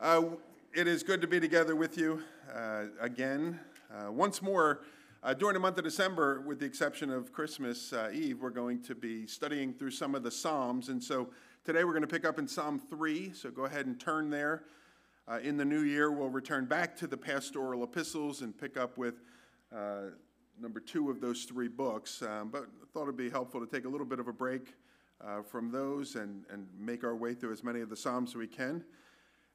Uh, 0.00 0.22
it 0.72 0.88
is 0.88 1.02
good 1.02 1.20
to 1.20 1.26
be 1.26 1.38
together 1.38 1.76
with 1.76 1.98
you 1.98 2.22
uh, 2.54 2.84
again. 3.02 3.60
Uh, 3.94 4.10
once 4.10 4.40
more, 4.40 4.80
uh, 5.22 5.34
during 5.34 5.52
the 5.52 5.60
month 5.60 5.76
of 5.76 5.84
December, 5.84 6.40
with 6.40 6.58
the 6.58 6.64
exception 6.64 7.10
of 7.10 7.34
Christmas 7.34 7.92
uh, 7.92 8.08
Eve, 8.10 8.40
we're 8.40 8.48
going 8.48 8.80
to 8.84 8.94
be 8.94 9.26
studying 9.26 9.74
through 9.74 9.90
some 9.90 10.14
of 10.14 10.22
the 10.22 10.30
Psalms. 10.30 10.88
And 10.88 11.04
so 11.04 11.28
today 11.66 11.84
we're 11.84 11.92
going 11.92 12.00
to 12.00 12.08
pick 12.08 12.24
up 12.24 12.38
in 12.38 12.48
Psalm 12.48 12.80
3. 12.88 13.34
So 13.34 13.50
go 13.50 13.66
ahead 13.66 13.84
and 13.84 14.00
turn 14.00 14.30
there. 14.30 14.62
Uh, 15.28 15.38
in 15.42 15.58
the 15.58 15.66
new 15.66 15.82
year, 15.82 16.10
we'll 16.10 16.30
return 16.30 16.64
back 16.64 16.96
to 16.96 17.06
the 17.06 17.18
pastoral 17.18 17.84
epistles 17.84 18.40
and 18.40 18.56
pick 18.56 18.78
up 18.78 18.96
with 18.96 19.16
number 20.58 20.80
two 20.80 21.10
of 21.10 21.20
those 21.20 21.44
three 21.44 21.68
books. 21.68 22.22
Um, 22.22 22.48
but 22.48 22.62
I 22.62 22.86
thought 22.94 23.02
it'd 23.02 23.18
be 23.18 23.28
helpful 23.28 23.60
to 23.60 23.66
take 23.66 23.84
a 23.84 23.88
little 23.90 24.06
bit 24.06 24.18
of 24.18 24.28
a 24.28 24.32
break 24.32 24.76
from 25.44 25.70
those 25.70 26.16
and, 26.16 26.46
and 26.50 26.66
make 26.78 27.04
our 27.04 27.14
way 27.14 27.34
through 27.34 27.52
as 27.52 27.62
many 27.62 27.82
of 27.82 27.90
the 27.90 27.96
Psalms 27.96 28.30
as 28.30 28.36
we 28.36 28.46
can. 28.46 28.82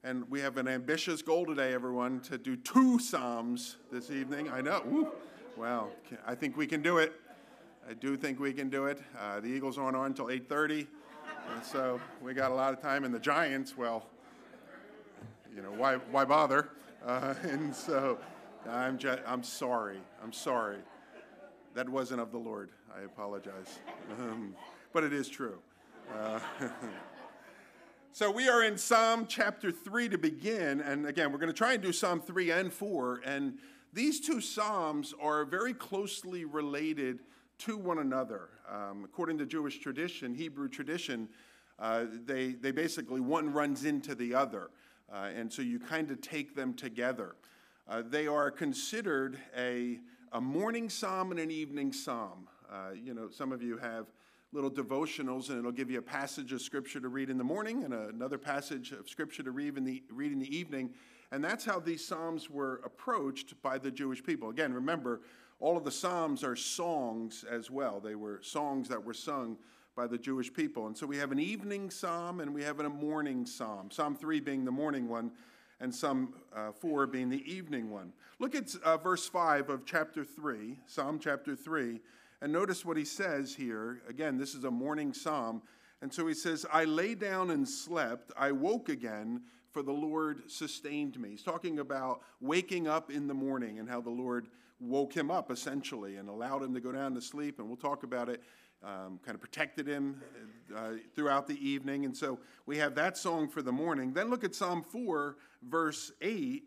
And 0.06 0.30
we 0.30 0.40
have 0.42 0.58
an 0.58 0.68
ambitious 0.68 1.24
goal 1.24 1.48
today, 1.48 1.74
everyone, 1.74 2.20
to 2.22 2.38
do 2.38 2.56
two 2.56 3.00
Psalms 3.00 3.78
this 3.92 4.12
evening. 4.12 4.52
I 4.52 4.62
know. 4.62 4.84
Woo. 4.86 5.08
Well, 5.58 5.90
I 6.28 6.36
think 6.36 6.56
we 6.56 6.68
can 6.68 6.84
do 6.84 7.00
it. 7.00 7.20
I 7.90 7.96
do 7.96 8.16
think 8.16 8.40
we 8.40 8.54
can 8.54 8.70
do 8.70 8.86
it. 8.86 9.02
Uh, 9.20 9.40
the 9.40 9.48
Eagles 9.48 9.80
aren't 9.80 9.98
on 9.98 10.06
until 10.06 10.28
8.30, 10.28 10.86
so 11.64 12.00
we 12.22 12.36
got 12.36 12.52
a 12.52 12.54
lot 12.54 12.72
of 12.72 12.80
time. 12.84 13.04
And 13.04 13.16
the 13.16 13.20
Giants, 13.20 13.76
well, 13.76 14.06
you 15.56 15.64
know, 15.64 15.72
why, 15.72 15.96
why 15.96 16.24
bother? 16.24 16.70
Uh, 17.04 17.34
and 17.42 17.76
so 17.76 18.20
I'm, 18.70 19.00
just, 19.00 19.24
I'm 19.26 19.42
sorry. 19.42 19.98
I'm 20.24 20.34
sorry. 20.34 20.78
That 21.74 21.90
wasn't 21.90 22.22
of 22.22 22.32
the 22.32 22.38
Lord. 22.38 22.70
I 22.96 23.06
apologize. 23.06 23.80
Um, 24.20 24.56
but 24.94 25.04
it 25.04 25.14
is 25.14 25.28
true. 25.28 25.58
Uh, 26.16 26.40
So 28.18 28.32
we 28.32 28.48
are 28.48 28.64
in 28.64 28.78
Psalm 28.78 29.26
chapter 29.28 29.74
3 29.74 30.08
to 30.08 30.18
begin. 30.18 30.80
And 30.80 31.06
again, 31.06 31.34
we're 31.34 31.38
going 31.38 31.52
to 31.52 31.54
try 31.54 31.74
and 31.74 31.84
do 31.84 31.92
Psalm 31.92 32.22
3 32.22 32.50
and 32.50 32.72
4. 32.72 33.20
And 33.26 33.58
these 33.92 34.22
two 34.22 34.40
Psalms 34.40 35.14
are 35.22 35.44
very 35.44 35.74
closely 35.74 36.46
related 36.46 37.24
to 37.58 37.76
one 37.76 37.98
another. 38.00 38.52
Um, 38.72 39.04
according 39.04 39.38
to 39.40 39.46
Jewish 39.46 39.80
tradition, 39.80 40.34
Hebrew 40.34 40.70
tradition, 40.70 41.28
uh, 41.78 42.06
they, 42.26 42.54
they 42.54 42.72
basically, 42.72 43.20
one 43.20 43.52
runs 43.52 43.84
into 43.84 44.16
the 44.16 44.34
other. 44.34 44.70
Uh, 45.12 45.32
and 45.36 45.52
so 45.52 45.62
you 45.62 45.78
kind 45.78 46.10
of 46.10 46.22
take 46.22 46.56
them 46.56 46.74
together. 46.74 47.36
Uh, 47.86 48.02
they 48.02 48.28
are 48.28 48.50
considered 48.50 49.38
a, 49.58 50.00
a 50.32 50.40
morning 50.40 50.90
psalm 50.90 51.32
and 51.32 51.40
an 51.42 51.52
evening 51.52 51.92
psalm. 51.92 52.48
Uh, 52.72 52.92
you 52.96 53.14
know, 53.14 53.28
some 53.30 53.52
of 53.52 53.62
you 53.62 53.78
have 53.78 54.06
little 54.52 54.72
devotionals, 54.72 55.50
and 55.50 55.60
it'll 55.60 55.72
give 55.72 55.90
you 55.90 56.00
a 56.00 56.04
passage 56.04 56.54
of 56.54 56.62
scripture 56.62 57.00
to 57.00 57.10
read 57.10 57.30
in 57.30 57.38
the 57.38 57.44
morning 57.44 57.84
and 57.84 57.94
another 57.94 58.38
passage 58.38 58.92
of 58.92 59.10
scripture 59.10 59.44
to 59.44 59.52
read 59.52 59.78
in 59.78 59.84
the, 59.84 60.04
read 60.10 60.32
in 60.32 60.40
the 60.40 60.56
evening. 60.56 60.92
And 61.32 61.44
that's 61.44 61.66
how 61.66 61.80
these 61.80 62.06
Psalms 62.06 62.50
were 62.50 62.82
approached 62.86 63.62
by 63.62 63.78
the 63.78 63.92
Jewish 63.92 64.24
people. 64.24 64.50
Again, 64.50 64.74
remember, 64.74 65.22
all 65.60 65.76
of 65.76 65.84
the 65.84 65.92
Psalms 65.92 66.44
are 66.44 66.56
songs 66.56 67.44
as 67.50 67.70
well. 67.70 68.00
They 68.00 68.16
were 68.16 68.40
songs 68.44 68.88
that 68.90 69.04
were 69.04 69.14
sung 69.14 69.58
by 69.96 70.08
the 70.08 70.18
Jewish 70.18 70.54
people. 70.54 70.88
And 70.88 70.98
so 70.98 71.08
we 71.08 71.18
have 71.18 71.32
an 71.32 71.40
evening 71.40 71.90
psalm 71.90 72.42
and 72.42 72.54
we 72.54 72.64
have 72.64 72.80
a 72.80 72.90
morning 72.90 73.46
psalm. 73.46 73.90
Psalm 73.90 74.16
3 74.16 74.42
being 74.42 74.66
the 74.66 74.72
morning 74.72 75.08
one, 75.08 75.32
and 75.80 75.94
Psalm 75.94 76.34
uh, 76.56 76.72
4 76.72 77.08
being 77.08 77.30
the 77.30 77.50
evening 77.50 77.90
one. 77.90 78.12
Look 78.40 78.56
at 78.56 78.76
uh, 78.84 78.98
verse 78.98 79.28
5 79.28 79.70
of 79.70 79.86
chapter 79.86 80.24
3, 80.24 80.80
Psalm 80.86 81.20
chapter 81.20 81.56
3. 81.56 82.02
And 82.46 82.54
notice 82.54 82.86
what 82.86 82.96
he 82.96 83.06
says 83.06 83.56
here. 83.56 84.04
Again, 84.08 84.38
this 84.38 84.54
is 84.54 84.66
a 84.66 84.70
morning 84.70 85.14
psalm. 85.14 85.64
And 86.04 86.14
so 86.14 86.28
he 86.28 86.36
says, 86.36 86.64
I 86.72 86.84
lay 86.84 87.16
down 87.16 87.50
and 87.50 87.68
slept. 87.68 88.32
I 88.38 88.52
woke 88.52 88.88
again, 88.88 89.42
for 89.72 89.82
the 89.82 89.92
Lord 89.92 90.44
sustained 90.46 91.20
me. 91.20 91.30
He's 91.30 91.42
talking 91.42 91.80
about 91.80 92.22
waking 92.40 92.88
up 92.88 93.10
in 93.10 93.26
the 93.26 93.34
morning 93.34 93.80
and 93.80 93.90
how 93.90 94.00
the 94.00 94.12
Lord 94.12 94.50
woke 94.80 95.12
him 95.12 95.32
up, 95.32 95.50
essentially, 95.50 96.18
and 96.18 96.30
allowed 96.30 96.62
him 96.62 96.76
to 96.76 96.80
go 96.80 96.92
down 96.92 97.16
to 97.16 97.22
sleep. 97.22 97.58
And 97.58 97.68
we'll 97.68 97.78
talk 97.78 98.04
about 98.04 98.30
it. 98.30 98.44
Um, 98.84 99.20
kind 99.26 99.34
of 99.34 99.42
protected 99.42 99.88
him 99.88 100.22
uh, 100.78 100.92
throughout 101.16 101.48
the 101.48 101.58
evening. 101.68 102.06
And 102.06 102.16
so 102.16 102.38
we 102.68 102.78
have 102.78 102.94
that 102.94 103.18
song 103.18 103.50
for 103.50 103.64
the 103.64 103.72
morning. 103.72 104.14
Then 104.14 104.30
look 104.30 104.44
at 104.44 104.54
Psalm 104.54 104.84
4, 104.84 105.36
verse 105.64 106.12
8. 106.22 106.64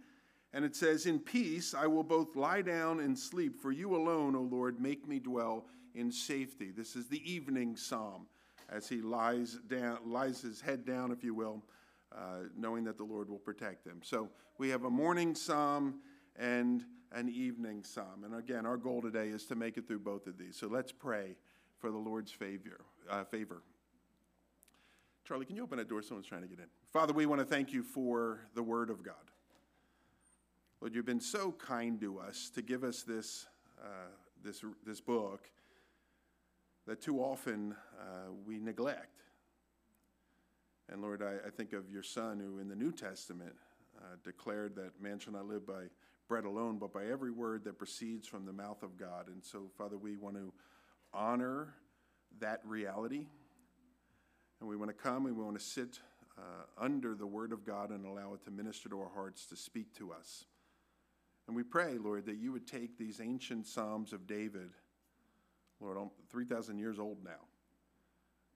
And 0.52 0.64
it 0.64 0.74
says, 0.74 1.06
In 1.06 1.18
peace 1.18 1.74
I 1.74 1.86
will 1.86 2.02
both 2.02 2.36
lie 2.36 2.62
down 2.62 3.00
and 3.00 3.18
sleep, 3.18 3.60
for 3.60 3.72
you 3.72 3.94
alone, 3.94 4.34
O 4.34 4.40
Lord, 4.40 4.80
make 4.80 5.06
me 5.06 5.18
dwell 5.18 5.66
in 5.94 6.10
safety. 6.10 6.70
This 6.70 6.96
is 6.96 7.06
the 7.06 7.30
evening 7.30 7.76
psalm 7.76 8.26
as 8.68 8.88
he 8.88 9.00
lies 9.00 9.58
down, 9.68 9.98
lies 10.04 10.40
his 10.40 10.60
head 10.60 10.84
down, 10.84 11.10
if 11.10 11.24
you 11.24 11.34
will, 11.34 11.62
uh, 12.14 12.44
knowing 12.56 12.84
that 12.84 12.96
the 12.96 13.04
Lord 13.04 13.28
will 13.28 13.38
protect 13.38 13.86
him. 13.86 14.00
So 14.02 14.28
we 14.58 14.68
have 14.70 14.84
a 14.84 14.90
morning 14.90 15.34
psalm 15.34 16.00
and 16.36 16.84
an 17.12 17.28
evening 17.28 17.84
psalm. 17.84 18.24
And 18.24 18.34
again, 18.34 18.66
our 18.66 18.76
goal 18.76 19.00
today 19.00 19.28
is 19.28 19.44
to 19.46 19.54
make 19.54 19.76
it 19.76 19.86
through 19.86 20.00
both 20.00 20.26
of 20.26 20.38
these. 20.38 20.56
So 20.56 20.66
let's 20.66 20.92
pray 20.92 21.36
for 21.78 21.90
the 21.90 21.96
Lord's 21.96 22.32
favor. 22.32 22.80
Uh, 23.10 23.24
favor. 23.24 23.62
Charlie, 25.24 25.46
can 25.46 25.56
you 25.56 25.62
open 25.62 25.78
that 25.78 25.88
door? 25.88 26.02
Someone's 26.02 26.26
trying 26.26 26.42
to 26.42 26.48
get 26.48 26.58
in. 26.58 26.66
Father, 26.92 27.12
we 27.12 27.26
want 27.26 27.40
to 27.40 27.44
thank 27.44 27.72
you 27.72 27.82
for 27.82 28.40
the 28.54 28.62
Word 28.62 28.90
of 28.90 29.02
God. 29.02 29.14
Lord, 30.80 30.94
you've 30.94 31.04
been 31.04 31.20
so 31.20 31.50
kind 31.52 32.00
to 32.00 32.20
us 32.20 32.50
to 32.54 32.62
give 32.62 32.84
us 32.84 33.02
this, 33.02 33.46
uh, 33.82 34.12
this, 34.44 34.64
this 34.86 35.00
book 35.00 35.50
that 36.86 37.00
too 37.00 37.18
often 37.18 37.74
uh, 38.00 38.32
we 38.46 38.60
neglect. 38.60 39.22
And 40.88 41.02
Lord, 41.02 41.20
I, 41.20 41.48
I, 41.48 41.50
think 41.50 41.72
of 41.72 41.90
your 41.90 42.04
Son 42.04 42.38
who 42.38 42.60
in 42.60 42.68
the 42.68 42.76
New 42.76 42.92
Testament 42.92 43.54
uh, 43.98 44.16
declared 44.22 44.76
that 44.76 45.02
man 45.02 45.18
shall 45.18 45.32
not 45.32 45.46
live 45.46 45.66
by 45.66 45.86
bread 46.28 46.44
alone, 46.44 46.78
but 46.78 46.92
by 46.92 47.06
every 47.06 47.32
word 47.32 47.64
that 47.64 47.76
proceeds 47.76 48.28
from 48.28 48.46
the 48.46 48.52
mouth 48.52 48.84
of 48.84 48.96
God. 48.96 49.26
And 49.26 49.44
so, 49.44 49.70
Father, 49.76 49.98
we 49.98 50.16
want 50.16 50.36
to 50.36 50.52
honor 51.12 51.74
that 52.38 52.60
reality. 52.64 53.26
And 54.60 54.68
we 54.68 54.76
want 54.76 54.96
to 54.96 55.02
come 55.02 55.26
and 55.26 55.36
we 55.36 55.42
want 55.42 55.58
to 55.58 55.64
sit 55.64 55.98
uh, 56.38 56.42
under 56.78 57.16
the 57.16 57.26
Word 57.26 57.52
of 57.52 57.64
God 57.66 57.90
and 57.90 58.06
allow 58.06 58.34
it 58.34 58.44
to 58.44 58.50
minister 58.52 58.88
to 58.88 59.00
our 59.00 59.10
hearts, 59.12 59.44
to 59.46 59.56
speak 59.56 59.92
to 59.96 60.12
us. 60.12 60.44
And 61.48 61.56
we 61.56 61.62
pray, 61.62 61.96
Lord, 61.96 62.26
that 62.26 62.36
you 62.36 62.52
would 62.52 62.66
take 62.66 62.98
these 62.98 63.22
ancient 63.22 63.66
Psalms 63.66 64.12
of 64.12 64.26
David, 64.26 64.68
Lord, 65.80 65.96
um, 65.96 66.10
3,000 66.30 66.78
years 66.78 66.98
old 66.98 67.24
now, 67.24 67.46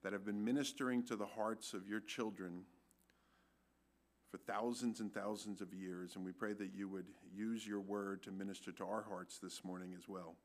that 0.02 0.12
have 0.12 0.26
been 0.26 0.44
ministering 0.44 1.02
to 1.04 1.16
the 1.16 1.24
hearts 1.24 1.72
of 1.72 1.88
your 1.88 2.00
children 2.00 2.64
for 4.30 4.36
thousands 4.36 5.00
and 5.00 5.12
thousands 5.12 5.62
of 5.62 5.72
years. 5.72 6.16
And 6.16 6.24
we 6.24 6.32
pray 6.32 6.52
that 6.52 6.74
you 6.74 6.86
would 6.88 7.06
use 7.34 7.66
your 7.66 7.80
word 7.80 8.22
to 8.24 8.30
minister 8.30 8.72
to 8.72 8.84
our 8.84 9.02
hearts 9.08 9.38
this 9.38 9.64
morning 9.64 9.94
as 9.96 10.06
well. 10.06 10.36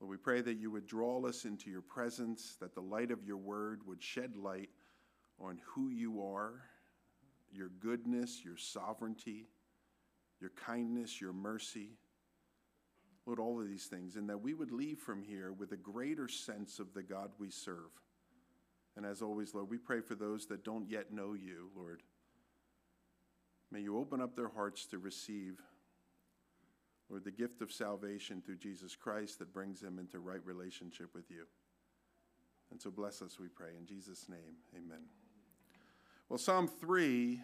Lord, 0.00 0.10
we 0.10 0.18
pray 0.18 0.42
that 0.42 0.58
you 0.58 0.70
would 0.70 0.86
draw 0.86 1.26
us 1.26 1.44
into 1.44 1.70
your 1.70 1.82
presence, 1.82 2.56
that 2.60 2.76
the 2.76 2.80
light 2.80 3.10
of 3.10 3.24
your 3.24 3.36
word 3.36 3.80
would 3.84 4.02
shed 4.02 4.36
light 4.36 4.70
on 5.40 5.60
who 5.64 5.88
you 5.88 6.22
are, 6.22 6.62
your 7.52 7.70
goodness, 7.80 8.44
your 8.44 8.56
sovereignty 8.56 9.48
your 10.42 10.50
kindness, 10.50 11.20
your 11.20 11.32
mercy. 11.32 11.90
Lord, 13.24 13.38
all 13.38 13.60
of 13.60 13.68
these 13.68 13.86
things, 13.86 14.16
and 14.16 14.28
that 14.28 14.42
we 14.42 14.52
would 14.52 14.72
leave 14.72 14.98
from 14.98 15.22
here 15.22 15.52
with 15.52 15.70
a 15.72 15.76
greater 15.76 16.26
sense 16.26 16.80
of 16.80 16.92
the 16.92 17.04
God 17.04 17.30
we 17.38 17.50
serve. 17.50 17.90
And 18.96 19.06
as 19.06 19.22
always, 19.22 19.54
Lord, 19.54 19.70
we 19.70 19.78
pray 19.78 20.00
for 20.00 20.14
those 20.16 20.46
that 20.46 20.64
don't 20.64 20.90
yet 20.90 21.12
know 21.12 21.34
you, 21.34 21.70
Lord. 21.76 22.02
May 23.70 23.80
you 23.80 23.96
open 23.96 24.20
up 24.20 24.36
their 24.36 24.48
hearts 24.48 24.84
to 24.86 24.98
receive, 24.98 25.62
Lord, 27.08 27.24
the 27.24 27.30
gift 27.30 27.62
of 27.62 27.72
salvation 27.72 28.42
through 28.44 28.56
Jesus 28.56 28.96
Christ 28.96 29.38
that 29.38 29.54
brings 29.54 29.80
them 29.80 29.98
into 29.98 30.18
right 30.18 30.44
relationship 30.44 31.14
with 31.14 31.30
you. 31.30 31.46
And 32.70 32.80
so 32.80 32.90
bless 32.90 33.22
us, 33.22 33.38
we 33.38 33.48
pray. 33.48 33.70
In 33.78 33.86
Jesus' 33.86 34.28
name, 34.28 34.56
amen. 34.74 35.04
Well, 36.28 36.38
Psalm 36.38 36.66
3 36.66 37.40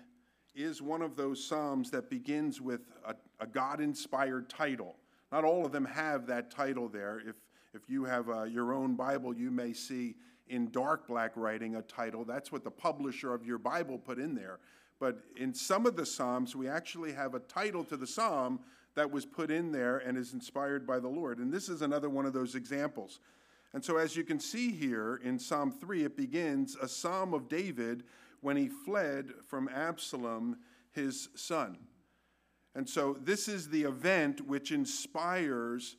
is 0.59 0.83
one 0.83 1.03
of 1.03 1.17
those 1.17 1.43
Psalms 1.43 1.91
that 1.93 2.11
begins 2.11 2.61
with 2.61 2.81
a, 3.07 3.15
a 3.41 3.47
God 3.47 3.81
inspired 3.81 4.49
title. 4.49 4.97
Not 5.31 5.45
all 5.45 5.65
of 5.65 5.73
them 5.73 5.85
have 5.85 6.27
that 6.27 6.51
title 6.51 6.89
there. 6.89 7.23
If, 7.27 7.37
if 7.75 7.89
you 7.89 8.05
have 8.05 8.29
uh, 8.29 8.43
your 8.45 8.73
own 8.73 8.95
Bible, 8.95 9.35
you 9.35 9.51
may 9.51 9.73
see 9.73 10.17
in 10.49 10.71
dark 10.71 11.07
black 11.07 11.33
writing 11.37 11.77
a 11.77 11.83
title. 11.83 12.25
That's 12.25 12.51
what 12.51 12.65
the 12.65 12.71
publisher 12.71 13.35
of 13.35 13.45
your 13.45 13.59
Bible 13.59 13.99
put 13.99 14.19
in 14.19 14.35
there. 14.35 14.59
But 14.99 15.19
in 15.37 15.55
some 15.55 15.87
of 15.87 15.95
the 15.95 16.07
Psalms, 16.07 16.57
we 16.57 16.69
actually 16.69 17.13
have 17.13 17.35
a 17.35 17.41
title 17.41 17.85
to 17.85 17.97
the 17.97 18.07
Psalm 18.07 18.59
that 18.97 19.11
was 19.11 19.25
put 19.25 19.51
in 19.51 19.71
there 19.71 19.99
and 19.99 20.19
is 20.19 20.33
inspired 20.33 20.87
by 20.87 20.99
the 20.99 21.09
Lord. 21.09 21.39
And 21.39 21.53
this 21.53 21.69
is 21.69 21.83
another 21.83 22.09
one 22.09 22.27
of 22.27 22.33
those 22.33 22.57
examples. 22.57 23.21
And 23.75 23.85
so, 23.85 23.97
as 23.97 24.17
you 24.17 24.25
can 24.25 24.41
see 24.41 24.73
here 24.73 25.21
in 25.23 25.39
Psalm 25.39 25.71
3, 25.71 26.05
it 26.05 26.17
begins 26.17 26.75
a 26.81 26.89
Psalm 26.89 27.35
of 27.35 27.49
David 27.49 28.03
when 28.41 28.57
he 28.57 28.69
fled 28.69 29.33
from 29.47 29.69
Absalom, 29.69 30.59
his 30.91 31.29
son. 31.35 31.79
And 32.75 32.89
so 32.89 33.17
this 33.21 33.49
is 33.49 33.69
the 33.69 33.83
event 33.83 34.47
which 34.47 34.73
inspires 34.73 35.97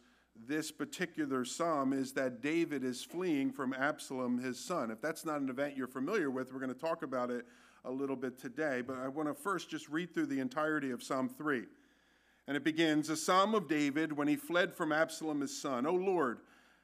this 0.48 0.72
particular 0.72 1.44
psalm 1.44 1.92
is 1.92 2.14
that 2.14 2.42
David 2.42 2.84
is 2.84 3.04
fleeing 3.04 3.52
from 3.52 3.74
Absalom, 3.74 4.40
his 4.40 4.60
son. 4.60 4.90
If 4.90 5.02
that's 5.02 5.26
not 5.26 5.42
an 5.42 5.50
event 5.50 5.76
you're 5.76 5.88
familiar 5.88 6.32
with, 6.32 6.54
we're 6.54 6.60
going 6.60 6.74
to 6.74 6.80
talk 6.80 7.04
about 7.04 7.30
it 7.30 7.46
a 7.86 7.92
little 7.92 8.16
bit 8.16 8.38
today, 8.38 8.82
but 8.82 8.98
I 8.98 9.08
want 9.08 9.28
to 9.28 9.34
first 9.34 9.70
just 9.70 9.90
read 9.90 10.14
through 10.14 10.28
the 10.28 10.40
entirety 10.40 10.92
of 10.92 11.04
Psalm 11.04 11.30
3. 11.30 11.64
And 12.48 12.58
it 12.58 12.64
begins 12.64 13.10
A 13.10 13.16
psalm 13.16 13.54
of 13.54 13.68
David 13.68 14.12
when 14.12 14.28
he 14.28 14.36
fled 14.36 14.74
from 14.74 14.92
Absalom 14.92 15.42
his 15.42 15.62
son. 15.62 15.86
O 15.86 15.94
Lord, 15.94 16.40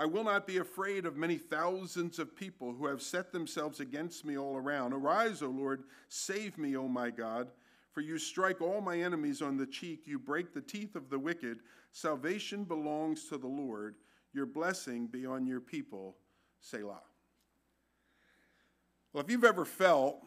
I 0.00 0.06
will 0.06 0.24
not 0.24 0.46
be 0.46 0.56
afraid 0.56 1.04
of 1.04 1.18
many 1.18 1.36
thousands 1.36 2.18
of 2.18 2.34
people 2.34 2.72
who 2.72 2.86
have 2.86 3.02
set 3.02 3.32
themselves 3.32 3.80
against 3.80 4.24
me 4.24 4.38
all 4.38 4.56
around. 4.56 4.94
Arise, 4.94 5.42
O 5.42 5.48
Lord, 5.48 5.82
save 6.08 6.56
me, 6.56 6.74
O 6.74 6.88
my 6.88 7.10
God. 7.10 7.48
For 7.92 8.00
you 8.00 8.16
strike 8.16 8.62
all 8.62 8.80
my 8.80 8.98
enemies 8.98 9.42
on 9.42 9.58
the 9.58 9.66
cheek, 9.66 10.06
you 10.06 10.18
break 10.18 10.54
the 10.54 10.62
teeth 10.62 10.96
of 10.96 11.10
the 11.10 11.18
wicked. 11.18 11.58
Salvation 11.92 12.64
belongs 12.64 13.26
to 13.26 13.36
the 13.36 13.46
Lord. 13.46 13.96
Your 14.32 14.46
blessing 14.46 15.06
be 15.06 15.26
on 15.26 15.46
your 15.46 15.60
people. 15.60 16.16
Selah. 16.60 17.02
Well, 19.12 19.22
if 19.22 19.30
you've 19.30 19.44
ever 19.44 19.66
felt 19.66 20.24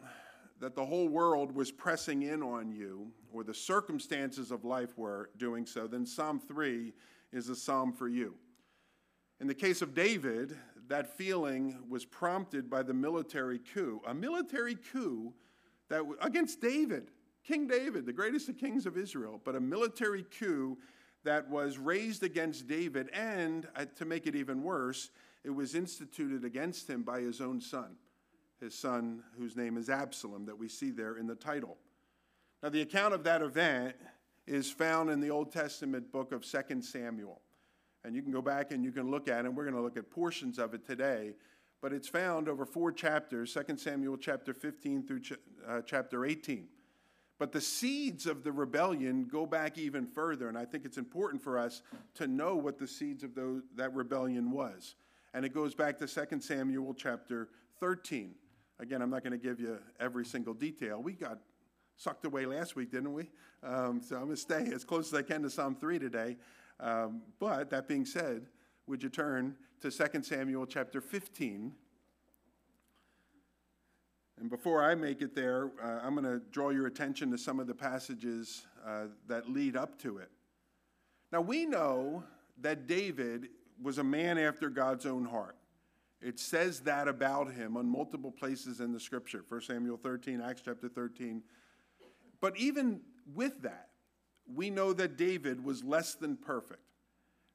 that 0.60 0.76
the 0.76 0.86
whole 0.86 1.08
world 1.08 1.52
was 1.52 1.72
pressing 1.72 2.22
in 2.22 2.44
on 2.44 2.70
you, 2.70 3.10
or 3.32 3.42
the 3.42 3.52
circumstances 3.52 4.52
of 4.52 4.64
life 4.64 4.96
were 4.96 5.30
doing 5.36 5.66
so, 5.66 5.88
then 5.88 6.06
Psalm 6.06 6.38
3 6.38 6.92
is 7.32 7.48
a 7.48 7.56
psalm 7.56 7.92
for 7.92 8.06
you. 8.06 8.36
In 9.44 9.48
the 9.48 9.54
case 9.54 9.82
of 9.82 9.92
David, 9.92 10.56
that 10.88 11.18
feeling 11.18 11.76
was 11.90 12.06
prompted 12.06 12.70
by 12.70 12.82
the 12.82 12.94
military 12.94 13.58
coup, 13.58 14.00
a 14.06 14.14
military 14.14 14.74
coup 14.74 15.34
that 15.90 16.02
against 16.22 16.62
David, 16.62 17.10
King 17.46 17.66
David, 17.66 18.06
the 18.06 18.12
greatest 18.14 18.48
of 18.48 18.56
kings 18.56 18.86
of 18.86 18.96
Israel, 18.96 19.38
but 19.44 19.54
a 19.54 19.60
military 19.60 20.22
coup 20.22 20.78
that 21.24 21.46
was 21.50 21.76
raised 21.76 22.22
against 22.22 22.66
David, 22.66 23.10
and 23.12 23.68
uh, 23.76 23.84
to 23.96 24.06
make 24.06 24.26
it 24.26 24.34
even 24.34 24.62
worse, 24.62 25.10
it 25.44 25.50
was 25.50 25.74
instituted 25.74 26.42
against 26.42 26.88
him 26.88 27.02
by 27.02 27.20
his 27.20 27.42
own 27.42 27.60
son, 27.60 27.96
his 28.62 28.74
son 28.74 29.22
whose 29.36 29.58
name 29.58 29.76
is 29.76 29.90
Absalom, 29.90 30.46
that 30.46 30.58
we 30.58 30.70
see 30.70 30.90
there 30.90 31.18
in 31.18 31.26
the 31.26 31.34
title. 31.34 31.76
Now, 32.62 32.70
the 32.70 32.80
account 32.80 33.12
of 33.12 33.24
that 33.24 33.42
event 33.42 33.94
is 34.46 34.70
found 34.70 35.10
in 35.10 35.20
the 35.20 35.28
Old 35.28 35.52
Testament 35.52 36.10
book 36.10 36.32
of 36.32 36.50
2 36.50 36.80
Samuel. 36.80 37.42
And 38.04 38.14
you 38.14 38.22
can 38.22 38.32
go 38.32 38.42
back 38.42 38.70
and 38.70 38.84
you 38.84 38.92
can 38.92 39.10
look 39.10 39.28
at 39.28 39.40
it. 39.40 39.46
And 39.46 39.56
we're 39.56 39.64
going 39.64 39.76
to 39.76 39.82
look 39.82 39.96
at 39.96 40.10
portions 40.10 40.58
of 40.58 40.74
it 40.74 40.86
today. 40.86 41.32
But 41.80 41.92
it's 41.92 42.08
found 42.08 42.48
over 42.48 42.64
four 42.64 42.92
chapters 42.92 43.54
2 43.54 43.76
Samuel 43.76 44.16
chapter 44.16 44.54
15 44.54 45.06
through 45.06 45.20
ch- 45.20 45.32
uh, 45.66 45.80
chapter 45.84 46.24
18. 46.24 46.66
But 47.38 47.52
the 47.52 47.60
seeds 47.60 48.26
of 48.26 48.44
the 48.44 48.52
rebellion 48.52 49.24
go 49.30 49.44
back 49.44 49.76
even 49.76 50.06
further. 50.06 50.48
And 50.48 50.56
I 50.56 50.64
think 50.64 50.84
it's 50.84 50.98
important 50.98 51.42
for 51.42 51.58
us 51.58 51.82
to 52.14 52.26
know 52.26 52.54
what 52.56 52.78
the 52.78 52.86
seeds 52.86 53.24
of 53.24 53.34
those, 53.34 53.62
that 53.74 53.92
rebellion 53.94 54.50
was. 54.50 54.94
And 55.34 55.44
it 55.44 55.52
goes 55.52 55.74
back 55.74 55.98
to 55.98 56.06
2 56.06 56.40
Samuel 56.40 56.94
chapter 56.94 57.48
13. 57.80 58.34
Again, 58.78 59.02
I'm 59.02 59.10
not 59.10 59.22
going 59.22 59.32
to 59.32 59.38
give 59.38 59.60
you 59.60 59.78
every 59.98 60.24
single 60.24 60.54
detail. 60.54 61.02
We 61.02 61.12
got 61.12 61.38
sucked 61.96 62.24
away 62.24 62.46
last 62.46 62.76
week, 62.76 62.90
didn't 62.90 63.12
we? 63.12 63.30
Um, 63.62 64.00
so 64.00 64.16
I'm 64.16 64.24
going 64.24 64.36
to 64.36 64.40
stay 64.40 64.70
as 64.72 64.84
close 64.84 65.12
as 65.12 65.18
I 65.18 65.22
can 65.22 65.42
to 65.42 65.50
Psalm 65.50 65.76
3 65.76 65.98
today. 65.98 66.36
Um, 66.80 67.22
but 67.38 67.70
that 67.70 67.88
being 67.88 68.04
said, 68.04 68.46
would 68.86 69.02
you 69.02 69.08
turn 69.08 69.56
to 69.80 69.90
2 69.90 70.22
Samuel 70.22 70.66
chapter 70.66 71.00
15? 71.00 71.72
And 74.40 74.50
before 74.50 74.82
I 74.82 74.94
make 74.94 75.22
it 75.22 75.34
there, 75.34 75.70
uh, 75.82 76.00
I'm 76.02 76.14
going 76.14 76.24
to 76.24 76.44
draw 76.50 76.70
your 76.70 76.86
attention 76.86 77.30
to 77.30 77.38
some 77.38 77.60
of 77.60 77.66
the 77.66 77.74
passages 77.74 78.66
uh, 78.86 79.04
that 79.28 79.48
lead 79.48 79.76
up 79.76 79.98
to 80.02 80.18
it. 80.18 80.30
Now, 81.32 81.40
we 81.40 81.66
know 81.66 82.24
that 82.60 82.86
David 82.86 83.48
was 83.82 83.98
a 83.98 84.04
man 84.04 84.38
after 84.38 84.68
God's 84.68 85.06
own 85.06 85.24
heart. 85.24 85.56
It 86.20 86.38
says 86.40 86.80
that 86.80 87.06
about 87.06 87.52
him 87.52 87.76
on 87.76 87.86
multiple 87.86 88.30
places 88.30 88.80
in 88.80 88.92
the 88.92 89.00
scripture 89.00 89.44
1 89.48 89.60
Samuel 89.62 89.96
13, 89.96 90.40
Acts 90.40 90.62
chapter 90.64 90.88
13. 90.88 91.42
But 92.40 92.56
even 92.56 93.00
with 93.34 93.62
that, 93.62 93.90
we 94.52 94.70
know 94.70 94.92
that 94.92 95.16
David 95.16 95.64
was 95.64 95.82
less 95.82 96.14
than 96.14 96.36
perfect 96.36 96.80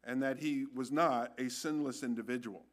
and 0.03 0.23
that 0.23 0.37
he 0.37 0.65
was 0.73 0.91
not 0.91 1.33
a 1.37 1.49
sinless 1.49 2.03
individual. 2.03 2.65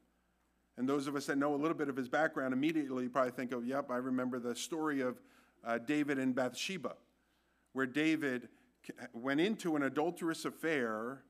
And 0.78 0.88
those 0.88 1.06
of 1.06 1.16
us 1.16 1.26
that 1.26 1.38
know 1.38 1.54
a 1.54 1.56
little 1.56 1.76
bit 1.76 1.88
of 1.88 1.96
his 1.96 2.08
background 2.08 2.52
immediately 2.52 3.08
probably 3.08 3.32
think 3.32 3.52
of, 3.52 3.66
yep, 3.66 3.90
I 3.90 3.96
remember 3.96 4.38
the 4.38 4.54
story 4.54 5.00
of 5.00 5.20
uh, 5.64 5.78
David 5.78 6.18
and 6.18 6.34
Bathsheba, 6.34 6.94
where 7.72 7.86
David 7.86 8.48
went 9.12 9.40
into 9.40 9.76
an 9.76 9.82
adulterous 9.82 10.44
affair 10.44 11.22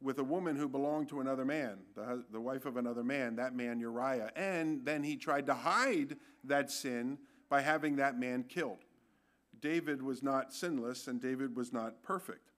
with 0.00 0.18
a 0.18 0.24
woman 0.24 0.56
who 0.56 0.68
belonged 0.68 1.08
to 1.08 1.20
another 1.20 1.44
man, 1.44 1.78
the, 1.94 2.24
the 2.32 2.40
wife 2.40 2.64
of 2.64 2.76
another 2.76 3.04
man, 3.04 3.36
that 3.36 3.54
man 3.54 3.78
Uriah. 3.78 4.30
And 4.34 4.84
then 4.84 5.02
he 5.02 5.16
tried 5.16 5.46
to 5.46 5.54
hide 5.54 6.16
that 6.44 6.70
sin 6.70 7.18
by 7.48 7.60
having 7.60 7.96
that 7.96 8.18
man 8.18 8.44
killed. 8.44 8.78
David 9.62 10.02
was 10.02 10.22
not 10.22 10.52
sinless 10.52 11.06
and 11.06 11.20
David 11.20 11.56
was 11.56 11.72
not 11.72 12.02
perfect. 12.02 12.50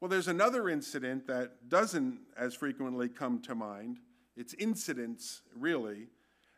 Well, 0.00 0.08
there's 0.08 0.28
another 0.28 0.68
incident 0.68 1.26
that 1.26 1.68
doesn't 1.68 2.20
as 2.36 2.54
frequently 2.54 3.08
come 3.08 3.40
to 3.42 3.54
mind. 3.54 3.98
It's 4.36 4.54
incidents, 4.54 5.42
really. 5.56 6.08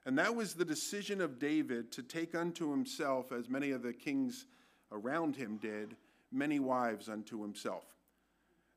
And 0.07 0.17
that 0.19 0.35
was 0.35 0.55
the 0.55 0.65
decision 0.65 1.21
of 1.21 1.39
David 1.39 1.91
to 1.93 2.03
take 2.03 2.35
unto 2.35 2.71
himself, 2.71 3.33
as 3.33 3.49
many 3.49 3.71
of 3.71 3.83
the 3.83 3.93
kings 3.93 4.47
around 4.93 5.37
him 5.37 5.57
did, 5.57 5.97
many 6.31 6.59
wives 6.59 7.09
unto 7.09 7.43
himself. 7.43 7.85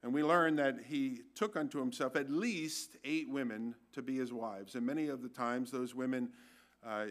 And 0.02 0.14
we 0.14 0.24
learn 0.24 0.56
that 0.58 0.80
he 0.86 1.22
took 1.34 1.56
unto 1.56 1.80
himself 1.80 2.16
at 2.16 2.30
least 2.30 2.98
eight 3.06 3.30
women 3.30 3.76
to 3.94 4.02
be 4.02 4.18
his 4.18 4.34
wives. 4.34 4.76
And 4.76 4.86
many 4.86 5.08
of 5.08 5.22
the 5.22 5.30
times, 5.30 5.72
those 5.72 5.96
women, 5.96 6.30
uh, 6.86 7.06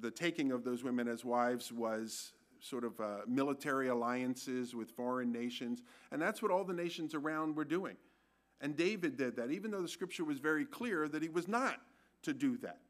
the 0.00 0.10
taking 0.10 0.52
of 0.52 0.62
those 0.62 0.84
women 0.84 1.08
as 1.08 1.24
wives 1.24 1.72
was 1.72 2.32
sort 2.64 2.84
of 2.84 2.98
uh, 2.98 3.18
military 3.26 3.88
alliances 3.88 4.74
with 4.74 4.90
foreign 4.90 5.30
nations. 5.30 5.82
And 6.10 6.20
that's 6.20 6.40
what 6.40 6.50
all 6.50 6.64
the 6.64 6.72
nations 6.72 7.14
around 7.14 7.56
were 7.56 7.64
doing. 7.64 7.96
And 8.60 8.74
David 8.74 9.18
did 9.18 9.36
that, 9.36 9.50
even 9.50 9.70
though 9.70 9.82
the 9.82 9.88
scripture 9.88 10.24
was 10.24 10.38
very 10.38 10.64
clear 10.64 11.06
that 11.08 11.22
he 11.22 11.28
was 11.28 11.46
not 11.46 11.80
to 12.22 12.32
do 12.32 12.56
that. 12.58 12.80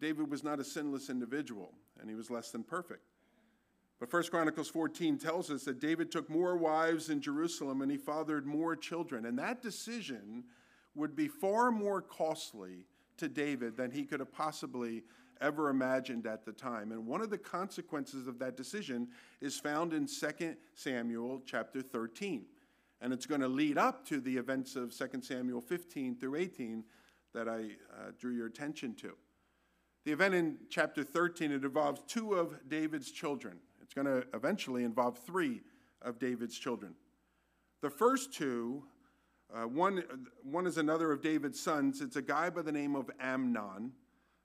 David 0.00 0.30
was 0.30 0.42
not 0.42 0.58
a 0.58 0.64
sinless 0.64 1.10
individual, 1.10 1.72
and 2.00 2.08
he 2.08 2.16
was 2.16 2.30
less 2.30 2.50
than 2.50 2.62
perfect. 2.62 3.02
But 4.00 4.12
1 4.12 4.24
Chronicles 4.24 4.68
14 4.68 5.18
tells 5.18 5.50
us 5.50 5.64
that 5.64 5.80
David 5.80 6.10
took 6.10 6.30
more 6.30 6.56
wives 6.56 7.10
in 7.10 7.20
Jerusalem 7.20 7.80
and 7.80 7.90
he 7.90 7.96
fathered 7.96 8.44
more 8.44 8.74
children. 8.74 9.26
And 9.26 9.38
that 9.38 9.62
decision 9.62 10.44
would 10.94 11.14
be 11.14 11.28
far 11.28 11.70
more 11.70 12.02
costly 12.02 12.86
to 13.18 13.28
David 13.28 13.76
than 13.76 13.90
he 13.90 14.04
could 14.04 14.20
have 14.20 14.32
possibly 14.32 15.04
ever 15.40 15.70
imagined 15.70 16.26
at 16.26 16.44
the 16.44 16.52
time. 16.52 16.92
And 16.92 17.06
one 17.06 17.20
of 17.20 17.30
the 17.30 17.38
consequences 17.38 18.26
of 18.26 18.38
that 18.38 18.56
decision 18.56 19.08
is 19.40 19.58
found 19.58 19.92
in 19.92 20.06
2 20.06 20.56
Samuel 20.74 21.42
chapter 21.46 21.82
13. 21.82 22.44
And 23.00 23.12
it's 23.12 23.26
going 23.26 23.40
to 23.40 23.48
lead 23.48 23.76
up 23.76 24.06
to 24.06 24.20
the 24.20 24.36
events 24.36 24.76
of 24.76 24.96
2 24.96 25.20
Samuel 25.22 25.60
15 25.60 26.16
through 26.16 26.36
18 26.36 26.84
that 27.34 27.48
I 27.48 27.58
uh, 27.92 28.12
drew 28.18 28.34
your 28.34 28.46
attention 28.46 28.94
to. 28.96 29.14
The 30.04 30.12
event 30.12 30.34
in 30.34 30.56
chapter 30.68 31.02
13, 31.02 31.50
it 31.50 31.64
involves 31.64 32.02
two 32.06 32.34
of 32.34 32.68
David's 32.68 33.10
children. 33.10 33.58
It's 33.82 33.94
going 33.94 34.06
to 34.06 34.24
eventually 34.34 34.84
involve 34.84 35.18
three 35.18 35.62
of 36.02 36.18
David's 36.18 36.58
children. 36.58 36.94
The 37.80 37.90
first 37.90 38.32
two, 38.32 38.84
uh, 39.54 39.66
one, 39.66 40.02
one 40.42 40.66
is 40.66 40.78
another 40.78 41.12
of 41.12 41.22
David's 41.22 41.60
sons. 41.60 42.00
It's 42.00 42.16
a 42.16 42.22
guy 42.22 42.50
by 42.50 42.62
the 42.62 42.72
name 42.72 42.94
of 42.94 43.10
Amnon. 43.20 43.92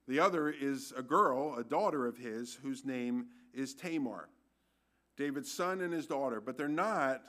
The 0.10 0.20
other 0.20 0.50
is 0.50 0.92
a 0.98 1.04
girl, 1.04 1.54
a 1.60 1.64
daughter 1.64 2.08
of 2.08 2.18
his, 2.18 2.56
whose 2.56 2.84
name 2.84 3.28
is 3.54 3.76
Tamar. 3.76 4.28
David's 5.16 5.52
son 5.52 5.82
and 5.82 5.94
his 5.94 6.08
daughter, 6.08 6.42
but 6.42 6.58
they're 6.58 6.68
not 6.68 7.22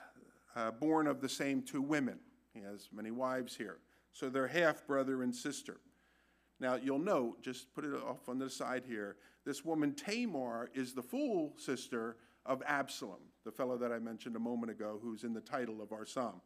uh, 0.57 0.71
born 0.71 1.07
of 1.07 1.21
the 1.21 1.29
same 1.29 1.61
two 1.61 1.83
women. 1.83 2.19
He 2.55 2.61
has 2.61 2.89
many 2.91 3.11
wives 3.11 3.55
here. 3.55 3.81
So 4.13 4.31
they're 4.31 4.47
half 4.47 4.87
brother 4.87 5.23
and 5.23 5.35
sister. 5.35 5.79
Now, 6.59 6.77
you'll 6.77 6.99
note, 6.99 7.43
just 7.43 7.71
put 7.75 7.85
it 7.85 7.93
off 7.93 8.31
on 8.31 8.39
the 8.39 8.49
side 8.49 8.85
here, 8.89 9.17
this 9.45 9.63
woman 9.63 9.93
Tamar 9.95 10.71
is 10.73 10.95
the 10.95 11.03
full 11.03 11.53
sister 11.59 12.17
of 12.47 12.63
Absalom, 12.67 13.21
the 13.45 13.53
fellow 13.53 13.77
that 13.77 13.93
I 13.93 13.99
mentioned 13.99 14.37
a 14.37 14.41
moment 14.41 14.73
ago, 14.73 14.99
who's 15.03 15.23
in 15.23 15.35
the 15.35 15.43
title 15.43 15.83
of 15.83 15.93
our 15.93 16.07
psalm. 16.07 16.41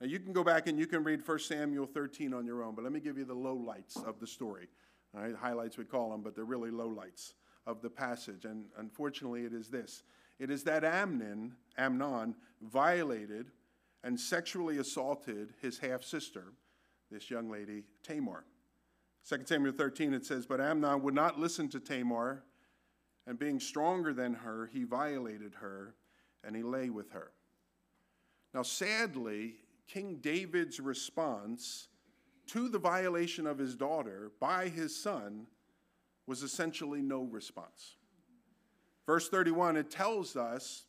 Now, 0.00 0.08
you 0.08 0.18
can 0.18 0.32
go 0.32 0.42
back 0.42 0.66
and 0.66 0.76
you 0.76 0.88
can 0.88 1.04
read 1.04 1.20
1 1.24 1.38
Samuel 1.38 1.86
13 1.86 2.34
on 2.34 2.46
your 2.46 2.64
own, 2.64 2.74
but 2.74 2.82
let 2.82 2.92
me 2.92 2.98
give 2.98 3.16
you 3.16 3.24
the 3.24 3.36
lowlights 3.36 4.04
of 4.04 4.18
the 4.18 4.26
story. 4.26 4.66
Right? 5.12 5.34
Highlights 5.34 5.76
we 5.76 5.84
call 5.84 6.10
them, 6.10 6.22
but 6.22 6.34
they're 6.34 6.44
really 6.44 6.70
lowlights 6.70 7.34
of 7.66 7.82
the 7.82 7.90
passage. 7.90 8.44
And 8.44 8.66
unfortunately, 8.78 9.44
it 9.44 9.52
is 9.52 9.68
this 9.68 10.02
it 10.38 10.50
is 10.50 10.64
that 10.64 10.84
Amnon, 10.84 11.54
Amnon 11.78 12.34
violated 12.60 13.50
and 14.02 14.18
sexually 14.18 14.78
assaulted 14.78 15.54
his 15.60 15.78
half 15.78 16.02
sister, 16.02 16.52
this 17.10 17.30
young 17.30 17.50
lady, 17.50 17.84
Tamar. 18.02 18.44
2 19.28 19.42
Samuel 19.44 19.72
13, 19.72 20.14
it 20.14 20.26
says, 20.26 20.46
But 20.46 20.60
Amnon 20.60 21.02
would 21.02 21.14
not 21.14 21.38
listen 21.38 21.68
to 21.68 21.78
Tamar, 21.78 22.42
and 23.26 23.38
being 23.38 23.60
stronger 23.60 24.12
than 24.12 24.34
her, 24.34 24.68
he 24.72 24.82
violated 24.82 25.54
her, 25.60 25.94
and 26.42 26.56
he 26.56 26.62
lay 26.64 26.90
with 26.90 27.12
her. 27.12 27.30
Now, 28.52 28.62
sadly, 28.62 29.54
King 29.86 30.16
David's 30.16 30.80
response 30.80 31.88
to 32.48 32.68
the 32.68 32.78
violation 32.78 33.46
of 33.46 33.58
his 33.58 33.74
daughter 33.74 34.32
by 34.40 34.68
his 34.68 34.94
son 34.94 35.46
was 36.26 36.42
essentially 36.42 37.02
no 37.02 37.22
response. 37.22 37.96
Verse 39.06 39.28
31, 39.28 39.76
it 39.76 39.90
tells 39.90 40.36
us 40.36 40.84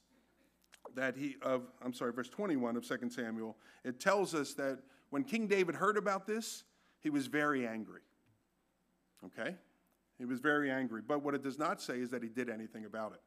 that 0.96 1.16
he 1.16 1.36
of 1.42 1.64
I'm 1.82 1.94
sorry, 1.94 2.14
verse 2.14 2.30
21 2.30 2.76
of 2.76 2.88
2 2.88 3.10
Samuel, 3.10 3.58
it 3.84 4.00
tells 4.00 4.36
us 4.36 4.54
that 4.56 4.80
when 5.10 5.24
King 5.24 5.48
David 5.48 5.76
heard 5.76 5.98
about 5.98 6.28
this, 6.28 6.64
he 7.00 7.10
was 7.10 7.28
very 7.28 7.68
angry. 7.68 8.02
Okay? 9.26 9.56
He 10.18 10.26
was 10.26 10.40
very 10.40 10.70
angry. 10.72 11.02
But 11.06 11.24
what 11.24 11.34
it 11.34 11.44
does 11.44 11.58
not 11.58 11.82
say 11.82 12.00
is 12.00 12.10
that 12.10 12.24
he 12.24 12.30
did 12.30 12.50
anything 12.50 12.86
about 12.86 13.14
it. 13.14 13.22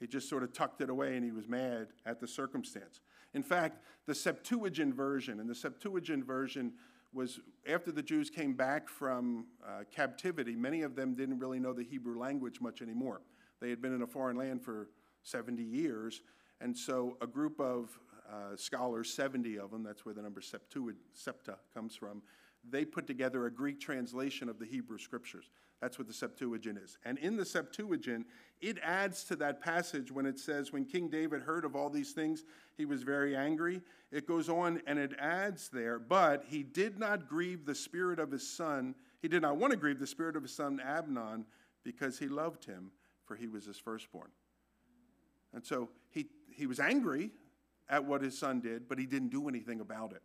He 0.00 0.06
just 0.06 0.28
sort 0.28 0.42
of 0.42 0.52
tucked 0.52 0.80
it 0.80 0.90
away 0.90 1.16
and 1.16 1.24
he 1.24 1.30
was 1.30 1.48
mad 1.48 1.88
at 2.04 2.20
the 2.20 2.26
circumstance. 2.26 3.00
In 3.32 3.42
fact, 3.42 3.78
the 4.06 4.14
Septuagint 4.14 4.94
version, 4.94 5.40
and 5.40 5.48
the 5.48 5.54
Septuagint 5.54 6.24
version 6.24 6.72
was 7.14 7.40
after 7.70 7.92
the 7.92 8.02
Jews 8.02 8.28
came 8.28 8.54
back 8.54 8.88
from 8.88 9.46
uh, 9.66 9.84
captivity, 9.94 10.56
many 10.56 10.82
of 10.82 10.96
them 10.96 11.14
didn't 11.14 11.38
really 11.38 11.60
know 11.60 11.72
the 11.72 11.84
Hebrew 11.84 12.18
language 12.18 12.60
much 12.60 12.82
anymore. 12.82 13.22
They 13.60 13.70
had 13.70 13.80
been 13.80 13.94
in 13.94 14.02
a 14.02 14.06
foreign 14.06 14.36
land 14.36 14.62
for 14.62 14.88
70 15.22 15.62
years, 15.62 16.20
and 16.60 16.76
so 16.76 17.16
a 17.22 17.26
group 17.26 17.60
of 17.60 17.98
uh, 18.30 18.56
scholars, 18.56 19.12
70 19.12 19.58
of 19.58 19.70
them, 19.70 19.82
that's 19.82 20.04
where 20.04 20.14
the 20.14 20.22
number 20.22 20.40
Septuagint, 20.40 20.98
Septa 21.12 21.56
comes 21.72 21.94
from, 21.94 22.22
they 22.70 22.84
put 22.84 23.06
together 23.06 23.46
a 23.46 23.50
Greek 23.50 23.80
translation 23.80 24.48
of 24.48 24.58
the 24.58 24.66
Hebrew 24.66 24.98
scriptures. 24.98 25.50
That's 25.80 25.98
what 25.98 26.06
the 26.06 26.14
Septuagint 26.14 26.78
is. 26.78 26.96
And 27.04 27.18
in 27.18 27.36
the 27.36 27.44
Septuagint, 27.44 28.26
it 28.60 28.78
adds 28.82 29.24
to 29.24 29.36
that 29.36 29.60
passage 29.60 30.10
when 30.10 30.24
it 30.24 30.38
says, 30.38 30.72
When 30.72 30.84
King 30.84 31.08
David 31.08 31.42
heard 31.42 31.64
of 31.64 31.76
all 31.76 31.90
these 31.90 32.12
things, 32.12 32.44
he 32.76 32.86
was 32.86 33.02
very 33.02 33.36
angry. 33.36 33.82
It 34.10 34.26
goes 34.26 34.48
on 34.48 34.80
and 34.86 34.98
it 34.98 35.12
adds 35.18 35.68
there, 35.68 35.98
but 35.98 36.44
he 36.46 36.62
did 36.62 36.98
not 36.98 37.28
grieve 37.28 37.66
the 37.66 37.74
spirit 37.74 38.18
of 38.18 38.30
his 38.30 38.48
son. 38.48 38.94
He 39.20 39.28
did 39.28 39.42
not 39.42 39.56
want 39.56 39.72
to 39.72 39.76
grieve 39.76 39.98
the 39.98 40.06
spirit 40.06 40.36
of 40.36 40.42
his 40.42 40.54
son 40.54 40.80
Amnon 40.82 41.44
because 41.82 42.18
he 42.18 42.28
loved 42.28 42.64
him, 42.64 42.90
for 43.26 43.36
he 43.36 43.46
was 43.46 43.66
his 43.66 43.78
firstborn. 43.78 44.30
And 45.52 45.64
so 45.64 45.90
he, 46.10 46.26
he 46.50 46.66
was 46.66 46.80
angry 46.80 47.30
at 47.88 48.04
what 48.04 48.22
his 48.22 48.38
son 48.38 48.60
did, 48.60 48.88
but 48.88 48.98
he 48.98 49.06
didn't 49.06 49.28
do 49.28 49.48
anything 49.48 49.80
about 49.80 50.12
it. 50.12 50.22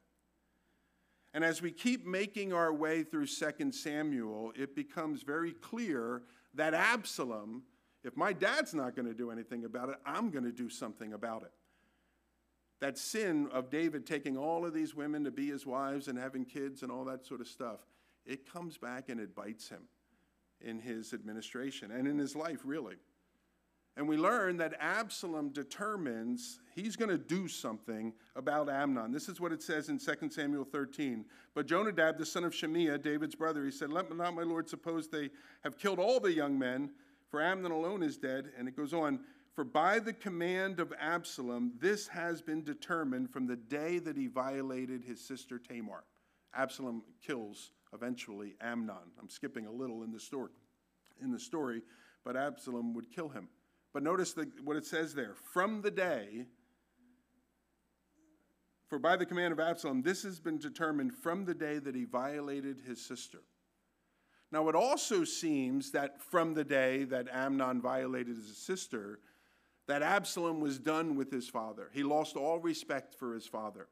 And 1.33 1.43
as 1.43 1.61
we 1.61 1.71
keep 1.71 2.05
making 2.05 2.53
our 2.53 2.73
way 2.73 3.03
through 3.03 3.27
2 3.27 3.71
Samuel, 3.71 4.51
it 4.55 4.75
becomes 4.75 5.21
very 5.21 5.51
clear 5.51 6.23
that 6.55 6.73
Absalom, 6.73 7.63
if 8.03 8.17
my 8.17 8.33
dad's 8.33 8.73
not 8.73 8.95
going 8.95 9.07
to 9.07 9.13
do 9.13 9.29
anything 9.29 9.65
about 9.65 9.89
it, 9.89 9.95
I'm 10.05 10.31
going 10.31 10.45
to 10.45 10.51
do 10.51 10.69
something 10.69 11.13
about 11.13 11.43
it. 11.43 11.51
That 12.81 12.97
sin 12.97 13.47
of 13.51 13.69
David 13.69 14.07
taking 14.07 14.37
all 14.37 14.65
of 14.65 14.73
these 14.73 14.95
women 14.95 15.23
to 15.25 15.31
be 15.31 15.49
his 15.49 15.65
wives 15.65 16.07
and 16.07 16.17
having 16.17 16.45
kids 16.45 16.81
and 16.81 16.91
all 16.91 17.05
that 17.05 17.25
sort 17.25 17.41
of 17.41 17.47
stuff, 17.47 17.81
it 18.25 18.51
comes 18.51 18.77
back 18.77 19.09
and 19.09 19.19
it 19.19 19.35
bites 19.35 19.69
him 19.69 19.83
in 20.61 20.79
his 20.79 21.13
administration 21.13 21.91
and 21.91 22.07
in 22.07 22.17
his 22.17 22.35
life, 22.35 22.61
really. 22.63 22.95
And 23.99 24.07
we 24.07 24.15
learn 24.15 24.55
that 24.59 24.75
Absalom 24.79 25.49
determines 25.49 26.61
he's 26.73 26.95
going 26.95 27.09
to 27.09 27.17
do 27.17 27.49
something 27.49 28.13
about 28.33 28.69
Amnon. 28.69 29.11
This 29.11 29.27
is 29.27 29.41
what 29.41 29.51
it 29.51 29.61
says 29.61 29.89
in 29.89 29.99
2 29.99 30.29
Samuel 30.29 30.63
13. 30.63 31.25
But 31.53 31.67
Jonadab, 31.67 32.17
the 32.17 32.25
son 32.25 32.45
of 32.45 32.53
Shimeah, 32.53 33.03
David's 33.03 33.35
brother, 33.35 33.65
he 33.65 33.71
said, 33.71 33.91
Let 33.91 34.09
not 34.15 34.33
my 34.33 34.43
Lord 34.43 34.69
suppose 34.69 35.09
they 35.09 35.31
have 35.65 35.77
killed 35.77 35.99
all 35.99 36.21
the 36.21 36.31
young 36.31 36.57
men, 36.57 36.91
for 37.27 37.41
Amnon 37.41 37.73
alone 37.73 38.01
is 38.01 38.15
dead. 38.15 38.53
And 38.57 38.69
it 38.69 38.77
goes 38.77 38.93
on, 38.93 39.19
For 39.53 39.65
by 39.65 39.99
the 39.99 40.13
command 40.13 40.79
of 40.79 40.93
Absalom, 40.97 41.73
this 41.77 42.07
has 42.07 42.41
been 42.41 42.63
determined 42.63 43.29
from 43.29 43.47
the 43.47 43.57
day 43.57 43.99
that 43.99 44.15
he 44.15 44.27
violated 44.27 45.03
his 45.03 45.19
sister 45.19 45.59
Tamar. 45.59 46.05
Absalom 46.55 47.03
kills 47.21 47.71
eventually 47.93 48.55
Amnon. 48.61 49.11
I'm 49.19 49.29
skipping 49.29 49.65
a 49.65 49.71
little 49.73 50.03
in 50.03 50.13
the 50.13 50.21
story, 50.21 50.51
in 51.21 51.31
the 51.31 51.39
story, 51.39 51.81
but 52.23 52.37
Absalom 52.37 52.93
would 52.93 53.11
kill 53.11 53.27
him. 53.27 53.49
But 53.93 54.03
notice 54.03 54.33
the, 54.33 54.49
what 54.63 54.77
it 54.77 54.85
says 54.85 55.13
there 55.13 55.35
from 55.53 55.81
the 55.81 55.91
day, 55.91 56.45
for 58.87 58.99
by 58.99 59.15
the 59.15 59.25
command 59.25 59.53
of 59.53 59.59
Absalom, 59.59 60.01
this 60.01 60.23
has 60.23 60.39
been 60.39 60.57
determined 60.57 61.13
from 61.13 61.45
the 61.45 61.53
day 61.53 61.79
that 61.79 61.95
he 61.95 62.05
violated 62.05 62.81
his 62.85 63.03
sister. 63.03 63.39
Now, 64.51 64.67
it 64.67 64.75
also 64.75 65.23
seems 65.23 65.91
that 65.91 66.21
from 66.21 66.55
the 66.55 66.63
day 66.63 67.03
that 67.05 67.27
Amnon 67.31 67.81
violated 67.81 68.35
his 68.35 68.57
sister, 68.57 69.19
that 69.87 70.01
Absalom 70.01 70.59
was 70.59 70.79
done 70.79 71.15
with 71.15 71.31
his 71.31 71.47
father. 71.47 71.89
He 71.93 72.03
lost 72.03 72.35
all 72.35 72.59
respect 72.59 73.13
for 73.13 73.33
his 73.33 73.45
father. 73.45 73.87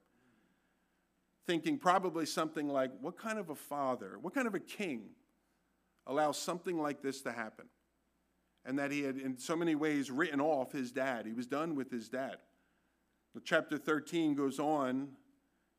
Thinking 1.46 1.78
probably 1.78 2.26
something 2.26 2.68
like, 2.68 2.92
what 3.02 3.18
kind 3.18 3.38
of 3.38 3.50
a 3.50 3.56
father, 3.56 4.18
what 4.20 4.34
kind 4.34 4.48
of 4.48 4.56
a 4.56 4.60
king 4.60 5.10
allows 6.08 6.38
something 6.38 6.80
like 6.82 7.02
this 7.02 7.22
to 7.22 7.32
happen? 7.32 7.68
And 8.68 8.78
that 8.78 8.92
he 8.92 9.02
had, 9.02 9.18
in 9.18 9.38
so 9.38 9.56
many 9.56 9.76
ways, 9.76 10.12
written 10.12 10.42
off 10.42 10.74
his 10.74 10.92
dad. 10.92 11.26
He 11.26 11.32
was 11.32 11.48
done 11.48 11.74
with 11.74 11.90
his 11.90 12.10
dad. 12.10 12.36
The 13.34 13.40
chapter 13.40 13.78
13 13.78 14.36
goes 14.36 14.60
on 14.60 15.08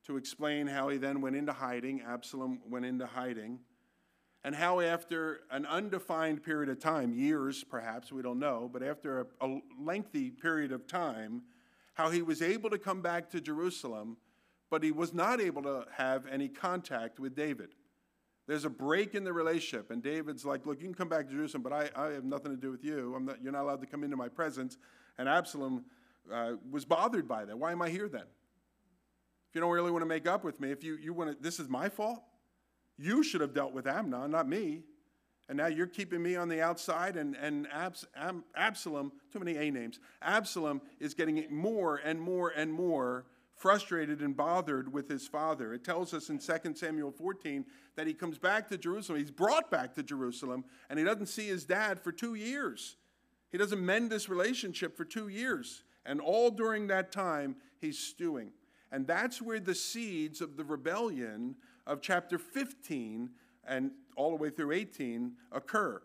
to 0.07 0.17
explain 0.17 0.67
how 0.67 0.89
he 0.89 0.97
then 0.97 1.21
went 1.21 1.37
into 1.37 1.53
hiding. 1.53 2.01
Absalom 2.01 2.61
went 2.67 2.87
into 2.87 3.07
hiding. 3.07 3.61
And 4.43 4.55
how, 4.55 4.81
after 4.81 5.41
an 5.51 5.67
undefined 5.67 6.43
period 6.43 6.71
of 6.71 6.79
time, 6.79 7.13
years 7.13 7.63
perhaps, 7.63 8.11
we 8.11 8.23
don't 8.23 8.39
know, 8.39 8.71
but 8.73 8.83
after 8.83 9.21
a, 9.21 9.47
a 9.47 9.61
lengthy 9.79 10.31
period 10.31 10.73
of 10.73 10.87
time, 10.87 11.43
how 11.93 12.09
he 12.09 12.23
was 12.23 12.41
able 12.41 12.71
to 12.71 12.79
come 12.79 13.03
back 13.03 13.29
to 13.31 13.41
Jerusalem, 13.41 14.17
but 14.71 14.83
he 14.83 14.93
was 14.93 15.13
not 15.13 15.41
able 15.41 15.63
to 15.63 15.85
have 15.97 16.25
any 16.27 16.49
contact 16.49 17.21
with 17.21 17.35
David. 17.35 17.75
There's 18.49 18.65
a 18.65 18.71
break 18.71 19.15
in 19.15 19.25
the 19.25 19.33
relationship, 19.33 19.91
and 19.91 20.03
David's 20.03 20.43
like, 20.43 20.65
Look, 20.65 20.81
you 20.81 20.87
can 20.87 20.95
come 20.95 21.11
back 21.11 21.29
to 21.29 21.35
Jerusalem, 21.35 21.63
but 21.63 21.73
I, 21.73 21.91
I 21.95 22.13
have 22.13 22.25
nothing 22.25 22.51
to 22.51 22.57
do 22.57 22.71
with 22.71 22.83
you. 22.83 23.15
Not, 23.21 23.43
you're 23.43 23.53
not 23.53 23.63
allowed 23.63 23.83
to 23.83 23.87
come 23.87 24.03
into 24.03 24.17
my 24.17 24.29
presence. 24.29 24.79
And 25.19 25.29
Absalom 25.29 25.85
uh, 26.33 26.53
was 26.71 26.87
bothered 26.87 27.29
by 27.29 27.45
that. 27.45 27.59
Why 27.59 27.73
am 27.73 27.83
I 27.83 27.91
here 27.91 28.09
then? 28.09 28.23
If 28.23 29.55
you 29.55 29.61
don't 29.61 29.71
really 29.71 29.91
want 29.91 30.01
to 30.03 30.07
make 30.09 30.27
up 30.27 30.45
with 30.45 30.61
me, 30.61 30.71
if 30.71 30.83
you, 30.83 30.97
you 30.97 31.13
want 31.13 31.31
to, 31.31 31.43
this 31.43 31.61
is 31.61 31.69
my 31.69 31.91
fault. 31.91 32.23
You 32.97 33.23
should 33.23 33.43
have 33.43 33.53
dealt 33.53 33.75
with 33.75 33.87
Amnon, 33.87 34.31
not 34.31 34.49
me. 34.49 34.83
And 35.51 35.59
now 35.59 35.67
you're 35.67 35.87
keeping 35.87 36.23
me 36.23 36.37
on 36.37 36.49
the 36.49 36.63
outside, 36.63 37.17
and, 37.17 37.35
and 37.37 37.67
Abs, 37.73 38.07
Ab, 38.17 38.43
Absalom, 38.55 39.13
too 39.33 39.39
many 39.39 39.57
A 39.57 39.71
names, 39.71 40.01
Absalom 40.23 40.81
is 41.01 41.15
getting 41.15 41.45
more 41.51 41.97
and 41.97 42.21
more 42.21 42.51
and 42.51 42.73
more 42.73 43.27
frustrated 43.59 44.21
and 44.21 44.37
bothered 44.37 44.93
with 44.93 45.09
his 45.09 45.27
father. 45.27 45.75
It 45.75 45.85
tells 45.85 46.15
us 46.15 46.31
in 46.31 46.39
2 46.39 46.75
Samuel 46.75 47.11
14 47.11 47.65
that 47.97 48.07
he 48.07 48.15
comes 48.15 48.39
back 48.39 48.69
to 48.69 48.79
Jerusalem. 48.79 49.19
He's 49.19 49.31
brought 49.31 49.71
back 49.71 49.95
to 49.95 50.03
Jerusalem, 50.03 50.65
and 50.89 50.99
he 50.99 51.05
doesn't 51.05 51.27
see 51.27 51.49
his 51.49 51.65
dad 51.65 52.01
for 52.01 52.13
two 52.13 52.35
years. 52.35 52.97
He 53.51 53.59
doesn't 53.59 53.85
mend 53.85 54.11
this 54.11 54.29
relationship 54.29 54.97
for 54.97 55.05
two 55.05 55.29
years. 55.29 55.83
And 56.07 56.21
all 56.21 56.51
during 56.51 56.87
that 56.87 57.13
time, 57.13 57.57
he's 57.81 57.99
stewing. 57.99 58.53
And 58.93 59.07
that's 59.07 59.43
where 59.43 59.61
the 59.61 59.75
seeds 59.75 60.41
of 60.41 60.57
the 60.57 60.65
rebellion 60.65 61.57
of 61.87 62.01
chapter 62.01 62.39
15 62.39 63.31
and 63.67 63.91
all 64.17 64.31
the 64.31 64.37
way 64.37 64.51
through 64.51 64.73
18 64.73 65.33
occur. 65.53 66.01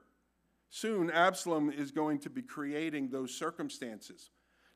Soon, 0.70 1.12
Absalom 1.12 1.70
is 1.70 1.92
going 1.92 2.20
to 2.20 2.30
be 2.30 2.42
creating 2.42 3.10
those 3.10 3.34
circumstances. 3.34 4.32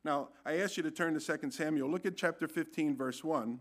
Now, 0.08 0.30
I 0.46 0.60
ask 0.60 0.78
you 0.78 0.84
to 0.84 0.90
turn 0.90 1.20
to 1.20 1.38
2 1.38 1.52
Samuel. 1.52 1.90
Look 1.90 2.06
at 2.06 2.16
chapter 2.16 2.48
15, 2.48 2.96
verse 2.96 3.26
1. 3.26 3.60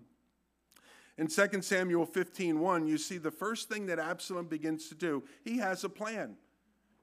In 1.19 1.27
2 1.27 1.61
Samuel 1.61 2.07
15, 2.07 2.61
1, 2.61 2.87
you 2.87 2.99
see 2.99 3.19
the 3.19 3.33
first 3.33 3.69
thing 3.69 3.87
that 3.87 3.99
Absalom 3.99 4.47
begins 4.47 4.89
to 4.91 4.95
do. 4.95 5.25
He 5.43 5.59
has 5.59 5.83
a 5.83 5.89
plan. 5.89 6.37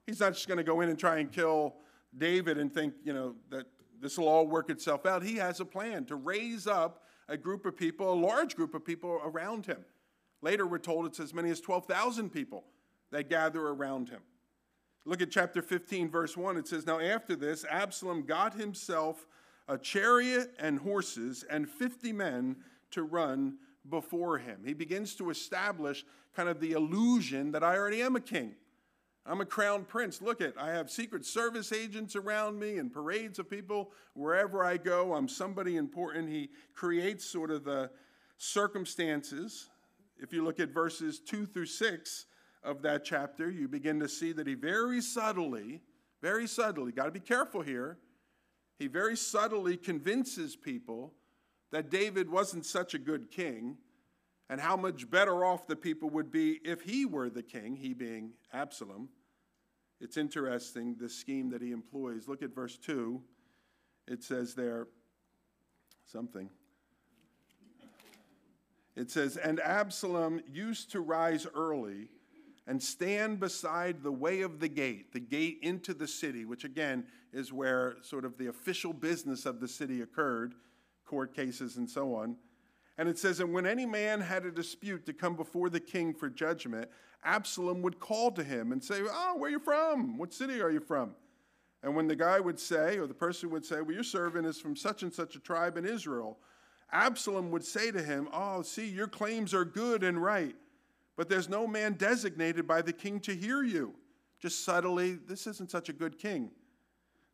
He's 0.06 0.20
not 0.20 0.32
just 0.32 0.48
going 0.48 0.56
to 0.56 0.64
go 0.64 0.80
in 0.80 0.88
and 0.88 0.98
try 0.98 1.18
and 1.18 1.30
kill 1.30 1.74
David 2.16 2.56
and 2.56 2.72
think, 2.72 2.94
you 3.04 3.12
know, 3.12 3.34
that 3.50 3.66
this 4.00 4.16
will 4.16 4.28
all 4.28 4.46
work 4.46 4.70
itself 4.70 5.04
out. 5.04 5.22
He 5.22 5.36
has 5.36 5.60
a 5.60 5.66
plan 5.66 6.06
to 6.06 6.16
raise 6.16 6.66
up 6.66 7.02
a 7.28 7.36
group 7.36 7.66
of 7.66 7.76
people, 7.76 8.14
a 8.14 8.14
large 8.14 8.56
group 8.56 8.72
of 8.72 8.82
people 8.82 9.20
around 9.22 9.66
him. 9.66 9.84
Later, 10.40 10.66
we're 10.66 10.78
told 10.78 11.04
it's 11.04 11.20
as 11.20 11.34
many 11.34 11.50
as 11.50 11.60
12,000 11.60 12.30
people 12.30 12.64
that 13.10 13.28
gather 13.28 13.60
around 13.60 14.08
him. 14.08 14.22
Look 15.06 15.20
at 15.20 15.30
chapter 15.30 15.60
15, 15.60 16.10
verse 16.10 16.34
1. 16.34 16.56
It 16.56 16.66
says, 16.66 16.86
Now 16.86 16.98
after 16.98 17.36
this, 17.36 17.66
Absalom 17.68 18.22
got 18.22 18.54
himself 18.54 19.26
a 19.68 19.78
chariot 19.78 20.52
and 20.58 20.78
horses 20.78 21.44
and 21.48 21.68
50 21.68 22.12
men 22.12 22.56
to 22.90 23.02
run 23.02 23.58
before 23.88 24.38
him. 24.38 24.60
He 24.64 24.74
begins 24.74 25.14
to 25.16 25.30
establish 25.30 26.04
kind 26.34 26.48
of 26.48 26.60
the 26.60 26.72
illusion 26.72 27.52
that 27.52 27.62
I 27.62 27.76
already 27.76 28.02
am 28.02 28.16
a 28.16 28.20
king. 28.20 28.54
I'm 29.26 29.40
a 29.40 29.46
crown 29.46 29.84
prince. 29.84 30.20
Look 30.20 30.40
at, 30.40 30.54
I 30.58 30.70
have 30.70 30.90
secret 30.90 31.24
service 31.24 31.72
agents 31.72 32.14
around 32.14 32.58
me 32.58 32.78
and 32.78 32.92
parades 32.92 33.38
of 33.38 33.48
people 33.48 33.90
wherever 34.12 34.64
I 34.64 34.76
go. 34.76 35.14
I'm 35.14 35.28
somebody 35.28 35.76
important. 35.76 36.28
He 36.28 36.50
creates 36.74 37.24
sort 37.24 37.50
of 37.50 37.64
the 37.64 37.90
circumstances 38.36 39.70
if 40.18 40.32
you 40.32 40.44
look 40.44 40.60
at 40.60 40.70
verses 40.70 41.20
2 41.20 41.46
through 41.46 41.66
6 41.66 42.26
of 42.62 42.82
that 42.82 43.04
chapter, 43.04 43.50
you 43.50 43.68
begin 43.68 44.00
to 44.00 44.08
see 44.08 44.32
that 44.32 44.46
he 44.46 44.54
very 44.54 45.00
subtly, 45.00 45.80
very 46.22 46.46
subtly, 46.46 46.92
got 46.92 47.04
to 47.04 47.10
be 47.10 47.20
careful 47.20 47.60
here, 47.60 47.98
he 48.78 48.86
very 48.86 49.16
subtly 49.16 49.76
convinces 49.76 50.56
people 50.56 51.14
that 51.70 51.90
David 51.90 52.30
wasn't 52.30 52.66
such 52.66 52.94
a 52.94 52.98
good 52.98 53.30
king 53.30 53.76
and 54.48 54.60
how 54.60 54.76
much 54.76 55.10
better 55.10 55.44
off 55.44 55.66
the 55.66 55.76
people 55.76 56.10
would 56.10 56.30
be 56.30 56.60
if 56.64 56.82
he 56.82 57.06
were 57.06 57.30
the 57.30 57.42
king, 57.42 57.76
he 57.76 57.94
being 57.94 58.32
Absalom. 58.52 59.08
It's 60.00 60.16
interesting, 60.16 60.96
the 60.98 61.08
scheme 61.08 61.50
that 61.50 61.62
he 61.62 61.70
employs. 61.70 62.28
Look 62.28 62.42
at 62.42 62.54
verse 62.54 62.76
2. 62.76 63.20
It 64.06 64.22
says 64.22 64.54
there 64.54 64.88
something. 66.04 66.50
It 68.96 69.10
says, 69.10 69.36
And 69.36 69.60
Absalom 69.60 70.42
used 70.46 70.92
to 70.92 71.00
rise 71.00 71.46
early 71.54 72.08
and 72.66 72.82
stand 72.82 73.40
beside 73.40 74.02
the 74.02 74.12
way 74.12 74.40
of 74.40 74.58
the 74.58 74.68
gate, 74.68 75.12
the 75.12 75.20
gate 75.20 75.58
into 75.62 75.92
the 75.92 76.08
city, 76.08 76.44
which 76.44 76.64
again 76.64 77.04
is 77.32 77.52
where 77.52 77.96
sort 78.02 78.24
of 78.24 78.38
the 78.38 78.46
official 78.46 78.92
business 78.92 79.44
of 79.44 79.60
the 79.60 79.68
city 79.68 80.00
occurred, 80.00 80.54
court 81.04 81.34
cases 81.34 81.76
and 81.76 81.88
so 81.88 82.14
on. 82.14 82.36
And 82.96 83.08
it 83.08 83.18
says, 83.18 83.40
And 83.40 83.52
when 83.52 83.66
any 83.66 83.84
man 83.84 84.20
had 84.20 84.46
a 84.46 84.50
dispute 84.50 85.04
to 85.06 85.12
come 85.12 85.36
before 85.36 85.68
the 85.68 85.80
king 85.80 86.14
for 86.14 86.30
judgment, 86.30 86.88
Absalom 87.22 87.82
would 87.82 88.00
call 88.00 88.30
to 88.32 88.44
him 88.44 88.72
and 88.72 88.82
say, 88.82 89.00
Oh, 89.02 89.34
where 89.36 89.48
are 89.48 89.50
you 89.50 89.58
from? 89.58 90.16
What 90.16 90.32
city 90.32 90.62
are 90.62 90.70
you 90.70 90.80
from? 90.80 91.14
And 91.82 91.94
when 91.94 92.06
the 92.06 92.16
guy 92.16 92.40
would 92.40 92.58
say, 92.58 92.98
or 92.98 93.06
the 93.06 93.14
person 93.14 93.50
would 93.50 93.64
say, 93.64 93.82
Well, 93.82 93.94
your 93.94 94.04
servant 94.04 94.46
is 94.46 94.58
from 94.58 94.76
such 94.76 95.02
and 95.02 95.12
such 95.12 95.36
a 95.36 95.40
tribe 95.40 95.76
in 95.76 95.84
Israel, 95.84 96.38
Absalom 96.92 97.50
would 97.50 97.64
say 97.64 97.90
to 97.90 98.02
him, 98.02 98.28
Oh, 98.32 98.62
see, 98.62 98.88
your 98.88 99.08
claims 99.08 99.52
are 99.52 99.64
good 99.64 100.02
and 100.02 100.22
right 100.22 100.54
but 101.16 101.28
there's 101.28 101.48
no 101.48 101.66
man 101.66 101.94
designated 101.94 102.66
by 102.66 102.82
the 102.82 102.92
king 102.92 103.20
to 103.20 103.34
hear 103.34 103.62
you. 103.62 103.94
Just 104.40 104.64
subtly, 104.64 105.14
this 105.14 105.46
isn't 105.46 105.70
such 105.70 105.88
a 105.88 105.92
good 105.92 106.18
king. 106.18 106.50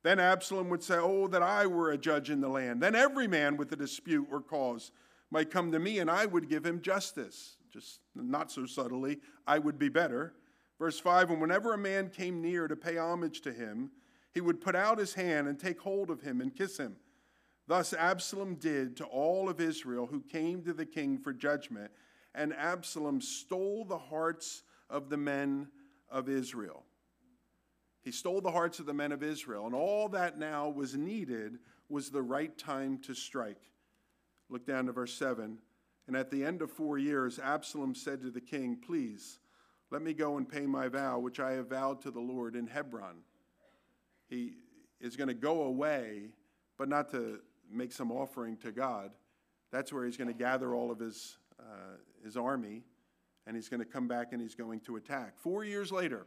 Then 0.03 0.19
Absalom 0.19 0.69
would 0.71 0.83
say, 0.83 0.97
Oh, 0.97 1.29
that 1.29 1.43
I 1.43 1.67
were 1.67 1.91
a 1.91 1.99
judge 1.99 2.31
in 2.31 2.41
the 2.41 2.49
land. 2.49 2.83
Then 2.83 2.95
every 2.95 3.27
man 3.27 3.57
with 3.57 3.73
a 3.73 3.77
dispute 3.77 4.29
or 4.31 4.41
cause 4.41 4.93
might 5.31 5.51
come 5.51 5.71
to 5.73 5.79
me, 5.79 5.99
and 5.99 6.11
I 6.11 6.27
would 6.27 6.49
give 6.49 6.65
him 6.65 6.81
justice. 6.81 7.57
Just 7.73 8.01
not 8.15 8.51
so 8.51 8.67
subtly, 8.67 9.21
I 9.47 9.59
would 9.59 9.79
be 9.79 9.89
better. 9.89 10.35
Verse 10.79 10.99
5 10.99 11.31
And 11.31 11.41
whenever 11.41 11.73
a 11.73 11.79
man 11.79 12.09
came 12.09 12.41
near 12.41 12.67
to 12.67 12.77
pay 12.77 12.97
homage 12.97 13.41
to 13.43 13.53
him, 13.53 13.91
he 14.33 14.41
would 14.41 14.61
put 14.61 14.75
out 14.75 14.99
his 14.99 15.15
hand 15.15 15.49
and 15.49 15.59
take 15.59 15.81
hold 15.81 16.11
of 16.11 16.23
him 16.23 16.41
and 16.41 16.55
kiss 16.55 16.79
him. 16.79 16.97
Thus 17.67 17.93
Absalom 17.93 18.57
did 18.57 18.97
to 18.97 19.05
all 19.05 19.49
of 19.49 19.61
Israel 19.61 20.07
who 20.07 20.21
came 20.21 20.63
to 20.63 20.73
the 20.73 20.87
king 20.87 21.19
for 21.19 21.33
judgment 21.33 21.91
and 22.35 22.55
Absalom 22.55 23.21
stole 23.21 23.85
the 23.85 23.99
hearts 23.99 24.63
of 24.89 25.09
the 25.09 25.17
men 25.17 25.69
of 26.11 26.29
Israel. 26.29 26.85
He 28.03 28.13
stole 28.13 28.41
the 28.41 28.51
hearts 28.51 28.79
of 28.79 28.87
the 28.87 28.95
men 28.95 29.13
of 29.13 29.23
Israel, 29.23 29.67
and 29.67 29.75
all 29.75 30.09
that 30.11 30.39
now 30.39 30.69
was 30.69 30.97
needed 30.97 31.59
was 31.89 32.11
the 32.11 32.23
right 32.23 32.57
time 32.57 32.99
to 32.99 33.15
strike. 33.15 33.61
Look 34.49 34.67
down 34.67 34.87
to 34.87 34.93
verse 34.93 35.13
7. 35.15 35.59
And 36.07 36.17
at 36.17 36.31
the 36.31 36.45
end 36.45 36.63
of 36.63 36.73
four 36.73 36.99
years, 36.99 37.39
Absalom 37.39 37.95
said 37.95 38.23
to 38.23 38.31
the 38.31 38.41
king, 38.41 38.79
Please, 38.85 39.39
let 39.91 40.03
me 40.03 40.15
go 40.15 40.39
and 40.39 40.49
pay 40.49 40.67
my 40.67 40.89
vow, 40.89 41.19
which 41.19 41.41
I 41.41 41.53
have 41.53 41.69
vowed 41.69 42.01
to 42.03 42.11
the 42.11 42.21
Lord 42.21 42.57
in 42.57 42.67
Hebron. 42.67 43.19
He 44.29 44.55
is 45.01 45.17
going 45.17 45.29
to 45.29 45.35
go 45.35 45.65
away, 45.65 46.31
but 46.79 46.89
not 46.89 47.11
to 47.11 47.41
make 47.71 47.93
some 47.93 48.11
offering 48.11 48.57
to 48.59 48.73
God. 48.73 49.11
That's 49.71 49.93
where 49.93 50.05
he's 50.05 50.17
going 50.17 50.29
to 50.29 50.35
gather 50.35 50.75
all 50.75 50.91
of 50.91 50.99
his 50.99 51.37
Uh, 51.61 51.97
his 52.25 52.37
army, 52.37 52.83
and 53.47 53.57
he's 53.57 53.69
going 53.69 53.81
to 53.81 53.87
come 53.87 54.07
back 54.07 54.33
and 54.33 54.41
he's 54.41 54.55
going 54.55 54.81
to 54.81 54.97
attack. 54.97 55.35
Four 55.39 55.65
years 55.65 55.91
later, 55.91 56.27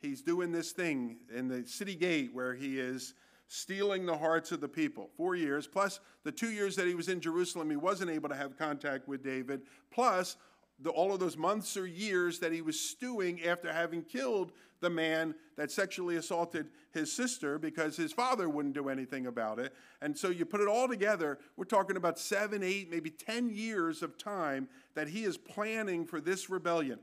he's 0.00 0.22
doing 0.22 0.52
this 0.52 0.72
thing 0.72 1.18
in 1.34 1.48
the 1.48 1.66
city 1.66 1.94
gate 1.94 2.30
where 2.32 2.54
he 2.54 2.78
is 2.78 3.14
stealing 3.48 4.06
the 4.06 4.16
hearts 4.16 4.52
of 4.52 4.60
the 4.60 4.68
people. 4.68 5.10
Four 5.16 5.36
years, 5.36 5.66
plus 5.66 6.00
the 6.24 6.32
two 6.32 6.50
years 6.50 6.76
that 6.76 6.86
he 6.86 6.94
was 6.94 7.08
in 7.08 7.20
Jerusalem, 7.20 7.70
he 7.70 7.76
wasn't 7.76 8.10
able 8.10 8.28
to 8.28 8.34
have 8.34 8.56
contact 8.56 9.08
with 9.08 9.22
David, 9.22 9.62
plus 9.90 10.36
the, 10.78 10.90
all 10.90 11.12
of 11.12 11.20
those 11.20 11.36
months 11.36 11.76
or 11.76 11.86
years 11.86 12.38
that 12.40 12.52
he 12.52 12.60
was 12.60 12.78
stewing 12.78 13.42
after 13.44 13.72
having 13.72 14.02
killed 14.02 14.52
the 14.80 14.90
man 14.90 15.34
that 15.56 15.70
sexually 15.70 16.16
assaulted 16.16 16.68
his 16.92 17.10
sister 17.10 17.58
because 17.58 17.96
his 17.96 18.12
father 18.12 18.48
wouldn't 18.48 18.74
do 18.74 18.88
anything 18.88 19.26
about 19.26 19.58
it. 19.58 19.74
And 20.02 20.16
so 20.16 20.28
you 20.28 20.44
put 20.44 20.60
it 20.60 20.68
all 20.68 20.86
together, 20.86 21.38
we're 21.56 21.64
talking 21.64 21.96
about 21.96 22.18
seven, 22.18 22.62
eight, 22.62 22.90
maybe 22.90 23.10
10 23.10 23.50
years 23.50 24.02
of 24.02 24.18
time 24.18 24.68
that 24.94 25.08
he 25.08 25.24
is 25.24 25.38
planning 25.38 26.04
for 26.04 26.20
this 26.20 26.50
rebellion. 26.50 26.98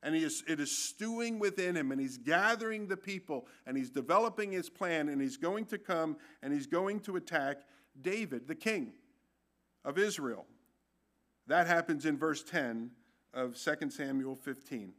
And 0.00 0.14
he 0.14 0.22
is, 0.22 0.44
it 0.46 0.60
is 0.60 0.70
stewing 0.70 1.40
within 1.40 1.76
him, 1.76 1.90
and 1.90 2.00
he's 2.00 2.18
gathering 2.18 2.86
the 2.86 2.96
people, 2.96 3.48
and 3.66 3.76
he's 3.76 3.90
developing 3.90 4.52
his 4.52 4.70
plan, 4.70 5.08
and 5.08 5.20
he's 5.20 5.36
going 5.36 5.64
to 5.66 5.78
come 5.78 6.16
and 6.40 6.52
he's 6.52 6.68
going 6.68 7.00
to 7.00 7.16
attack 7.16 7.62
David, 8.00 8.46
the 8.46 8.54
king 8.54 8.92
of 9.84 9.98
Israel. 9.98 10.46
That 11.48 11.66
happens 11.66 12.06
in 12.06 12.16
verse 12.16 12.44
10 12.44 12.90
of 13.34 13.56
2 13.56 13.90
Samuel 13.90 14.34
15. 14.34 14.92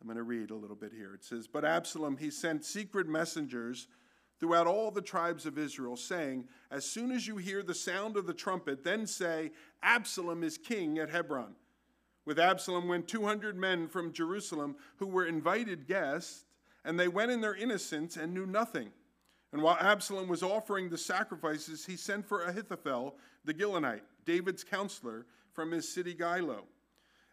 I'm 0.00 0.06
going 0.06 0.16
to 0.16 0.22
read 0.22 0.50
a 0.50 0.54
little 0.54 0.76
bit 0.76 0.92
here. 0.92 1.14
It 1.14 1.24
says, 1.24 1.46
But 1.46 1.64
Absalom, 1.64 2.18
he 2.18 2.30
sent 2.30 2.64
secret 2.64 3.08
messengers 3.08 3.86
throughout 4.38 4.66
all 4.66 4.90
the 4.90 5.00
tribes 5.00 5.46
of 5.46 5.56
Israel, 5.56 5.96
saying, 5.96 6.46
As 6.70 6.84
soon 6.84 7.10
as 7.10 7.26
you 7.26 7.36
hear 7.36 7.62
the 7.62 7.74
sound 7.74 8.16
of 8.16 8.26
the 8.26 8.34
trumpet, 8.34 8.84
then 8.84 9.06
say, 9.06 9.52
Absalom 9.82 10.42
is 10.42 10.58
king 10.58 10.98
at 10.98 11.10
Hebron. 11.10 11.54
With 12.26 12.38
Absalom 12.38 12.88
went 12.88 13.08
200 13.08 13.56
men 13.56 13.88
from 13.88 14.12
Jerusalem 14.12 14.76
who 14.96 15.06
were 15.06 15.26
invited 15.26 15.86
guests, 15.86 16.44
and 16.84 16.98
they 16.98 17.08
went 17.08 17.30
in 17.30 17.40
their 17.40 17.54
innocence 17.54 18.16
and 18.16 18.34
knew 18.34 18.46
nothing. 18.46 18.90
And 19.52 19.62
while 19.62 19.78
Absalom 19.80 20.28
was 20.28 20.42
offering 20.42 20.88
the 20.88 20.98
sacrifices, 20.98 21.86
he 21.86 21.96
sent 21.96 22.26
for 22.26 22.42
Ahithophel 22.42 23.16
the 23.44 23.54
Gilonite, 23.54 24.02
David's 24.24 24.64
counselor, 24.64 25.26
from 25.52 25.70
his 25.70 25.88
city 25.88 26.14
Gilo. 26.14 26.64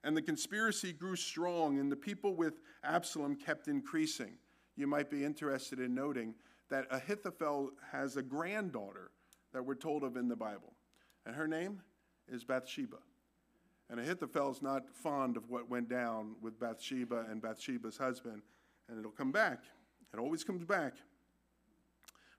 And 0.04 0.18
the 0.18 0.22
conspiracy 0.22 0.94
grew 0.94 1.16
strong, 1.16 1.80
and 1.80 1.92
the 1.92 1.96
people 1.96 2.36
with 2.36 2.60
Absalom 2.84 3.36
kept 3.36 3.68
increasing. 3.68 4.34
You 4.76 4.88
might 4.88 5.10
be 5.10 5.24
interested 5.24 5.80
in 5.80 5.94
noting 5.94 6.34
that 6.70 6.88
Ahithophel 6.90 7.72
has 7.92 8.18
a 8.18 8.24
granddaughter 8.24 9.12
that 9.54 9.64
we're 9.64 9.76
told 9.76 10.04
of 10.04 10.18
in 10.18 10.28
the 10.28 10.36
Bible, 10.36 10.74
and 11.26 11.36
her 11.36 11.48
name 11.48 11.82
is 12.28 12.44
Bathsheba. 12.44 12.98
And 13.90 14.00
Ahithophel 14.00 14.52
is 14.52 14.62
not 14.62 14.90
fond 14.90 15.36
of 15.36 15.50
what 15.50 15.70
went 15.70 15.90
down 15.90 16.36
with 16.42 16.58
Bathsheba 16.60 17.26
and 17.30 17.42
Bathsheba's 17.42 17.98
husband, 17.98 18.42
and 18.88 18.98
it'll 18.98 19.12
come 19.12 19.34
back. 19.34 19.60
It 20.14 20.20
always 20.20 20.44
comes 20.44 20.64
back. 20.64 20.94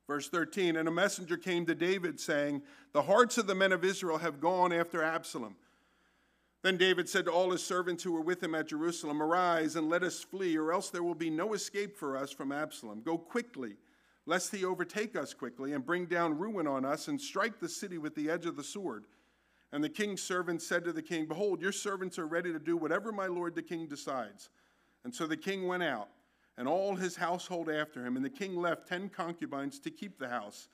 Verse 0.07 0.29
13 0.29 0.77
And 0.77 0.89
a 0.89 0.93
messenger 0.93 1.37
came 1.37 1.67
to 1.67 1.75
David, 1.75 2.19
saying, 2.19 2.63
The 2.93 3.03
hearts 3.03 3.39
of 3.39 3.47
the 3.47 3.55
men 3.55 3.73
of 3.73 3.85
Israel 3.85 4.19
have 4.19 4.41
gone 4.41 4.73
after 4.73 5.03
Absalom. 5.03 5.57
Then 6.63 6.77
David 6.77 7.09
said 7.09 7.25
to 7.25 7.33
all 7.33 7.51
his 7.51 7.63
servants 7.63 8.05
who 8.05 8.13
were 8.13 8.21
with 8.21 8.43
him 8.43 8.55
at 8.55 8.69
Jerusalem, 8.69 9.21
Arise 9.21 9.75
and 9.75 9.89
let 9.89 10.05
us 10.05 10.23
flee, 10.23 10.57
or 10.57 10.73
else 10.73 10.91
there 10.91 11.03
will 11.03 11.15
be 11.15 11.31
no 11.31 11.55
escape 11.55 11.97
for 11.97 12.17
us 12.17 12.31
from 12.31 12.53
Absalom. 12.53 13.03
Go 13.03 13.19
quickly, 13.19 13.77
lest 14.27 14.55
he 14.55 14.65
overtake 14.65 15.17
us 15.17 15.35
quickly 15.35 15.73
and 15.73 15.85
bring 15.85 16.07
down 16.07 16.39
ruin 16.39 16.69
on 16.69 16.85
us 16.85 17.09
and 17.09 17.21
strike 17.21 17.59
the 17.59 17.69
city 17.69 17.99
with 17.99 18.15
the 18.15 18.31
edge 18.31 18.47
of 18.47 18.57
the 18.57 18.63
sword. 18.63 19.07
And 19.73 19.83
the 19.83 19.89
king's 19.89 20.23
servants 20.23 20.65
said 20.65 20.85
to 20.85 20.93
the 20.93 21.03
king, 21.03 21.27
Behold, 21.27 21.61
your 21.61 21.73
servants 21.73 22.19
are 22.19 22.27
ready 22.27 22.53
to 22.53 22.61
do 22.61 22.77
whatever 22.77 23.11
my 23.11 23.27
lord 23.27 23.57
the 23.57 23.63
king 23.63 23.89
decides. 23.89 24.51
And 25.05 25.13
so 25.13 25.27
the 25.27 25.37
king 25.37 25.67
went 25.67 25.83
out, 25.83 26.11
and 26.57 26.69
all 26.69 26.95
his 26.95 27.17
household 27.17 27.71
after 27.71 28.07
him. 28.07 28.15
And 28.15 28.25
the 28.25 28.31
king 28.31 28.55
left 28.55 28.87
ten 28.87 29.09
concubines 29.09 29.81
to 29.81 29.91
keep 29.91 30.19
the 30.19 30.29
house. 30.29 30.69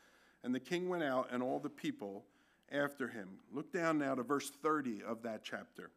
And 0.44 0.54
the 0.54 0.60
king 0.60 0.90
went 0.90 1.04
out, 1.04 1.28
and 1.32 1.42
all 1.42 1.60
the 1.60 1.70
people 1.70 2.24
after 2.72 3.08
him. 3.08 3.28
Look 3.52 3.72
down 3.72 3.98
now 3.98 4.14
to 4.14 4.22
verse 4.22 4.50
30 4.50 5.02
of 5.02 5.22
that 5.22 5.42
chapter. 5.42 5.90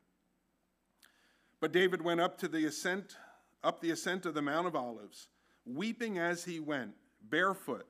But 1.59 1.71
David 1.71 2.01
went 2.01 2.21
up 2.21 2.37
to 2.39 2.47
the 2.47 2.65
ascent, 2.65 3.17
up 3.63 3.81
the 3.81 3.91
ascent 3.91 4.25
of 4.25 4.33
the 4.33 4.41
Mount 4.41 4.67
of 4.67 4.75
Olives, 4.75 5.27
weeping 5.65 6.17
as 6.17 6.43
he 6.45 6.59
went, 6.59 6.91
barefoot 7.29 7.85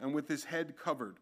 and 0.00 0.14
with 0.14 0.28
his 0.28 0.44
head 0.44 0.76
covered. 0.76 1.16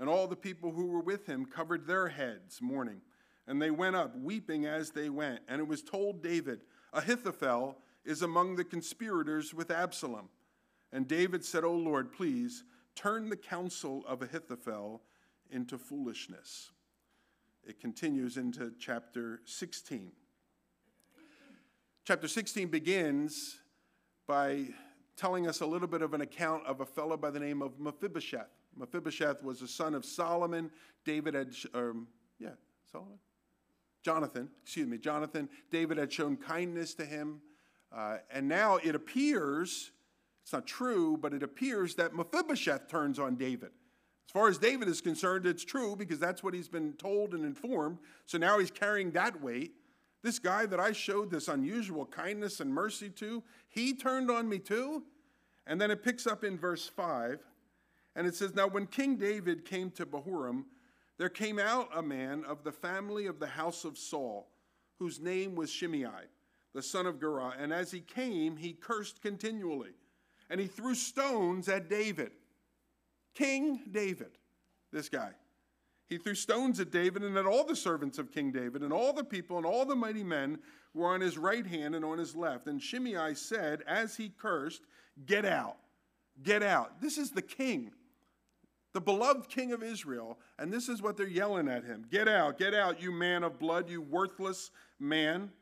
And 0.00 0.08
all 0.08 0.26
the 0.26 0.36
people 0.36 0.72
who 0.72 0.86
were 0.86 1.00
with 1.00 1.26
him 1.26 1.44
covered 1.44 1.86
their 1.86 2.08
heads, 2.08 2.60
mourning. 2.60 3.00
And 3.46 3.60
they 3.60 3.70
went 3.70 3.96
up, 3.96 4.16
weeping 4.18 4.66
as 4.66 4.90
they 4.90 5.08
went. 5.08 5.40
And 5.48 5.60
it 5.60 5.66
was 5.66 5.82
told 5.82 6.22
David, 6.22 6.60
Ahithophel 6.92 7.78
is 8.04 8.22
among 8.22 8.56
the 8.56 8.64
conspirators 8.64 9.54
with 9.54 9.70
Absalom. 9.70 10.28
And 10.92 11.06
David 11.06 11.44
said, 11.44 11.64
O 11.64 11.72
Lord, 11.72 12.12
please 12.12 12.64
turn 12.94 13.28
the 13.28 13.36
counsel 13.36 14.04
of 14.06 14.22
Ahithophel 14.22 15.02
into 15.50 15.78
foolishness. 15.78 16.70
It 17.64 17.80
continues 17.80 18.36
into 18.36 18.72
chapter 18.78 19.40
16. 19.44 20.12
Chapter 22.04 22.28
16 22.28 22.68
begins 22.68 23.58
by 24.26 24.68
telling 25.16 25.46
us 25.46 25.60
a 25.60 25.66
little 25.66 25.88
bit 25.88 26.00
of 26.00 26.14
an 26.14 26.20
account 26.20 26.64
of 26.64 26.80
a 26.80 26.86
fellow 26.86 27.16
by 27.16 27.30
the 27.30 27.40
name 27.40 27.60
of 27.60 27.78
Mephibosheth. 27.78 28.48
Mephibosheth 28.76 29.42
was 29.42 29.60
a 29.62 29.68
son 29.68 29.94
of 29.94 30.04
Solomon. 30.04 30.70
David 31.04 31.34
had, 31.34 31.54
um, 31.74 32.06
yeah, 32.38 32.50
Solomon? 32.90 33.18
Jonathan, 34.02 34.48
excuse 34.62 34.86
me, 34.86 34.96
Jonathan, 34.96 35.48
David 35.70 35.98
had 35.98 36.12
shown 36.12 36.36
kindness 36.36 36.94
to 36.94 37.04
him. 37.04 37.40
Uh, 37.92 38.18
and 38.30 38.48
now 38.48 38.76
it 38.76 38.94
appears, 38.94 39.90
it's 40.42 40.52
not 40.52 40.66
true, 40.66 41.18
but 41.20 41.34
it 41.34 41.42
appears 41.42 41.94
that 41.96 42.14
Mephibosheth 42.14 42.88
turns 42.88 43.18
on 43.18 43.34
David. 43.34 43.70
As 44.28 44.32
far 44.32 44.48
as 44.48 44.58
David 44.58 44.88
is 44.88 45.00
concerned, 45.00 45.46
it's 45.46 45.64
true 45.64 45.96
because 45.96 46.18
that's 46.18 46.42
what 46.42 46.52
he's 46.52 46.68
been 46.68 46.92
told 46.92 47.32
and 47.32 47.46
informed. 47.46 47.96
So 48.26 48.36
now 48.36 48.58
he's 48.58 48.70
carrying 48.70 49.10
that 49.12 49.40
weight. 49.40 49.72
This 50.22 50.38
guy 50.38 50.66
that 50.66 50.78
I 50.78 50.92
showed 50.92 51.30
this 51.30 51.48
unusual 51.48 52.04
kindness 52.04 52.60
and 52.60 52.70
mercy 52.70 53.08
to, 53.08 53.42
he 53.70 53.94
turned 53.94 54.30
on 54.30 54.46
me 54.46 54.58
too. 54.58 55.02
And 55.66 55.80
then 55.80 55.90
it 55.90 56.02
picks 56.02 56.26
up 56.26 56.44
in 56.44 56.58
verse 56.58 56.86
5, 56.88 57.40
and 58.16 58.26
it 58.26 58.34
says, 58.34 58.54
Now 58.54 58.68
when 58.68 58.86
King 58.86 59.16
David 59.16 59.64
came 59.64 59.90
to 59.92 60.04
Bahurim, 60.04 60.64
there 61.16 61.30
came 61.30 61.58
out 61.58 61.88
a 61.94 62.02
man 62.02 62.44
of 62.44 62.64
the 62.64 62.72
family 62.72 63.26
of 63.26 63.38
the 63.38 63.46
house 63.46 63.86
of 63.86 63.96
Saul, 63.96 64.50
whose 64.98 65.20
name 65.20 65.54
was 65.54 65.70
Shimei, 65.70 66.26
the 66.74 66.82
son 66.82 67.06
of 67.06 67.18
Gera. 67.18 67.54
And 67.58 67.72
as 67.72 67.90
he 67.90 68.00
came, 68.00 68.58
he 68.58 68.74
cursed 68.74 69.22
continually, 69.22 69.92
and 70.50 70.60
he 70.60 70.66
threw 70.66 70.94
stones 70.94 71.66
at 71.70 71.88
David. 71.88 72.32
King 73.38 73.80
David, 73.92 74.32
this 74.92 75.08
guy. 75.08 75.30
He 76.08 76.18
threw 76.18 76.34
stones 76.34 76.80
at 76.80 76.90
David 76.90 77.22
and 77.22 77.36
at 77.36 77.46
all 77.46 77.64
the 77.64 77.76
servants 77.76 78.18
of 78.18 78.32
King 78.32 78.50
David, 78.50 78.82
and 78.82 78.92
all 78.92 79.12
the 79.12 79.22
people 79.22 79.58
and 79.58 79.66
all 79.66 79.84
the 79.84 79.94
mighty 79.94 80.24
men 80.24 80.58
were 80.92 81.14
on 81.14 81.20
his 81.20 81.38
right 81.38 81.66
hand 81.66 81.94
and 81.94 82.04
on 82.04 82.18
his 82.18 82.34
left. 82.34 82.66
And 82.66 82.82
Shimei 82.82 83.34
said, 83.34 83.84
as 83.86 84.16
he 84.16 84.30
cursed, 84.30 84.82
Get 85.24 85.44
out, 85.44 85.76
get 86.42 86.62
out. 86.62 87.00
This 87.00 87.16
is 87.16 87.30
the 87.30 87.42
king, 87.42 87.92
the 88.92 89.00
beloved 89.00 89.48
king 89.48 89.72
of 89.72 89.82
Israel, 89.82 90.38
and 90.58 90.72
this 90.72 90.88
is 90.88 91.00
what 91.00 91.16
they're 91.16 91.28
yelling 91.28 91.68
at 91.68 91.84
him 91.84 92.06
Get 92.10 92.26
out, 92.26 92.58
get 92.58 92.74
out, 92.74 93.00
you 93.00 93.12
man 93.12 93.44
of 93.44 93.58
blood, 93.58 93.88
you 93.88 94.00
worthless 94.00 94.70
man. 94.98 95.52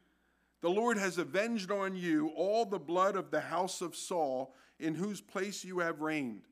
The 0.62 0.70
Lord 0.70 0.96
has 0.96 1.18
avenged 1.18 1.70
on 1.70 1.94
you 1.94 2.28
all 2.36 2.64
the 2.64 2.78
blood 2.78 3.16
of 3.16 3.30
the 3.30 3.40
house 3.40 3.82
of 3.82 3.94
Saul, 3.94 4.54
in 4.78 4.94
whose 4.94 5.20
place 5.20 5.62
you 5.64 5.80
have 5.80 6.00
reigned. 6.00 6.42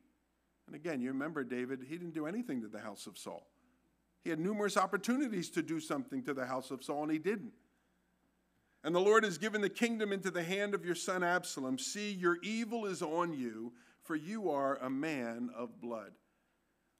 And 0.67 0.75
again, 0.75 1.01
you 1.01 1.09
remember 1.09 1.43
David, 1.43 1.85
he 1.87 1.97
didn't 1.97 2.13
do 2.13 2.25
anything 2.25 2.61
to 2.61 2.67
the 2.67 2.79
house 2.79 3.07
of 3.07 3.17
Saul. 3.17 3.45
He 4.23 4.29
had 4.29 4.39
numerous 4.39 4.77
opportunities 4.77 5.49
to 5.51 5.61
do 5.61 5.79
something 5.79 6.23
to 6.23 6.33
the 6.33 6.45
house 6.45 6.71
of 6.71 6.83
Saul, 6.83 7.03
and 7.03 7.11
he 7.11 7.19
didn't. 7.19 7.53
And 8.83 8.93
the 8.93 8.99
Lord 8.99 9.23
has 9.23 9.37
given 9.37 9.61
the 9.61 9.69
kingdom 9.69 10.11
into 10.11 10.31
the 10.31 10.43
hand 10.43 10.73
of 10.73 10.85
your 10.85 10.95
son 10.95 11.23
Absalom. 11.23 11.77
See, 11.77 12.11
your 12.11 12.37
evil 12.43 12.85
is 12.85 13.01
on 13.01 13.33
you, 13.33 13.73
for 14.03 14.15
you 14.15 14.49
are 14.49 14.77
a 14.77 14.89
man 14.89 15.49
of 15.55 15.79
blood. 15.79 16.11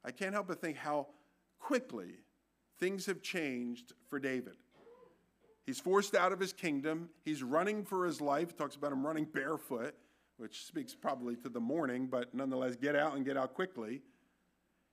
I 0.04 0.12
can't 0.12 0.34
help 0.34 0.48
but 0.48 0.62
think 0.62 0.78
how 0.78 1.08
quickly 1.60 2.20
things 2.80 3.06
have 3.08 3.22
changed 3.22 3.94
for 4.10 4.20
David. 4.20 4.56
He's 5.66 5.80
forced 5.80 6.16
out 6.16 6.32
of 6.32 6.40
his 6.40 6.54
kingdom. 6.54 7.10
He's 7.24 7.42
running 7.42 7.84
for 7.84 8.06
his 8.06 8.22
life. 8.22 8.56
Talks 8.56 8.76
about 8.76 8.92
him 8.92 9.06
running 9.06 9.26
barefoot, 9.26 9.96
which 10.38 10.66
speaks 10.66 10.94
probably 10.94 11.36
to 11.38 11.50
the 11.50 11.60
morning, 11.60 12.08
but 12.08 12.34
nonetheless, 12.34 12.76
get 12.76 12.96
out 12.96 13.16
and 13.16 13.26
get 13.26 13.38
out 13.38 13.54
quickly. 13.54 14.02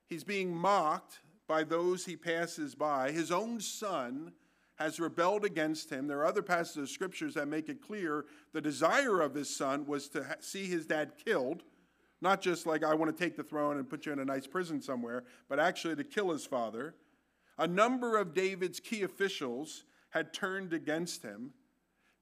He's 0.09 0.24
being 0.24 0.55
mocked 0.55 1.20
by 1.48 1.64
those 1.64 2.05
he 2.05 2.16
passes 2.16 2.74
by. 2.74 3.11
His 3.11 3.31
own 3.33 3.61
son 3.61 4.33
has 4.76 4.98
rebelled 4.98 5.44
against 5.44 5.90
him. 5.90 6.07
There 6.07 6.18
are 6.18 6.26
other 6.26 6.42
passages 6.42 6.83
of 6.85 6.90
scriptures 6.90 7.35
that 7.35 7.46
make 7.46 7.68
it 7.68 7.83
clear 7.83 8.26
the 8.52 8.61
desire 8.61 9.20
of 9.20 9.35
his 9.35 9.55
son 9.55 9.87
was 9.87 10.09
to 10.11 10.24
ha- 10.24 10.35
see 10.40 10.66
his 10.66 10.87
dad 10.87 11.12
killed, 11.24 11.62
not 12.20 12.40
just 12.40 12.66
like, 12.66 12.85
I 12.85 12.94
want 12.94 13.16
to 13.16 13.24
take 13.24 13.37
the 13.37 13.42
throne 13.42 13.78
and 13.78 13.88
put 13.88 14.07
you 14.07 14.12
in 14.12 14.18
a 14.18 14.24
nice 14.24 14.46
prison 14.46 14.81
somewhere, 14.81 15.24
but 15.48 15.59
actually 15.59 15.96
to 15.96 16.05
kill 16.05 16.31
his 16.31 16.46
father. 16.46 16.94
A 17.59 17.66
number 17.66 18.16
of 18.16 18.35
David's 18.35 18.81
key 18.81 19.02
officials 19.02 19.85
had 20.11 20.33
turned 20.33 20.72
against 20.72 21.22
him. 21.22 21.52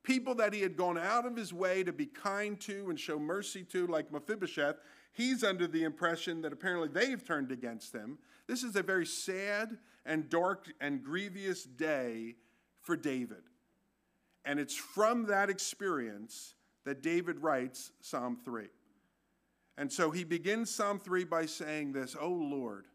People 0.02 0.34
that 0.36 0.54
he 0.54 0.62
had 0.62 0.76
gone 0.76 0.96
out 0.96 1.26
of 1.26 1.36
his 1.36 1.52
way 1.52 1.82
to 1.82 1.92
be 1.92 2.06
kind 2.06 2.58
to 2.60 2.88
and 2.88 2.98
show 2.98 3.18
mercy 3.18 3.62
to, 3.64 3.86
like 3.86 4.10
Mephibosheth, 4.10 4.76
he's 5.12 5.44
under 5.44 5.66
the 5.66 5.84
impression 5.84 6.40
that 6.42 6.52
apparently 6.52 6.88
they've 6.88 7.24
turned 7.24 7.52
against 7.52 7.94
him. 7.94 8.18
This 8.46 8.62
is 8.62 8.76
a 8.76 8.82
very 8.82 9.06
sad 9.06 9.76
and 10.06 10.28
dark 10.30 10.72
and 10.80 11.02
grievous 11.02 11.64
day 11.64 12.36
for 12.80 12.96
David. 12.96 13.42
And 14.44 14.58
it's 14.58 14.74
from 14.74 15.26
that 15.26 15.50
experience 15.50 16.54
that 16.84 17.02
David 17.02 17.40
writes 17.40 17.92
Psalm 18.00 18.38
3. 18.42 18.68
And 19.76 19.92
so 19.92 20.10
he 20.10 20.24
begins 20.24 20.70
Psalm 20.70 20.98
3 20.98 21.24
by 21.24 21.46
saying 21.46 21.92
this 21.92 22.16
Oh 22.18 22.28
Lord, 22.32 22.86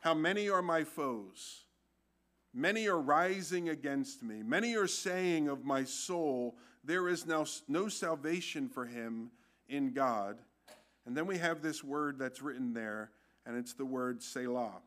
how 0.00 0.14
many 0.14 0.48
are 0.48 0.62
my 0.62 0.84
foes? 0.84 1.64
Many 2.54 2.86
are 2.86 3.00
rising 3.00 3.68
against 3.68 4.22
me. 4.22 4.42
Many 4.42 4.76
are 4.76 4.86
saying 4.86 5.48
of 5.48 5.64
my 5.64 5.84
soul, 5.84 6.56
There 6.84 7.08
is 7.08 7.26
now 7.26 7.44
no 7.66 7.88
salvation 7.88 8.68
for 8.68 8.86
him 8.86 9.30
in 9.68 9.92
God. 9.92 10.38
And 11.04 11.16
then 11.16 11.26
we 11.26 11.38
have 11.38 11.60
this 11.60 11.82
word 11.82 12.18
that's 12.18 12.40
written 12.40 12.72
there 12.72 13.10
and 13.46 13.56
it's 13.56 13.74
the 13.74 13.84
word 13.84 14.22
Selah. 14.22 14.80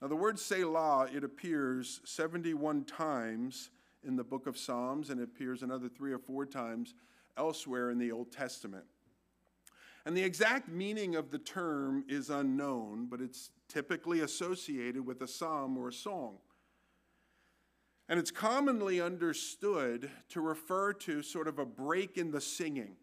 Now, 0.00 0.08
the 0.08 0.16
word 0.16 0.38
Selah, 0.38 1.08
it 1.12 1.24
appears 1.24 2.00
71 2.04 2.84
times 2.84 3.70
in 4.04 4.14
the 4.14 4.22
book 4.22 4.46
of 4.46 4.56
Psalms, 4.56 5.10
and 5.10 5.20
it 5.20 5.24
appears 5.24 5.62
another 5.62 5.88
three 5.88 6.12
or 6.12 6.18
four 6.18 6.46
times 6.46 6.94
elsewhere 7.36 7.90
in 7.90 7.98
the 7.98 8.12
Old 8.12 8.30
Testament. 8.30 8.84
And 10.06 10.16
the 10.16 10.22
exact 10.22 10.68
meaning 10.68 11.16
of 11.16 11.30
the 11.30 11.38
term 11.38 12.04
is 12.08 12.30
unknown, 12.30 13.08
but 13.10 13.20
it's 13.20 13.50
typically 13.68 14.20
associated 14.20 15.04
with 15.04 15.20
a 15.22 15.28
psalm 15.28 15.76
or 15.76 15.88
a 15.88 15.92
song. 15.92 16.38
And 18.08 18.18
it's 18.18 18.30
commonly 18.30 19.00
understood 19.00 20.10
to 20.30 20.40
refer 20.40 20.94
to 20.94 21.22
sort 21.22 21.46
of 21.46 21.58
a 21.58 21.66
break 21.66 22.16
in 22.16 22.30
the 22.30 22.40
singing. 22.40 22.96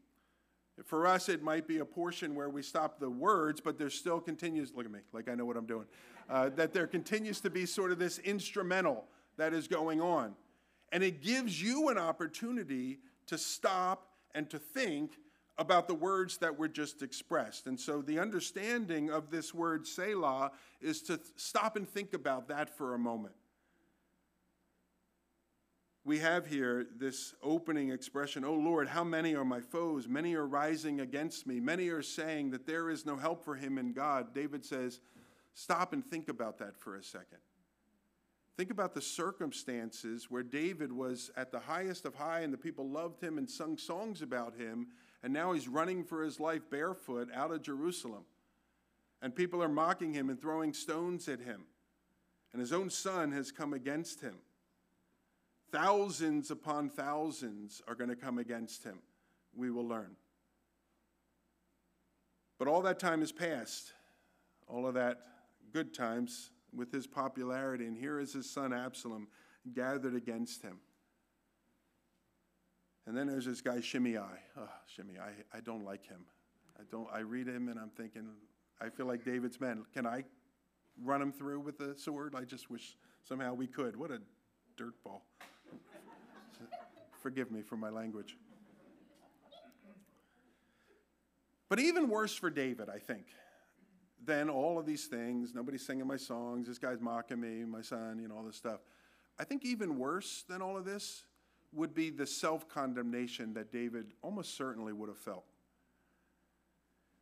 For 0.83 1.05
us, 1.05 1.29
it 1.29 1.43
might 1.43 1.67
be 1.67 1.77
a 1.77 1.85
portion 1.85 2.35
where 2.35 2.49
we 2.49 2.61
stop 2.61 2.99
the 2.99 3.09
words, 3.09 3.61
but 3.61 3.77
there 3.77 3.89
still 3.89 4.19
continues, 4.19 4.73
look 4.75 4.85
at 4.85 4.91
me, 4.91 4.99
like 5.13 5.29
I 5.29 5.35
know 5.35 5.45
what 5.45 5.57
I'm 5.57 5.67
doing, 5.67 5.85
uh, 6.29 6.49
that 6.55 6.73
there 6.73 6.87
continues 6.87 7.39
to 7.41 7.49
be 7.49 7.65
sort 7.65 7.91
of 7.91 7.99
this 7.99 8.19
instrumental 8.19 9.05
that 9.37 9.53
is 9.53 9.67
going 9.67 10.01
on. 10.01 10.33
And 10.91 11.03
it 11.03 11.21
gives 11.21 11.61
you 11.61 11.89
an 11.89 11.97
opportunity 11.97 12.99
to 13.27 13.37
stop 13.37 14.07
and 14.33 14.49
to 14.49 14.59
think 14.59 15.11
about 15.57 15.87
the 15.87 15.93
words 15.93 16.37
that 16.39 16.57
were 16.57 16.67
just 16.67 17.01
expressed. 17.01 17.67
And 17.67 17.79
so 17.79 18.01
the 18.01 18.19
understanding 18.19 19.09
of 19.09 19.29
this 19.29 19.53
word 19.53 19.87
Selah 19.87 20.51
is 20.81 21.01
to 21.03 21.19
stop 21.37 21.77
and 21.77 21.87
think 21.87 22.13
about 22.13 22.49
that 22.49 22.75
for 22.75 22.95
a 22.95 22.99
moment 22.99 23.35
we 26.05 26.19
have 26.19 26.45
here 26.45 26.85
this 26.97 27.33
opening 27.41 27.89
expression, 27.89 28.45
Oh 28.45 28.53
Lord, 28.53 28.87
how 28.87 29.03
many 29.03 29.35
are 29.35 29.43
my 29.43 29.59
foes? 29.59 30.07
Many 30.07 30.35
are 30.35 30.45
rising 30.45 31.01
against 31.01 31.47
me. 31.47 31.59
Many 31.59 31.89
are 31.89 32.03
saying 32.03 32.51
that 32.51 32.67
there 32.67 32.91
is 32.91 33.07
no 33.07 33.17
help 33.17 33.43
for 33.43 33.55
him 33.55 33.79
in 33.79 33.91
God. 33.91 34.33
David 34.33 34.63
says, 34.63 35.01
Stop 35.55 35.93
and 35.93 36.05
think 36.05 36.29
about 36.29 36.59
that 36.59 36.77
for 36.77 36.95
a 36.95 37.03
second. 37.03 37.39
Think 38.55 38.69
about 38.69 38.93
the 38.93 39.01
circumstances 39.01 40.29
where 40.29 40.43
David 40.43 40.91
was 40.91 41.31
at 41.35 41.51
the 41.51 41.59
highest 41.59 42.05
of 42.05 42.13
high 42.13 42.41
and 42.41 42.53
the 42.53 42.57
people 42.57 42.87
loved 42.87 43.21
him 43.21 43.39
and 43.39 43.49
sung 43.49 43.77
songs 43.77 44.21
about 44.21 44.55
him, 44.55 44.87
and 45.23 45.33
now 45.33 45.53
he's 45.53 45.67
running 45.67 46.03
for 46.03 46.23
his 46.23 46.39
life 46.39 46.69
barefoot 46.69 47.29
out 47.33 47.51
of 47.51 47.63
Jerusalem. 47.63 48.25
And 49.23 49.35
people 49.35 49.63
are 49.63 49.69
mocking 49.69 50.13
him 50.13 50.29
and 50.29 50.39
throwing 50.39 50.71
stones 50.71 51.27
at 51.27 51.39
him. 51.39 51.63
And 52.53 52.61
his 52.61 52.71
own 52.71 52.91
son 52.91 53.31
has 53.31 53.51
come 53.51 53.73
against 53.73 54.21
him. 54.21 54.35
Thousands 55.75 56.51
upon 56.51 56.87
thousands 56.87 57.81
are 57.85 57.95
going 57.95 58.09
to 58.09 58.15
come 58.15 58.37
against 58.37 58.85
him. 58.85 58.99
We 59.53 59.69
will 59.69 59.85
learn. 59.85 60.15
But 62.57 62.69
all 62.69 62.81
that 62.83 62.97
time 62.97 63.19
has 63.19 63.33
passed, 63.33 63.91
all 64.69 64.87
of 64.87 64.93
that 64.93 65.19
good 65.73 65.93
times 65.93 66.51
with 66.73 66.93
his 66.93 67.07
popularity, 67.07 67.87
and 67.87 67.97
here 67.97 68.21
is 68.21 68.31
his 68.31 68.49
son 68.49 68.71
Absalom 68.71 69.27
gathered 69.73 70.15
against 70.15 70.61
him. 70.61 70.79
And 73.05 73.17
then 73.17 73.27
there's 73.27 73.45
this 73.45 73.59
guy 73.59 73.81
Shimei. 73.81 74.17
Oh, 74.57 74.69
Shimei, 74.87 75.19
I, 75.19 75.57
I 75.57 75.59
don't 75.59 75.83
like 75.83 76.07
him. 76.07 76.21
I 76.79 76.83
don't. 76.89 77.09
I 77.11 77.19
read 77.19 77.49
him 77.49 77.67
and 77.67 77.77
I'm 77.77 77.91
thinking, 77.97 78.29
I 78.79 78.87
feel 78.87 79.07
like 79.07 79.25
David's 79.25 79.59
men. 79.59 79.83
Can 79.93 80.07
I 80.07 80.23
run 81.03 81.21
him 81.21 81.33
through 81.33 81.59
with 81.59 81.77
the 81.77 81.95
sword? 81.97 82.33
I 82.33 82.45
just 82.45 82.69
wish 82.69 82.95
somehow 83.27 83.53
we 83.53 83.67
could. 83.67 83.97
What 83.97 84.11
a 84.11 84.21
dirtball. 84.81 85.19
Forgive 87.25 87.49
me 87.49 87.63
for 87.63 87.75
my 87.75 87.89
language. 87.89 88.37
But 91.69 91.79
even 91.79 92.07
worse 92.07 92.35
for 92.35 92.51
David, 92.51 92.87
I 92.87 92.99
think, 92.99 93.25
than 94.23 94.47
all 94.47 94.77
of 94.77 94.85
these 94.85 95.05
things. 95.07 95.55
Nobody's 95.55 95.83
singing 95.83 96.05
my 96.05 96.17
songs. 96.17 96.67
This 96.67 96.77
guy's 96.77 97.01
mocking 97.01 97.41
me, 97.41 97.65
my 97.65 97.81
son, 97.81 98.19
you 98.21 98.27
know, 98.27 98.35
all 98.35 98.43
this 98.43 98.57
stuff. 98.57 98.81
I 99.39 99.43
think 99.43 99.65
even 99.65 99.97
worse 99.97 100.43
than 100.47 100.61
all 100.61 100.77
of 100.77 100.85
this 100.85 101.23
would 101.73 101.95
be 101.95 102.11
the 102.11 102.27
self 102.27 102.69
condemnation 102.69 103.55
that 103.55 103.71
David 103.71 104.13
almost 104.21 104.55
certainly 104.55 104.93
would 104.93 105.09
have 105.09 105.17
felt. 105.17 105.45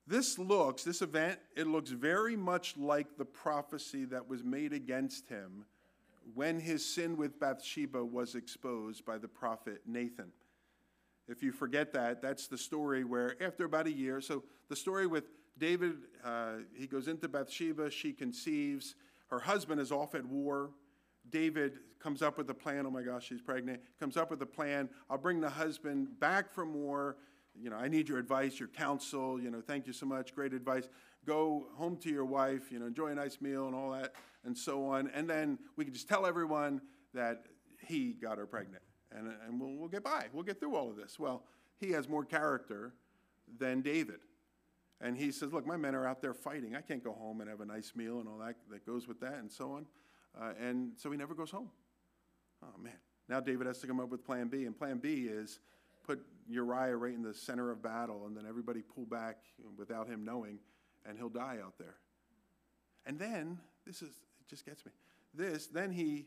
This 0.06 0.38
looks, 0.38 0.84
this 0.84 1.02
event, 1.02 1.40
it 1.56 1.66
looks 1.66 1.92
very 1.92 2.36
much 2.36 2.76
like 2.76 3.16
the 3.18 3.24
prophecy 3.24 4.04
that 4.04 4.28
was 4.28 4.44
made 4.44 4.74
against 4.74 5.30
him 5.30 5.64
when 6.34 6.60
his 6.60 6.86
sin 6.86 7.18
with 7.18 7.40
Bathsheba 7.40 8.04
was 8.04 8.36
exposed 8.36 9.06
by 9.06 9.18
the 9.18 9.28
prophet 9.28 9.82
Nathan. 9.86 10.32
If 11.28 11.42
you 11.42 11.52
forget 11.52 11.94
that, 11.94 12.22
that's 12.22 12.48
the 12.48 12.58
story 12.58 13.04
where 13.04 13.36
after 13.42 13.66
about 13.66 13.88
a 13.88 13.92
year, 13.92 14.20
so 14.20 14.44
the 14.70 14.76
story 14.76 15.08
with 15.08 15.26
David, 15.58 15.96
uh, 16.24 16.56
he 16.74 16.88
goes 16.88 17.08
into 17.08 17.28
Bathsheba, 17.30 17.90
she 17.90 18.12
conceives, 18.12 18.96
her 19.34 19.40
husband 19.40 19.82
is 19.82 19.92
off 19.92 20.16
at 20.16 20.26
war. 20.26 20.70
David 21.30 21.80
comes 22.00 22.22
up 22.22 22.38
with 22.38 22.50
a 22.50 22.54
plan. 22.54 22.86
Oh 22.86 22.92
my 22.92 23.02
gosh, 23.02 23.28
she's 23.28 23.42
pregnant. 23.42 23.82
Comes 24.00 24.18
up 24.18 24.30
with 24.30 24.42
a 24.42 24.46
plan. 24.46 24.90
I'll 25.10 25.18
bring 25.18 25.40
the 25.40 25.50
husband 25.50 26.20
back 26.20 26.54
from 26.54 26.74
war. 26.74 27.18
You 27.60 27.70
know, 27.70 27.76
I 27.76 27.88
need 27.88 28.10
your 28.10 28.18
advice, 28.18 28.60
your 28.60 28.70
counsel. 28.70 29.40
You 29.40 29.52
know, 29.52 29.62
thank 29.62 29.88
you 29.88 29.94
so 29.94 30.06
much. 30.06 30.34
Great 30.34 30.54
advice. 30.54 30.90
Go 31.26 31.68
home 31.76 31.98
to 31.98 32.10
your 32.10 32.26
wife. 32.26 32.72
You 32.72 32.80
know, 32.80 32.86
enjoy 32.86 33.08
a 33.08 33.16
nice 33.16 33.40
meal 33.42 33.68
and 33.68 33.76
all 33.76 33.92
that, 33.92 34.14
and 34.44 34.58
so 34.58 34.86
on. 34.86 35.10
And 35.14 35.30
then 35.30 35.60
we 35.76 35.86
can 35.86 35.94
just 35.94 36.10
tell 36.10 36.26
everyone 36.26 36.82
that 37.14 37.46
he 37.88 38.14
got 38.14 38.38
her 38.38 38.46
pregnant, 38.46 38.84
and, 39.12 39.32
and 39.48 39.60
we'll, 39.60 39.76
we'll 39.76 39.90
get 39.90 40.04
by. 40.04 40.26
We'll 40.34 40.44
get 40.44 40.60
through 40.60 40.76
all 40.76 40.90
of 40.90 40.96
this. 40.96 41.20
Well, 41.20 41.44
he 41.80 41.92
has 41.92 42.10
more 42.10 42.26
character 42.26 42.94
than 43.60 43.82
David. 43.82 44.20
And 45.02 45.18
he 45.18 45.32
says, 45.32 45.52
Look, 45.52 45.68
my 45.68 45.78
men 45.78 45.96
are 45.96 46.08
out 46.08 46.22
there 46.22 46.34
fighting. 46.34 46.76
I 46.76 46.82
can't 46.82 47.04
go 47.04 47.12
home 47.12 47.42
and 47.42 47.50
have 47.50 47.62
a 47.62 47.66
nice 47.66 47.92
meal 47.96 48.20
and 48.20 48.28
all 48.28 48.38
that 48.40 48.56
that 48.72 48.86
goes 48.86 49.08
with 49.08 49.20
that 49.20 49.36
and 49.36 49.52
so 49.52 49.72
on. 49.72 49.86
Uh, 50.40 50.54
and 50.60 50.94
so 50.96 51.12
he 51.12 51.18
never 51.18 51.36
goes 51.36 51.52
home. 51.52 51.70
Oh, 52.64 52.82
man. 52.82 52.94
Now 53.28 53.40
David 53.40 53.68
has 53.68 53.80
to 53.80 53.88
come 53.88 54.00
up 54.00 54.10
with 54.10 54.26
plan 54.26 54.48
B. 54.48 54.66
And 54.66 54.78
plan 54.78 54.98
B 54.98 55.28
is 55.30 55.60
put 56.06 56.26
Uriah 56.48 56.96
right 56.96 57.14
in 57.14 57.22
the 57.22 57.34
center 57.34 57.72
of 57.72 57.82
battle 57.82 58.26
and 58.28 58.36
then 58.36 58.46
everybody 58.48 58.82
pull 58.82 59.06
back 59.06 59.38
without 59.78 60.08
him 60.08 60.24
knowing 60.24 60.60
and 61.06 61.18
he'll 61.18 61.30
die 61.30 61.58
out 61.64 61.78
there. 61.78 61.96
And 63.06 63.20
then, 63.20 63.60
this 63.86 64.02
is, 64.02 64.10
it 64.10 64.48
just 64.50 64.66
gets 64.66 64.86
me. 64.86 64.92
This, 65.34 65.68
then 65.68 65.92
he 65.92 66.26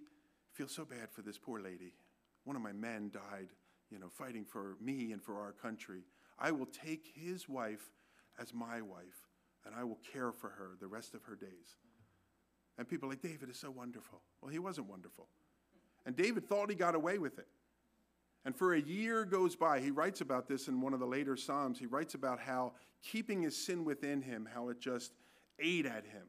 feels 0.53 0.73
so 0.73 0.85
bad 0.85 1.11
for 1.11 1.23
this 1.23 1.39
poor 1.39 1.61
lady. 1.61 1.95
One 2.45 2.57
of 2.57 2.63
my 2.63 2.73
men 2.73 3.11
died, 3.13 3.49
you 3.91 3.99
know, 3.99 4.09
fighting 4.09 4.45
for 4.45 4.77
me 4.81 5.13
and 5.13 5.23
for 5.23 5.41
our 5.41 5.53
country. 5.53 6.03
I 6.39 6.51
will 6.51 6.67
take 6.67 7.13
his 7.15 7.49
wife 7.49 7.91
as 8.39 8.53
my 8.53 8.81
wife 8.81 9.27
and 9.65 9.75
I 9.75 9.85
will 9.85 9.99
care 10.13 10.33
for 10.33 10.51
her 10.51 10.73
the 10.81 10.87
rest 10.87 11.15
of 11.15 11.23
her 11.25 11.35
days. 11.35 11.77
And 12.79 12.89
people 12.89 13.09
like, 13.09 13.23
David 13.23 13.49
is 13.51 13.59
so 13.59 13.71
wonderful. 13.71 14.21
Well, 14.41 14.53
he 14.53 14.59
wasn't 14.59 14.89
wonderful. 14.89 15.29
And 16.05 16.15
David 16.15 16.49
thought 16.49 16.71
he 16.71 16.77
got 16.77 16.95
away 16.95 17.19
with 17.19 17.39
it. 17.39 17.49
And 18.47 18.55
for 18.55 18.75
a 18.75 18.81
year 18.81 19.25
goes 19.25 19.57
by, 19.57 19.81
he 19.81 19.91
writes 19.91 20.21
about 20.21 20.47
this 20.47 20.69
in 20.69 20.81
one 20.81 20.95
of 20.95 21.01
the 21.01 21.07
later 21.07 21.37
Psalms. 21.37 21.81
He 21.81 21.87
writes 21.87 22.15
about 22.15 22.39
how 22.39 22.75
keeping 23.03 23.43
his 23.43 23.57
sin 23.57 23.85
within 23.85 24.23
him, 24.23 24.49
how 24.55 24.69
it 24.69 24.81
just 24.81 25.13
ate 25.59 25.85
at 25.85 26.07
him, 26.07 26.23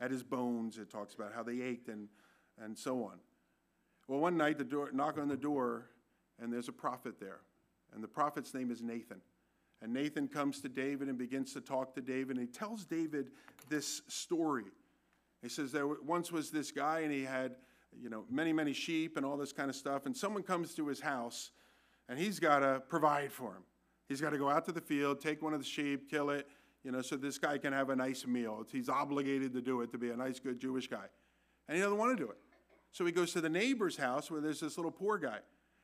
at 0.00 0.12
his 0.12 0.22
bones, 0.22 0.78
it 0.78 0.90
talks 0.90 1.14
about 1.14 1.32
how 1.34 1.42
they 1.42 1.60
ached 1.60 1.88
and, 1.88 2.06
and 2.62 2.78
so 2.78 3.02
on. 3.02 3.18
Well, 4.06 4.20
one 4.20 4.36
night, 4.36 4.58
the 4.58 4.64
door, 4.64 4.90
knock 4.92 5.18
on 5.18 5.26
the 5.26 5.36
door, 5.36 5.90
and 6.40 6.52
there's 6.52 6.68
a 6.68 6.72
prophet 6.72 7.18
there. 7.18 7.40
And 7.92 8.02
the 8.02 8.08
prophet's 8.08 8.54
name 8.54 8.70
is 8.70 8.80
Nathan. 8.80 9.20
And 9.82 9.92
Nathan 9.92 10.28
comes 10.28 10.60
to 10.60 10.68
David 10.68 11.08
and 11.08 11.18
begins 11.18 11.52
to 11.54 11.60
talk 11.60 11.96
to 11.96 12.00
David, 12.00 12.36
and 12.36 12.46
he 12.46 12.52
tells 12.52 12.84
David 12.84 13.32
this 13.68 14.02
story 14.06 14.66
he 15.42 15.48
says 15.48 15.70
there 15.70 15.86
once 15.86 16.32
was 16.32 16.50
this 16.50 16.72
guy 16.72 17.00
and 17.00 17.12
he 17.12 17.22
had, 17.22 17.56
you 18.00 18.10
know, 18.10 18.24
many, 18.30 18.52
many 18.52 18.72
sheep 18.72 19.16
and 19.16 19.24
all 19.24 19.36
this 19.36 19.52
kind 19.52 19.70
of 19.70 19.76
stuff. 19.76 20.06
And 20.06 20.16
someone 20.16 20.42
comes 20.42 20.74
to 20.74 20.86
his 20.88 21.00
house 21.00 21.50
and 22.08 22.18
he's 22.18 22.38
got 22.38 22.60
to 22.60 22.82
provide 22.88 23.32
for 23.32 23.50
him. 23.50 23.62
He's 24.08 24.20
got 24.20 24.30
to 24.30 24.38
go 24.38 24.48
out 24.48 24.64
to 24.66 24.72
the 24.72 24.80
field, 24.80 25.20
take 25.20 25.42
one 25.42 25.52
of 25.52 25.58
the 25.58 25.66
sheep, 25.66 26.08
kill 26.10 26.30
it, 26.30 26.46
you 26.84 26.92
know, 26.92 27.02
so 27.02 27.16
this 27.16 27.38
guy 27.38 27.58
can 27.58 27.72
have 27.72 27.90
a 27.90 27.96
nice 27.96 28.26
meal. 28.26 28.64
He's 28.70 28.88
obligated 28.88 29.52
to 29.54 29.60
do 29.60 29.80
it 29.80 29.90
to 29.90 29.98
be 29.98 30.10
a 30.10 30.16
nice, 30.16 30.38
good 30.38 30.60
Jewish 30.60 30.88
guy. 30.88 31.06
And 31.68 31.76
he 31.76 31.82
doesn't 31.82 31.98
want 31.98 32.16
to 32.16 32.24
do 32.24 32.30
it. 32.30 32.38
So 32.92 33.04
he 33.04 33.12
goes 33.12 33.32
to 33.32 33.40
the 33.40 33.48
neighbor's 33.48 33.96
house 33.96 34.30
where 34.30 34.40
there's 34.40 34.60
this 34.60 34.76
little 34.76 34.92
poor 34.92 35.18
guy. 35.18 35.38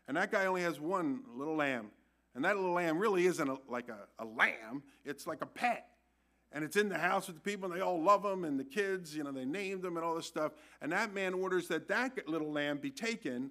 And 0.07 0.17
that 0.17 0.31
guy 0.31 0.47
only 0.47 0.63
has 0.63 0.81
one 0.81 1.23
little 1.35 1.57
lamb. 1.57 1.91
And 2.35 2.45
that 2.45 2.57
little 2.57 2.73
lamb 2.73 2.99
really 2.99 3.27
isn't 3.27 3.49
a, 3.49 3.57
like 3.69 3.89
a, 3.89 4.07
a 4.19 4.25
lamb, 4.25 4.83
it's 5.05 5.27
like 5.27 5.43
a 5.43 5.47
pet 5.47 5.87
and 6.55 6.65
it's 6.65 6.77
in 6.77 6.89
the 6.89 6.99
house 6.99 7.27
with 7.27 7.37
the 7.37 7.43
people, 7.43 7.71
and 7.71 7.79
they 7.79 7.83
all 7.83 8.03
love 8.03 8.25
him, 8.25 8.45
and 8.45 8.61
the 8.61 8.65
kids, 8.65 9.17
you 9.17 9.25
know, 9.25 9.33
they 9.33 9.45
named 9.45 9.85
him 9.85 9.97
and 9.97 10.05
all 10.05 10.15
this 10.15 10.27
stuff. 10.27 10.53
And 10.83 10.93
that 10.93 11.15
man 11.15 11.35
orders 11.35 11.69
that 11.69 11.89
that 11.89 12.29
little 12.29 12.53
lamb 12.53 12.79
be 12.79 12.91
taken, 12.91 13.51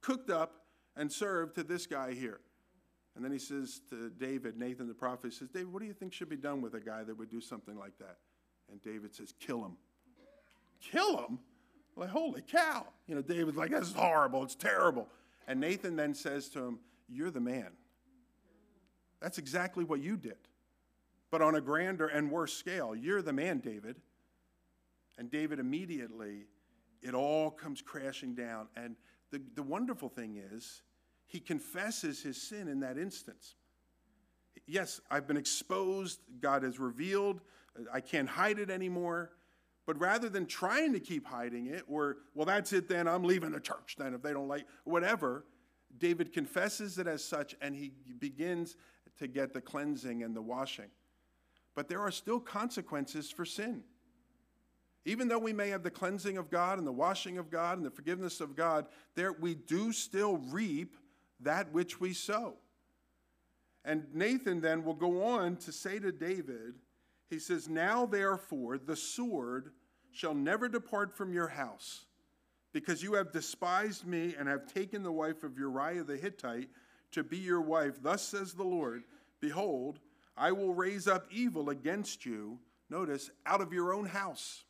cooked 0.00 0.30
up, 0.30 0.64
and 0.96 1.10
served 1.10 1.54
to 1.56 1.62
this 1.62 1.86
guy 1.86 2.12
here. 2.12 2.40
And 3.14 3.24
then 3.24 3.30
he 3.30 3.38
says 3.38 3.80
to 3.90 4.10
David, 4.10 4.56
Nathan 4.56 4.88
the 4.88 4.94
prophet, 4.94 5.32
he 5.32 5.38
says, 5.38 5.48
David, 5.48 5.72
what 5.72 5.80
do 5.80 5.86
you 5.86 5.92
think 5.92 6.12
should 6.12 6.28
be 6.28 6.36
done 6.36 6.60
with 6.60 6.74
a 6.74 6.80
guy 6.80 7.04
that 7.04 7.16
would 7.16 7.30
do 7.30 7.40
something 7.40 7.78
like 7.78 7.96
that? 7.98 8.16
And 8.70 8.82
David 8.82 9.14
says, 9.14 9.32
kill 9.38 9.64
him. 9.64 9.76
Kill 10.80 11.18
him? 11.18 11.38
Like, 11.96 12.08
holy 12.08 12.42
cow. 12.42 12.86
You 13.06 13.14
know, 13.14 13.22
David's 13.22 13.56
like, 13.56 13.70
this 13.70 13.88
is 13.88 13.94
horrible. 13.94 14.42
It's 14.42 14.56
terrible. 14.56 15.08
And 15.46 15.60
Nathan 15.60 15.94
then 15.94 16.14
says 16.14 16.48
to 16.50 16.58
him, 16.64 16.78
You're 17.08 17.30
the 17.30 17.40
man. 17.40 17.68
That's 19.20 19.38
exactly 19.38 19.84
what 19.84 20.00
you 20.00 20.16
did 20.16 20.36
but 21.34 21.42
on 21.42 21.56
a 21.56 21.60
grander 21.60 22.06
and 22.06 22.30
worse 22.30 22.52
scale. 22.52 22.94
You're 22.94 23.20
the 23.20 23.32
man, 23.32 23.58
David. 23.58 23.96
And 25.18 25.28
David 25.32 25.58
immediately, 25.58 26.46
it 27.02 27.12
all 27.12 27.50
comes 27.50 27.82
crashing 27.82 28.36
down. 28.36 28.68
And 28.76 28.94
the, 29.32 29.42
the 29.56 29.62
wonderful 29.64 30.08
thing 30.08 30.40
is, 30.52 30.82
he 31.26 31.40
confesses 31.40 32.22
his 32.22 32.40
sin 32.40 32.68
in 32.68 32.78
that 32.80 32.98
instance. 32.98 33.56
Yes, 34.68 35.00
I've 35.10 35.26
been 35.26 35.36
exposed, 35.36 36.20
God 36.40 36.62
has 36.62 36.78
revealed, 36.78 37.40
I 37.92 37.98
can't 37.98 38.28
hide 38.28 38.60
it 38.60 38.70
anymore. 38.70 39.32
But 39.86 39.98
rather 39.98 40.28
than 40.28 40.46
trying 40.46 40.92
to 40.92 41.00
keep 41.00 41.26
hiding 41.26 41.66
it, 41.66 41.82
or, 41.88 42.18
well, 42.36 42.46
that's 42.46 42.72
it 42.72 42.86
then, 42.86 43.08
I'm 43.08 43.24
leaving 43.24 43.50
the 43.50 43.58
church 43.58 43.96
then 43.98 44.14
if 44.14 44.22
they 44.22 44.32
don't 44.32 44.46
like, 44.46 44.66
whatever, 44.84 45.46
David 45.98 46.32
confesses 46.32 46.96
it 46.96 47.08
as 47.08 47.24
such 47.24 47.56
and 47.60 47.74
he 47.74 47.90
begins 48.20 48.76
to 49.18 49.26
get 49.26 49.52
the 49.52 49.60
cleansing 49.60 50.22
and 50.22 50.36
the 50.36 50.42
washing 50.42 50.90
but 51.74 51.88
there 51.88 52.00
are 52.00 52.10
still 52.10 52.40
consequences 52.40 53.30
for 53.30 53.44
sin. 53.44 53.82
Even 55.04 55.28
though 55.28 55.38
we 55.38 55.52
may 55.52 55.68
have 55.68 55.82
the 55.82 55.90
cleansing 55.90 56.38
of 56.38 56.50
God 56.50 56.78
and 56.78 56.86
the 56.86 56.92
washing 56.92 57.36
of 57.36 57.50
God 57.50 57.76
and 57.76 57.86
the 57.86 57.90
forgiveness 57.90 58.40
of 58.40 58.56
God, 58.56 58.86
there 59.14 59.32
we 59.32 59.54
do 59.54 59.92
still 59.92 60.38
reap 60.50 60.96
that 61.40 61.72
which 61.72 62.00
we 62.00 62.14
sow. 62.14 62.54
And 63.84 64.06
Nathan 64.14 64.60
then 64.60 64.82
will 64.82 64.94
go 64.94 65.22
on 65.24 65.56
to 65.56 65.72
say 65.72 65.98
to 65.98 66.10
David, 66.10 66.76
he 67.28 67.38
says, 67.38 67.68
Now 67.68 68.06
therefore 68.06 68.78
the 68.78 68.96
sword 68.96 69.72
shall 70.10 70.34
never 70.34 70.68
depart 70.68 71.14
from 71.14 71.34
your 71.34 71.48
house, 71.48 72.06
because 72.72 73.02
you 73.02 73.14
have 73.14 73.32
despised 73.32 74.06
me 74.06 74.34
and 74.38 74.48
have 74.48 74.72
taken 74.72 75.02
the 75.02 75.12
wife 75.12 75.42
of 75.42 75.58
Uriah 75.58 76.04
the 76.04 76.16
Hittite 76.16 76.70
to 77.12 77.22
be 77.22 77.36
your 77.36 77.60
wife. 77.60 78.02
Thus 78.02 78.22
says 78.22 78.54
the 78.54 78.64
Lord, 78.64 79.04
Behold, 79.40 80.00
I 80.36 80.52
will 80.52 80.74
raise 80.74 81.06
up 81.06 81.26
evil 81.30 81.70
against 81.70 82.26
you, 82.26 82.58
notice, 82.90 83.30
out 83.46 83.60
of 83.60 83.72
your 83.72 83.92
own 83.92 84.06
house. 84.06 84.64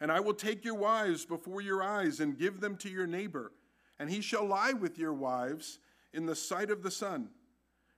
And 0.00 0.10
I 0.10 0.20
will 0.20 0.34
take 0.34 0.64
your 0.64 0.74
wives 0.74 1.24
before 1.24 1.60
your 1.60 1.82
eyes 1.82 2.20
and 2.20 2.38
give 2.38 2.60
them 2.60 2.76
to 2.78 2.88
your 2.88 3.06
neighbor, 3.06 3.52
and 3.98 4.10
he 4.10 4.20
shall 4.20 4.44
lie 4.44 4.72
with 4.72 4.98
your 4.98 5.12
wives 5.12 5.78
in 6.12 6.26
the 6.26 6.34
sight 6.34 6.70
of 6.70 6.82
the 6.82 6.90
sun. 6.90 7.28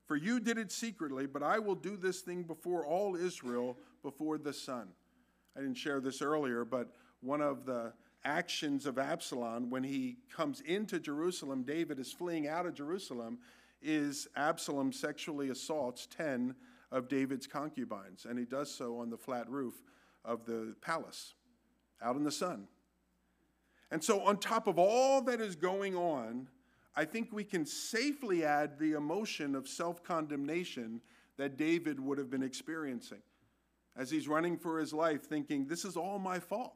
For 0.06 0.16
you 0.16 0.38
did 0.38 0.58
it 0.58 0.70
secretly, 0.70 1.26
but 1.26 1.42
I 1.42 1.58
will 1.58 1.74
do 1.74 1.96
this 1.96 2.20
thing 2.20 2.42
before 2.42 2.84
all 2.84 3.16
Israel, 3.16 3.78
before 4.02 4.36
the 4.36 4.52
sun. 4.52 4.88
I 5.56 5.60
didn't 5.60 5.76
share 5.78 6.00
this 6.00 6.20
earlier, 6.20 6.64
but 6.64 6.92
one 7.20 7.40
of 7.40 7.64
the 7.64 7.92
actions 8.24 8.86
of 8.86 8.98
Absalom 8.98 9.70
when 9.70 9.82
he 9.82 10.18
comes 10.34 10.60
into 10.60 10.98
Jerusalem, 10.98 11.62
David 11.62 11.98
is 11.98 12.12
fleeing 12.12 12.48
out 12.48 12.66
of 12.66 12.74
Jerusalem 12.74 13.38
is 13.84 14.26
Absalom 14.34 14.92
sexually 14.92 15.50
assaults 15.50 16.08
10 16.16 16.54
of 16.90 17.08
David's 17.08 17.46
concubines, 17.46 18.24
and 18.24 18.38
he 18.38 18.44
does 18.44 18.72
so 18.72 18.98
on 18.98 19.10
the 19.10 19.16
flat 19.16 19.48
roof 19.48 19.82
of 20.24 20.44
the 20.46 20.74
palace 20.80 21.34
out 22.02 22.16
in 22.16 22.24
the 22.24 22.32
sun. 22.32 22.66
And 23.90 24.02
so, 24.02 24.20
on 24.22 24.38
top 24.38 24.66
of 24.66 24.78
all 24.78 25.20
that 25.22 25.40
is 25.40 25.54
going 25.54 25.94
on, 25.94 26.48
I 26.96 27.04
think 27.04 27.28
we 27.32 27.44
can 27.44 27.66
safely 27.66 28.44
add 28.44 28.78
the 28.78 28.92
emotion 28.92 29.54
of 29.54 29.68
self 29.68 30.02
condemnation 30.02 31.00
that 31.36 31.56
David 31.56 32.00
would 32.00 32.18
have 32.18 32.30
been 32.30 32.42
experiencing 32.42 33.22
as 33.96 34.10
he's 34.10 34.28
running 34.28 34.56
for 34.56 34.78
his 34.78 34.92
life, 34.92 35.22
thinking, 35.24 35.66
This 35.66 35.84
is 35.84 35.96
all 35.96 36.18
my 36.18 36.38
fault. 36.38 36.74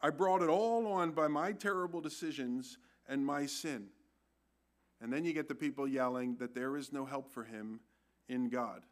I 0.00 0.10
brought 0.10 0.42
it 0.42 0.48
all 0.48 0.86
on 0.86 1.10
by 1.10 1.28
my 1.28 1.52
terrible 1.52 2.00
decisions 2.00 2.78
and 3.08 3.24
my 3.24 3.46
sin. 3.46 3.88
And 5.00 5.12
then 5.12 5.24
you 5.24 5.32
get 5.32 5.48
the 5.48 5.54
people 5.54 5.86
yelling 5.86 6.36
that 6.36 6.54
there 6.54 6.76
is 6.76 6.92
no 6.92 7.04
help 7.04 7.32
for 7.32 7.44
him 7.44 7.80
in 8.28 8.48
God. 8.48 8.82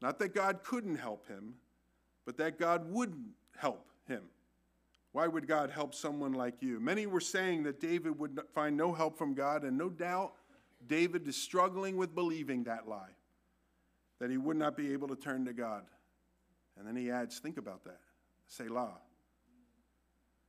Not 0.00 0.18
that 0.20 0.34
God 0.34 0.62
couldn't 0.64 0.96
help 0.96 1.26
him, 1.28 1.54
but 2.24 2.36
that 2.38 2.58
God 2.58 2.90
wouldn't 2.90 3.30
help 3.56 3.90
him. 4.06 4.22
Why 5.12 5.26
would 5.26 5.48
God 5.48 5.70
help 5.70 5.94
someone 5.94 6.32
like 6.32 6.62
you? 6.62 6.78
Many 6.80 7.06
were 7.06 7.20
saying 7.20 7.64
that 7.64 7.80
David 7.80 8.18
would 8.18 8.40
find 8.54 8.76
no 8.76 8.92
help 8.92 9.18
from 9.18 9.34
God, 9.34 9.64
and 9.64 9.76
no 9.76 9.88
doubt 9.88 10.34
David 10.86 11.26
is 11.26 11.36
struggling 11.36 11.96
with 11.96 12.14
believing 12.14 12.64
that 12.64 12.88
lie, 12.88 13.10
that 14.20 14.30
he 14.30 14.36
would 14.36 14.56
not 14.56 14.76
be 14.76 14.92
able 14.92 15.08
to 15.08 15.16
turn 15.16 15.44
to 15.46 15.52
God. 15.52 15.84
And 16.78 16.86
then 16.86 16.94
he 16.94 17.10
adds, 17.10 17.38
think 17.38 17.56
about 17.58 17.84
that, 17.84 18.00
Selah. 18.46 18.98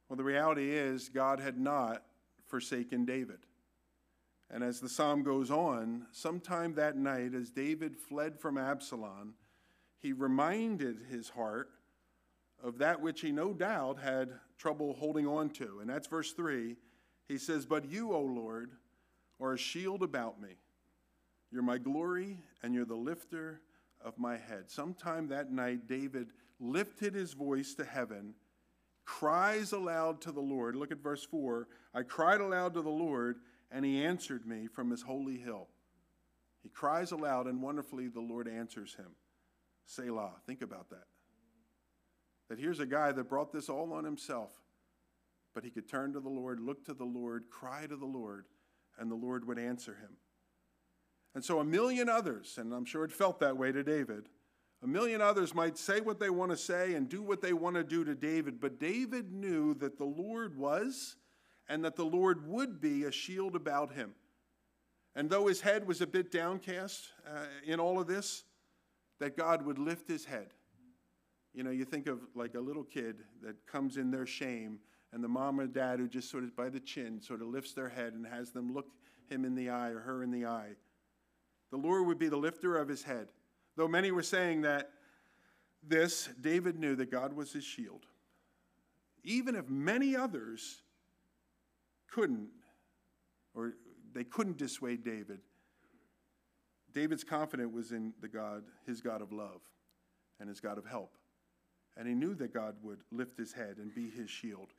Well, 0.08 0.17
the 0.17 0.23
reality 0.23 0.71
is, 0.71 1.10
God 1.10 1.39
had 1.39 1.58
not 1.58 2.04
forsaken 2.47 3.06
David. 3.06 3.39
And 4.52 4.64
as 4.64 4.80
the 4.80 4.90
psalm 4.90 5.24
goes 5.24 5.52
on, 5.52 6.08
sometime 6.12 6.74
that 6.76 6.98
night, 6.98 7.36
as 7.36 7.52
David 7.52 7.96
fled 7.96 8.40
from 8.40 8.58
Absalom, 8.58 9.36
he 10.00 10.12
reminded 10.14 11.02
his 11.10 11.30
heart 11.30 11.70
of 12.64 12.80
that 12.80 13.00
which 13.02 13.22
he 13.22 13.32
no 13.32 13.54
doubt 13.54 14.00
had 14.00 14.32
trouble 14.58 14.94
holding 14.94 15.28
on 15.28 15.50
to. 15.52 15.80
And 15.82 15.90
that's 15.90 16.08
verse 16.08 16.34
3. 16.34 16.76
He 17.28 17.38
says, 17.38 17.66
But 17.66 17.90
you, 17.90 18.14
O 18.14 18.22
Lord, 18.22 18.72
are 19.40 19.54
a 19.54 19.58
shield 19.58 20.04
about 20.04 20.42
me. 20.42 20.56
You're 21.52 21.64
my 21.64 21.78
glory, 21.78 22.38
and 22.64 22.74
you're 22.74 22.86
the 22.86 22.96
lifter 22.96 23.62
of 24.04 24.18
my 24.18 24.38
head. 24.38 24.66
Sometime 24.70 25.28
that 25.28 25.52
night, 25.52 25.88
David 25.88 26.28
lifted 26.60 27.14
his 27.14 27.34
voice 27.34 27.74
to 27.76 27.86
heaven, 27.86 28.34
cries 29.06 29.72
aloud 29.72 30.22
to 30.22 30.32
the 30.32 30.42
Lord. 30.42 30.76
Look 30.76 30.92
at 30.92 31.04
verse 31.04 31.24
4. 31.24 31.68
I 31.94 32.04
cried 32.04 32.42
aloud 32.42 32.74
to 32.76 32.82
the 32.82 32.90
Lord, 32.90 33.38
and 33.72 33.86
he 33.86 34.04
answered 34.04 34.46
me 34.46 34.68
from 34.68 34.90
his 34.90 35.02
holy 35.02 35.38
hill. 35.38 35.68
He 36.64 36.70
cries 36.70 37.12
aloud, 37.12 37.48
and 37.48 37.62
wonderfully 37.62 38.08
the 38.08 38.20
Lord 38.20 38.48
answers 38.48 38.96
him. 38.96 39.12
Selah. 39.86 40.34
Think 40.46 40.62
about 40.62 40.90
that. 40.90 41.06
That 42.50 42.60
here's 42.60 42.80
a 42.80 42.86
guy 42.86 43.12
that 43.12 43.30
brought 43.30 43.52
this 43.52 43.70
all 43.70 43.94
on 43.94 44.04
himself, 44.04 44.52
but 45.54 45.64
he 45.64 45.70
could 45.70 45.88
turn 45.88 46.14
to 46.14 46.20
the 46.20 46.30
Lord, 46.30 46.60
look 46.60 46.86
to 46.86 46.94
the 46.94 47.06
Lord, 47.06 47.46
cry 47.50 47.86
to 47.88 47.96
the 47.96 48.06
Lord, 48.06 48.46
and 48.98 49.10
the 49.10 49.16
Lord 49.16 49.46
would 49.48 49.60
answer 49.60 49.94
him. 49.94 50.18
And 51.36 51.46
so 51.46 51.60
a 51.60 51.64
million 51.64 52.10
others, 52.10 52.58
and 52.58 52.74
I'm 52.74 52.86
sure 52.86 53.06
it 53.06 53.12
felt 53.12 53.40
that 53.40 53.56
way 53.56 53.72
to 53.72 53.84
David, 53.84 54.30
a 54.82 54.88
million 54.88 55.22
others 55.22 55.54
might 55.54 55.78
say 55.78 56.02
what 56.02 56.20
they 56.20 56.30
want 56.30 56.52
to 56.52 56.58
say 56.58 56.94
and 56.94 57.08
do 57.08 57.22
what 57.22 57.42
they 57.42 57.54
want 57.54 57.76
to 57.76 57.84
do 57.84 58.04
to 58.04 58.16
David, 58.16 58.60
but 58.60 58.80
David 58.80 59.32
knew 59.32 59.74
that 59.76 59.98
the 59.98 60.06
Lord 60.06 60.58
was 60.58 61.18
and 61.70 61.86
that 61.86 61.96
the 61.96 62.04
Lord 62.04 62.46
would 62.48 62.82
be 62.82 63.04
a 63.04 63.12
shield 63.12 63.56
about 63.56 63.94
him. 63.94 64.16
And 65.16 65.30
though 65.30 65.48
his 65.48 65.62
head 65.62 65.88
was 65.88 66.02
a 66.02 66.08
bit 66.08 66.32
downcast 66.32 67.10
uh, 67.28 67.46
in 67.66 67.80
all 67.80 68.00
of 68.00 68.08
this, 68.08 68.44
that 69.20 69.38
God 69.38 69.66
would 69.66 69.78
lift 69.78 70.08
his 70.08 70.26
head. 70.26 70.48
You 71.54 71.64
know, 71.64 71.72
you 71.72 71.86
think 71.86 72.08
of 72.08 72.20
like 72.36 72.56
a 72.56 72.60
little 72.60 72.84
kid 72.84 73.18
that 73.44 73.66
comes 73.68 73.98
in 73.98 74.12
their 74.12 74.26
shame, 74.26 74.80
and 75.14 75.24
the 75.24 75.28
mom 75.28 75.60
or 75.60 75.68
dad 75.68 76.00
who 76.00 76.08
just 76.08 76.30
sort 76.30 76.44
of 76.44 76.56
by 76.56 76.70
the 76.70 76.80
chin 76.80 77.22
sort 77.22 77.42
of 77.42 77.48
lifts 77.48 77.74
their 77.74 77.90
head 77.90 78.14
and 78.14 78.26
has 78.26 78.52
them 78.52 78.74
look 78.74 78.88
him 79.30 79.46
in 79.46 79.56
the 79.56 79.70
eye 79.70 79.90
or 79.90 80.00
her 80.00 80.24
in 80.24 80.32
the 80.32 80.46
eye. 80.46 80.72
The 81.72 81.78
Lord 81.78 82.08
would 82.08 82.20
be 82.20 82.30
the 82.30 82.38
lifter 82.38 82.78
of 82.78 82.88
his 82.88 83.04
head. 83.04 83.28
Though 83.76 83.88
many 83.88 84.12
were 84.12 84.24
saying 84.24 84.62
that 84.62 84.92
this, 85.84 86.30
David 86.42 86.80
knew 86.80 86.96
that 86.96 87.12
God 87.12 87.34
was 87.34 87.54
his 87.54 87.64
shield. 87.64 88.06
Even 89.24 89.56
if 89.56 89.70
many 89.70 90.16
others 90.16 90.82
couldn't, 92.12 92.50
or 93.54 93.74
they 94.13 94.24
couldn't 94.24 94.58
dissuade 94.58 95.04
David, 95.04 95.39
David's 96.93 97.24
confidence 97.24 97.72
was 97.74 97.91
in 97.91 98.13
the 98.22 98.28
God, 98.28 98.63
his 98.86 99.02
God 99.02 99.22
of 99.22 99.32
love 99.32 99.62
and 100.39 100.50
his 100.50 100.60
God 100.60 100.78
of 100.78 100.86
help. 100.86 101.15
And 101.98 102.08
he 102.08 102.15
knew 102.15 102.34
that 102.36 102.54
God 102.54 102.76
would 102.82 103.00
lift 103.12 103.38
his 103.38 103.52
head 103.52 103.78
and 103.78 103.93
be 103.93 104.10
his 104.10 104.30
shield. 104.30 104.69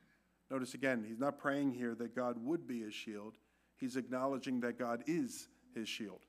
Notice 0.49 0.73
again, 0.73 1.05
he's 1.07 1.19
not 1.19 1.39
praying 1.39 1.71
here 1.71 1.95
that 1.95 2.15
God 2.15 2.35
would 2.43 2.67
be 2.67 2.81
his 2.81 2.93
shield. 2.93 3.37
He's 3.77 3.95
acknowledging 3.95 4.59
that 4.61 4.77
God 4.77 5.03
is 5.07 5.47
his 5.73 5.87
shield. 5.87 6.21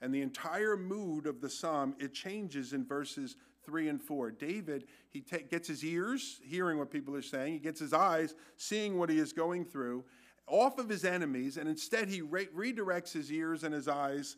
And 0.00 0.14
the 0.14 0.22
entire 0.22 0.76
mood 0.76 1.26
of 1.26 1.40
the 1.40 1.50
psalm, 1.50 1.94
it 1.98 2.14
changes 2.14 2.72
in 2.72 2.86
verses 2.86 3.36
3 3.64 3.88
and 3.88 4.02
4. 4.02 4.30
David, 4.30 4.84
he 5.10 5.20
gets 5.20 5.68
his 5.68 5.84
ears 5.84 6.40
hearing 6.42 6.78
what 6.78 6.90
people 6.90 7.14
are 7.14 7.22
saying, 7.22 7.52
he 7.52 7.58
gets 7.58 7.80
his 7.80 7.92
eyes 7.92 8.34
seeing 8.56 8.96
what 8.96 9.10
he 9.10 9.18
is 9.18 9.32
going 9.32 9.64
through 9.64 10.04
off 10.48 10.78
of 10.78 10.88
his 10.88 11.04
enemies, 11.04 11.56
and 11.56 11.68
instead 11.68 12.08
he 12.08 12.20
re- 12.20 12.48
redirects 12.54 13.12
his 13.12 13.32
ears 13.32 13.64
and 13.64 13.74
his 13.74 13.88
eyes 13.88 14.36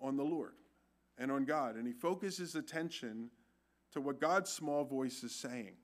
on 0.00 0.16
the 0.16 0.24
Lord 0.24 0.54
and 1.18 1.30
on 1.30 1.44
God. 1.44 1.76
And 1.76 1.86
he 1.86 1.92
focuses 1.92 2.54
attention 2.54 3.30
to 3.92 4.00
what 4.00 4.20
God's 4.20 4.50
small 4.50 4.84
voice 4.84 5.22
is 5.22 5.34
saying. 5.34 5.74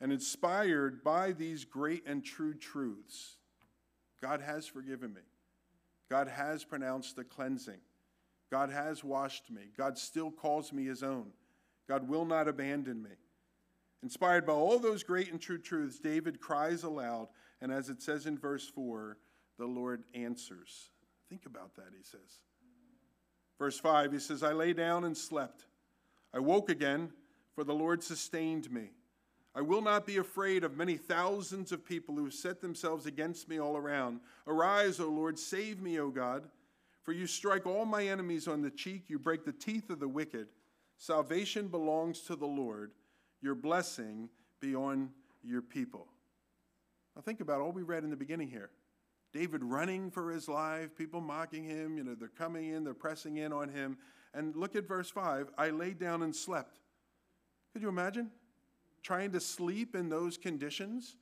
And 0.00 0.12
inspired 0.12 1.02
by 1.02 1.32
these 1.32 1.64
great 1.64 2.06
and 2.06 2.24
true 2.24 2.54
truths, 2.54 3.36
God 4.20 4.40
has 4.40 4.66
forgiven 4.66 5.14
me. 5.14 5.22
God 6.10 6.28
has 6.28 6.64
pronounced 6.64 7.16
the 7.16 7.24
cleansing. 7.24 7.80
God 8.50 8.70
has 8.70 9.02
washed 9.02 9.50
me. 9.50 9.62
God 9.76 9.96
still 9.96 10.30
calls 10.30 10.72
me 10.72 10.84
his 10.84 11.02
own. 11.02 11.26
God 11.88 12.08
will 12.08 12.24
not 12.24 12.48
abandon 12.48 13.02
me. 13.02 13.10
Inspired 14.02 14.46
by 14.46 14.52
all 14.52 14.78
those 14.78 15.02
great 15.02 15.30
and 15.30 15.40
true 15.40 15.58
truths, 15.58 15.98
David 15.98 16.40
cries 16.40 16.82
aloud, 16.82 17.28
and 17.60 17.72
as 17.72 17.88
it 17.88 18.02
says 18.02 18.26
in 18.26 18.38
verse 18.38 18.68
4, 18.68 19.16
the 19.58 19.66
Lord 19.66 20.04
answers. 20.14 20.90
Think 21.28 21.46
about 21.46 21.74
that, 21.76 21.92
he 21.96 22.02
says. 22.02 22.40
Verse 23.58 23.78
5, 23.78 24.12
he 24.12 24.18
says, 24.18 24.42
I 24.42 24.52
lay 24.52 24.72
down 24.72 25.04
and 25.04 25.16
slept. 25.16 25.66
I 26.32 26.40
woke 26.40 26.68
again, 26.68 27.10
for 27.54 27.64
the 27.64 27.74
Lord 27.74 28.02
sustained 28.02 28.70
me. 28.70 28.90
I 29.54 29.60
will 29.60 29.82
not 29.82 30.04
be 30.04 30.16
afraid 30.16 30.64
of 30.64 30.76
many 30.76 30.96
thousands 30.96 31.70
of 31.70 31.86
people 31.86 32.16
who 32.16 32.30
set 32.30 32.60
themselves 32.60 33.06
against 33.06 33.48
me 33.48 33.60
all 33.60 33.76
around. 33.76 34.18
Arise, 34.48 34.98
O 34.98 35.08
Lord, 35.08 35.38
save 35.38 35.80
me, 35.80 36.00
O 36.00 36.10
God. 36.10 36.48
For 37.04 37.12
you 37.12 37.26
strike 37.26 37.66
all 37.66 37.84
my 37.84 38.08
enemies 38.08 38.48
on 38.48 38.62
the 38.62 38.70
cheek, 38.70 39.04
you 39.08 39.18
break 39.18 39.44
the 39.44 39.52
teeth 39.52 39.90
of 39.90 40.00
the 40.00 40.08
wicked. 40.08 40.48
Salvation 40.96 41.68
belongs 41.68 42.20
to 42.22 42.34
the 42.34 42.46
Lord. 42.46 42.92
Your 43.42 43.54
blessing 43.54 44.28
be 44.58 44.74
on 44.74 45.10
your 45.44 45.62
people. 45.62 46.08
Now 47.14 47.22
think 47.22 47.40
about 47.40 47.60
all 47.60 47.72
we 47.72 47.82
read 47.82 48.04
in 48.04 48.10
the 48.10 48.16
beginning 48.16 48.48
here. 48.48 48.70
David 49.32 49.64
running 49.64 50.10
for 50.10 50.30
his 50.30 50.48
life, 50.48 50.94
people 50.96 51.20
mocking 51.20 51.64
him, 51.64 51.96
you 51.96 52.04
know, 52.04 52.14
they're 52.14 52.28
coming 52.28 52.70
in, 52.70 52.84
they're 52.84 52.94
pressing 52.94 53.38
in 53.38 53.52
on 53.52 53.68
him. 53.68 53.98
And 54.32 54.54
look 54.54 54.76
at 54.76 54.86
verse 54.86 55.10
5 55.10 55.50
I 55.58 55.70
laid 55.70 55.98
down 55.98 56.22
and 56.22 56.34
slept. 56.34 56.78
Could 57.72 57.82
you 57.82 57.88
imagine? 57.88 58.30
trying 59.04 59.30
to 59.30 59.38
sleep 59.38 59.94
in 59.94 60.08
those 60.08 60.36
conditions 60.36 61.16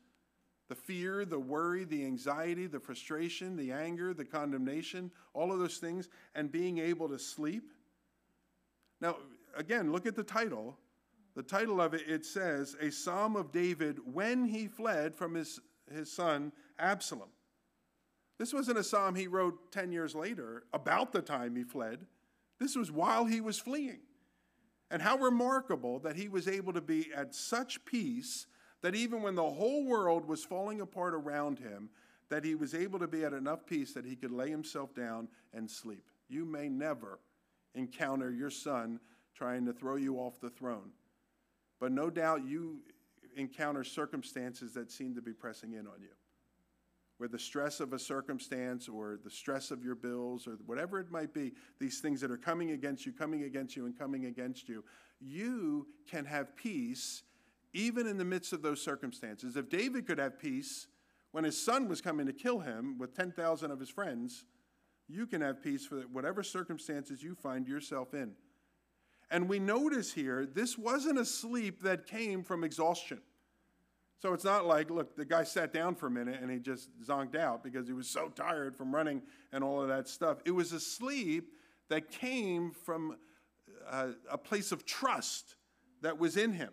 the 0.68 0.76
fear, 0.76 1.26
the 1.26 1.38
worry, 1.38 1.84
the 1.84 2.02
anxiety, 2.06 2.66
the 2.66 2.80
frustration, 2.80 3.56
the 3.56 3.70
anger, 3.70 4.14
the 4.14 4.24
condemnation, 4.24 5.10
all 5.34 5.52
of 5.52 5.58
those 5.58 5.76
things, 5.76 6.08
and 6.34 6.50
being 6.50 6.78
able 6.78 7.10
to 7.10 7.18
sleep. 7.18 7.72
Now, 8.98 9.16
again, 9.54 9.92
look 9.92 10.06
at 10.06 10.16
the 10.16 10.22
title. 10.22 10.78
The 11.34 11.42
title 11.42 11.78
of 11.78 11.92
it, 11.92 12.08
it 12.08 12.24
says, 12.24 12.74
A 12.80 12.90
Psalm 12.90 13.36
of 13.36 13.52
David 13.52 13.98
when 14.10 14.46
he 14.46 14.66
fled 14.66 15.14
from 15.14 15.34
his, 15.34 15.60
his 15.92 16.10
son 16.10 16.52
Absalom. 16.78 17.28
This 18.38 18.52
wasn't 18.52 18.78
a 18.78 18.84
psalm 18.84 19.14
he 19.14 19.26
wrote 19.28 19.70
10 19.72 19.92
years 19.92 20.14
later 20.14 20.64
about 20.72 21.12
the 21.12 21.22
time 21.22 21.54
he 21.54 21.64
fled. 21.64 22.06
This 22.58 22.74
was 22.74 22.90
while 22.90 23.24
he 23.24 23.40
was 23.40 23.58
fleeing. 23.58 24.00
And 24.90 25.00
how 25.00 25.16
remarkable 25.16 26.00
that 26.00 26.16
he 26.16 26.28
was 26.28 26.48
able 26.48 26.72
to 26.72 26.80
be 26.80 27.10
at 27.14 27.34
such 27.34 27.84
peace 27.84 28.46
that 28.82 28.94
even 28.94 29.22
when 29.22 29.36
the 29.36 29.50
whole 29.50 29.86
world 29.86 30.26
was 30.26 30.44
falling 30.44 30.80
apart 30.80 31.14
around 31.14 31.58
him, 31.58 31.88
that 32.28 32.44
he 32.44 32.54
was 32.54 32.74
able 32.74 32.98
to 32.98 33.06
be 33.06 33.24
at 33.24 33.32
enough 33.32 33.64
peace 33.64 33.92
that 33.92 34.04
he 34.04 34.16
could 34.16 34.32
lay 34.32 34.50
himself 34.50 34.94
down 34.94 35.28
and 35.54 35.70
sleep. 35.70 36.10
You 36.28 36.44
may 36.44 36.68
never 36.68 37.20
encounter 37.74 38.30
your 38.30 38.50
son 38.50 39.00
trying 39.34 39.64
to 39.66 39.72
throw 39.72 39.96
you 39.96 40.16
off 40.16 40.40
the 40.40 40.50
throne. 40.50 40.90
But 41.80 41.92
no 41.92 42.10
doubt 42.10 42.46
you 42.46 42.80
encounter 43.36 43.84
circumstances 43.84 44.74
that 44.74 44.90
seem 44.90 45.14
to 45.14 45.22
be 45.22 45.32
pressing 45.32 45.72
in 45.72 45.86
on 45.86 46.00
you 46.00 46.10
where 47.22 47.28
the 47.28 47.38
stress 47.38 47.78
of 47.78 47.92
a 47.92 47.98
circumstance 48.00 48.88
or 48.88 49.16
the 49.22 49.30
stress 49.30 49.70
of 49.70 49.84
your 49.84 49.94
bills 49.94 50.48
or 50.48 50.58
whatever 50.66 50.98
it 50.98 51.08
might 51.08 51.32
be, 51.32 51.52
these 51.78 52.00
things 52.00 52.20
that 52.20 52.32
are 52.32 52.36
coming 52.36 52.72
against 52.72 53.06
you, 53.06 53.12
coming 53.12 53.44
against 53.44 53.76
you, 53.76 53.86
and 53.86 53.96
coming 53.96 54.26
against 54.26 54.68
you, 54.68 54.82
you 55.20 55.86
can 56.10 56.24
have 56.24 56.56
peace 56.56 57.22
even 57.74 58.08
in 58.08 58.18
the 58.18 58.24
midst 58.24 58.52
of 58.52 58.60
those 58.60 58.82
circumstances. 58.82 59.56
If 59.56 59.70
David 59.70 60.04
could 60.04 60.18
have 60.18 60.36
peace 60.36 60.88
when 61.30 61.44
his 61.44 61.64
son 61.64 61.88
was 61.88 62.00
coming 62.00 62.26
to 62.26 62.32
kill 62.32 62.58
him 62.58 62.98
with 62.98 63.14
10,000 63.14 63.70
of 63.70 63.78
his 63.78 63.88
friends, 63.88 64.44
you 65.08 65.24
can 65.28 65.42
have 65.42 65.62
peace 65.62 65.86
for 65.86 66.00
whatever 66.12 66.42
circumstances 66.42 67.22
you 67.22 67.36
find 67.36 67.68
yourself 67.68 68.14
in. 68.14 68.32
And 69.32 69.48
we 69.48 69.58
notice 69.58 70.12
here, 70.12 70.44
this 70.44 70.76
wasn't 70.76 71.18
a 71.18 71.24
sleep 71.24 71.82
that 71.82 72.06
came 72.06 72.44
from 72.44 72.62
exhaustion. 72.62 73.18
So 74.20 74.34
it's 74.34 74.44
not 74.44 74.66
like, 74.66 74.90
look, 74.90 75.16
the 75.16 75.24
guy 75.24 75.42
sat 75.42 75.72
down 75.72 75.94
for 75.94 76.06
a 76.06 76.10
minute 76.10 76.38
and 76.42 76.50
he 76.50 76.58
just 76.58 76.90
zonked 77.02 77.34
out 77.34 77.64
because 77.64 77.86
he 77.88 77.94
was 77.94 78.06
so 78.06 78.28
tired 78.28 78.76
from 78.76 78.94
running 78.94 79.22
and 79.50 79.64
all 79.64 79.80
of 79.80 79.88
that 79.88 80.06
stuff. 80.06 80.36
It 80.44 80.50
was 80.50 80.72
a 80.72 80.78
sleep 80.78 81.48
that 81.88 82.10
came 82.10 82.72
from 82.72 83.16
a, 83.90 83.94
uh, 83.94 84.08
a 84.30 84.38
place 84.38 84.70
of 84.70 84.84
trust 84.84 85.56
that 86.02 86.18
was 86.18 86.36
in 86.36 86.52
him. 86.52 86.70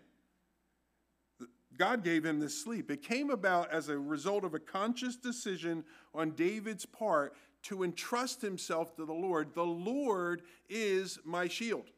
God 1.78 2.04
gave 2.04 2.26
him 2.26 2.40
this 2.40 2.62
sleep. 2.62 2.90
It 2.90 3.02
came 3.02 3.30
about 3.30 3.72
as 3.72 3.88
a 3.88 3.98
result 3.98 4.44
of 4.44 4.52
a 4.52 4.58
conscious 4.58 5.16
decision 5.16 5.82
on 6.14 6.32
David's 6.32 6.84
part 6.84 7.34
to 7.62 7.84
entrust 7.84 8.42
himself 8.42 8.94
to 8.96 9.06
the 9.06 9.14
Lord. 9.14 9.54
The 9.54 9.64
Lord 9.64 10.42
is 10.68 11.18
my 11.24 11.48
shield. 11.48 11.90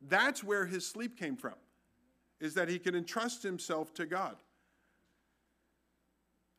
That's 0.00 0.44
where 0.44 0.66
his 0.66 0.86
sleep 0.86 1.18
came 1.18 1.36
from, 1.36 1.54
is 2.40 2.54
that 2.54 2.68
he 2.68 2.78
could 2.78 2.94
entrust 2.94 3.42
himself 3.42 3.94
to 3.94 4.06
God. 4.06 4.36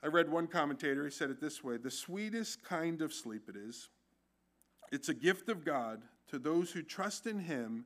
I 0.04 0.08
read 0.08 0.30
one 0.30 0.48
commentator, 0.48 1.04
he 1.04 1.12
said 1.12 1.30
it 1.30 1.42
this 1.42 1.64
way 1.64 1.78
The 1.78 1.92
sweetest 1.92 2.64
kind 2.64 3.02
of 3.02 3.14
sleep 3.14 3.50
it 3.50 3.56
is. 3.56 3.90
It's 4.92 5.10
a 5.10 5.14
gift 5.14 5.50
of 5.50 5.66
God 5.66 6.04
to 6.30 6.40
those 6.40 6.72
who 6.72 6.82
trust 6.82 7.28
in 7.28 7.40
Him 7.40 7.86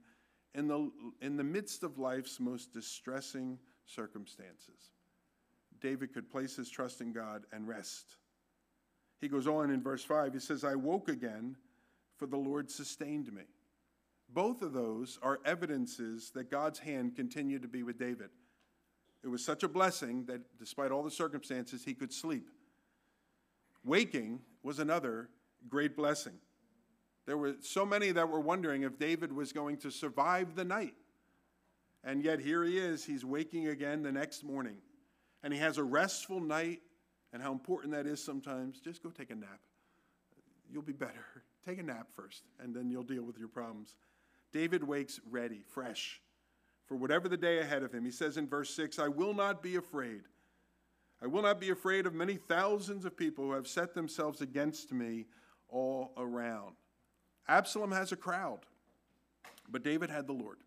in 0.53 0.67
the, 0.67 0.91
in 1.21 1.37
the 1.37 1.43
midst 1.43 1.83
of 1.83 1.97
life's 1.97 2.39
most 2.39 2.73
distressing 2.73 3.57
circumstances. 3.85 4.91
David 5.79 6.13
could 6.13 6.29
place 6.29 6.55
his 6.55 6.69
trust 6.69 7.01
in 7.01 7.11
God 7.11 7.43
and 7.51 7.67
rest. 7.67 8.17
He 9.19 9.27
goes 9.27 9.47
on 9.47 9.71
in 9.71 9.81
verse 9.81 10.03
5, 10.03 10.33
he 10.33 10.39
says, 10.39 10.63
I 10.63 10.75
woke 10.75 11.09
again, 11.09 11.55
for 12.17 12.25
the 12.25 12.37
Lord 12.37 12.69
sustained 12.69 13.31
me. 13.31 13.43
Both 14.33 14.61
of 14.61 14.73
those 14.73 15.19
are 15.21 15.39
evidences 15.45 16.31
that 16.35 16.49
God's 16.49 16.79
hand 16.79 17.15
continued 17.15 17.61
to 17.63 17.67
be 17.67 17.83
with 17.83 17.99
David. 17.99 18.29
It 19.23 19.27
was 19.27 19.43
such 19.43 19.63
a 19.63 19.67
blessing 19.67 20.25
that 20.25 20.41
despite 20.57 20.91
all 20.91 21.03
the 21.03 21.11
circumstances, 21.11 21.83
he 21.83 21.93
could 21.93 22.13
sleep. 22.13 22.49
Waking 23.83 24.39
was 24.63 24.79
another 24.79 25.29
great 25.67 25.95
blessing. 25.95 26.33
There 27.25 27.37
were 27.37 27.55
so 27.61 27.85
many 27.85 28.11
that 28.11 28.29
were 28.29 28.39
wondering 28.39 28.83
if 28.83 28.97
David 28.97 29.31
was 29.31 29.53
going 29.53 29.77
to 29.77 29.91
survive 29.91 30.55
the 30.55 30.65
night. 30.65 30.95
And 32.03 32.23
yet 32.23 32.39
here 32.39 32.63
he 32.63 32.77
is, 32.77 33.05
he's 33.05 33.23
waking 33.23 33.67
again 33.67 34.01
the 34.01 34.11
next 34.11 34.43
morning. 34.43 34.77
And 35.43 35.53
he 35.53 35.59
has 35.59 35.77
a 35.77 35.83
restful 35.83 36.39
night, 36.39 36.81
and 37.33 37.41
how 37.41 37.51
important 37.51 37.93
that 37.93 38.07
is 38.07 38.23
sometimes. 38.23 38.79
Just 38.79 39.03
go 39.03 39.09
take 39.09 39.29
a 39.29 39.35
nap. 39.35 39.59
You'll 40.71 40.81
be 40.81 40.93
better. 40.93 41.25
Take 41.65 41.77
a 41.77 41.83
nap 41.83 42.07
first, 42.15 42.41
and 42.59 42.73
then 42.73 42.89
you'll 42.89 43.03
deal 43.03 43.21
with 43.21 43.37
your 43.37 43.47
problems. 43.47 43.93
David 44.51 44.83
wakes 44.83 45.19
ready, 45.29 45.61
fresh, 45.67 46.21
for 46.85 46.95
whatever 46.95 47.29
the 47.29 47.37
day 47.37 47.59
ahead 47.59 47.83
of 47.83 47.93
him. 47.93 48.03
He 48.03 48.11
says 48.11 48.37
in 48.37 48.47
verse 48.47 48.73
6 48.75 48.99
I 48.99 49.07
will 49.07 49.33
not 49.33 49.61
be 49.61 49.75
afraid. 49.75 50.21
I 51.23 51.27
will 51.27 51.43
not 51.43 51.59
be 51.59 51.69
afraid 51.69 52.05
of 52.05 52.13
many 52.13 52.35
thousands 52.35 53.05
of 53.05 53.15
people 53.15 53.45
who 53.45 53.51
have 53.51 53.67
set 53.67 53.93
themselves 53.93 54.41
against 54.41 54.91
me 54.91 55.25
all 55.69 56.13
around. 56.17 56.75
Absalom 57.47 57.91
has 57.91 58.11
a 58.11 58.15
crowd, 58.15 58.59
but 59.69 59.83
David 59.83 60.09
had 60.09 60.25
the 60.25 60.33
Lord. 60.33 60.57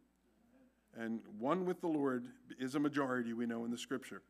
And 0.96 1.20
one 1.38 1.64
with 1.64 1.80
the 1.80 1.88
Lord 1.88 2.26
is 2.58 2.76
a 2.76 2.80
majority, 2.80 3.32
we 3.32 3.46
know 3.46 3.64
in 3.64 3.70
the 3.72 3.78
scripture. 3.78 4.22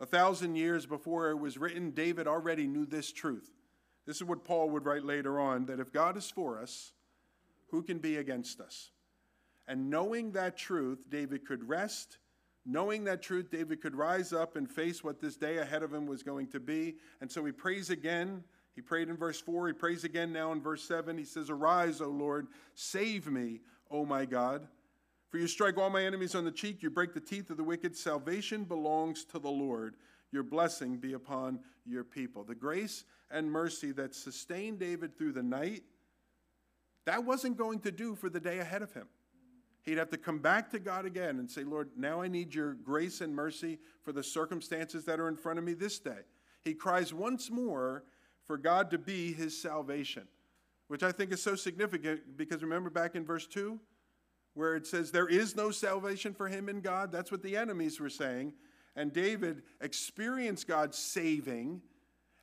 A 0.00 0.06
thousand 0.06 0.56
years 0.56 0.86
before 0.86 1.30
it 1.30 1.38
was 1.38 1.58
written, 1.58 1.90
David 1.90 2.26
already 2.26 2.66
knew 2.66 2.86
this 2.86 3.12
truth. 3.12 3.50
This 4.06 4.16
is 4.16 4.24
what 4.24 4.44
Paul 4.44 4.70
would 4.70 4.84
write 4.84 5.04
later 5.04 5.38
on 5.38 5.66
that 5.66 5.78
if 5.78 5.92
God 5.92 6.16
is 6.16 6.30
for 6.30 6.58
us, 6.58 6.92
who 7.72 7.82
can 7.82 7.98
be 7.98 8.18
against 8.18 8.60
us? 8.60 8.90
And 9.66 9.90
knowing 9.90 10.30
that 10.32 10.56
truth, 10.56 11.00
David 11.08 11.44
could 11.44 11.68
rest. 11.68 12.18
Knowing 12.64 13.02
that 13.04 13.22
truth, 13.22 13.50
David 13.50 13.82
could 13.82 13.96
rise 13.96 14.32
up 14.32 14.54
and 14.54 14.70
face 14.70 15.02
what 15.02 15.20
this 15.20 15.36
day 15.36 15.58
ahead 15.58 15.82
of 15.82 15.92
him 15.92 16.06
was 16.06 16.22
going 16.22 16.46
to 16.48 16.60
be. 16.60 16.94
And 17.20 17.28
so 17.28 17.44
he 17.44 17.50
prays 17.50 17.90
again 17.90 18.44
he 18.74 18.80
prayed 18.80 19.08
in 19.08 19.16
verse 19.16 19.40
4. 19.40 19.68
He 19.68 19.72
prays 19.74 20.04
again 20.04 20.32
now 20.32 20.52
in 20.52 20.60
verse 20.60 20.82
7. 20.84 21.18
He 21.18 21.24
says, 21.24 21.50
Arise, 21.50 22.00
O 22.00 22.08
Lord, 22.08 22.48
save 22.74 23.26
me, 23.26 23.60
O 23.90 24.04
my 24.04 24.24
God. 24.24 24.66
For 25.28 25.38
you 25.38 25.46
strike 25.46 25.78
all 25.78 25.90
my 25.90 26.04
enemies 26.04 26.34
on 26.34 26.44
the 26.44 26.50
cheek, 26.50 26.82
you 26.82 26.90
break 26.90 27.14
the 27.14 27.20
teeth 27.20 27.50
of 27.50 27.56
the 27.56 27.64
wicked. 27.64 27.96
Salvation 27.96 28.64
belongs 28.64 29.24
to 29.26 29.38
the 29.38 29.50
Lord. 29.50 29.96
Your 30.30 30.42
blessing 30.42 30.96
be 30.96 31.12
upon 31.12 31.60
your 31.86 32.04
people. 32.04 32.44
The 32.44 32.54
grace 32.54 33.04
and 33.30 33.50
mercy 33.50 33.92
that 33.92 34.14
sustained 34.14 34.78
David 34.78 35.16
through 35.16 35.32
the 35.32 35.42
night, 35.42 35.82
that 37.04 37.24
wasn't 37.24 37.56
going 37.56 37.80
to 37.80 37.90
do 37.90 38.14
for 38.14 38.28
the 38.28 38.40
day 38.40 38.58
ahead 38.58 38.82
of 38.82 38.92
him. 38.92 39.06
He'd 39.82 39.98
have 39.98 40.10
to 40.10 40.16
come 40.16 40.38
back 40.38 40.70
to 40.70 40.78
God 40.78 41.06
again 41.06 41.40
and 41.40 41.50
say, 41.50 41.64
Lord, 41.64 41.90
now 41.96 42.22
I 42.22 42.28
need 42.28 42.54
your 42.54 42.74
grace 42.74 43.20
and 43.20 43.34
mercy 43.34 43.78
for 44.02 44.12
the 44.12 44.22
circumstances 44.22 45.04
that 45.06 45.18
are 45.18 45.28
in 45.28 45.36
front 45.36 45.58
of 45.58 45.64
me 45.64 45.74
this 45.74 45.98
day. 45.98 46.20
He 46.62 46.74
cries 46.74 47.12
once 47.12 47.50
more 47.50 48.04
for 48.46 48.56
God 48.56 48.90
to 48.92 48.98
be 48.98 49.32
his 49.32 49.60
salvation, 49.60 50.28
which 50.86 51.02
I 51.02 51.10
think 51.10 51.32
is 51.32 51.42
so 51.42 51.56
significant 51.56 52.36
because 52.36 52.62
remember 52.62 52.90
back 52.90 53.16
in 53.16 53.24
verse 53.24 53.46
2 53.46 53.80
where 54.54 54.76
it 54.76 54.86
says, 54.86 55.10
There 55.10 55.28
is 55.28 55.56
no 55.56 55.70
salvation 55.70 56.34
for 56.34 56.48
him 56.48 56.68
in 56.68 56.80
God? 56.80 57.10
That's 57.10 57.32
what 57.32 57.42
the 57.42 57.56
enemies 57.56 57.98
were 57.98 58.10
saying. 58.10 58.52
And 58.94 59.12
David 59.12 59.62
experienced 59.80 60.68
God 60.68 60.94
saving, 60.94 61.80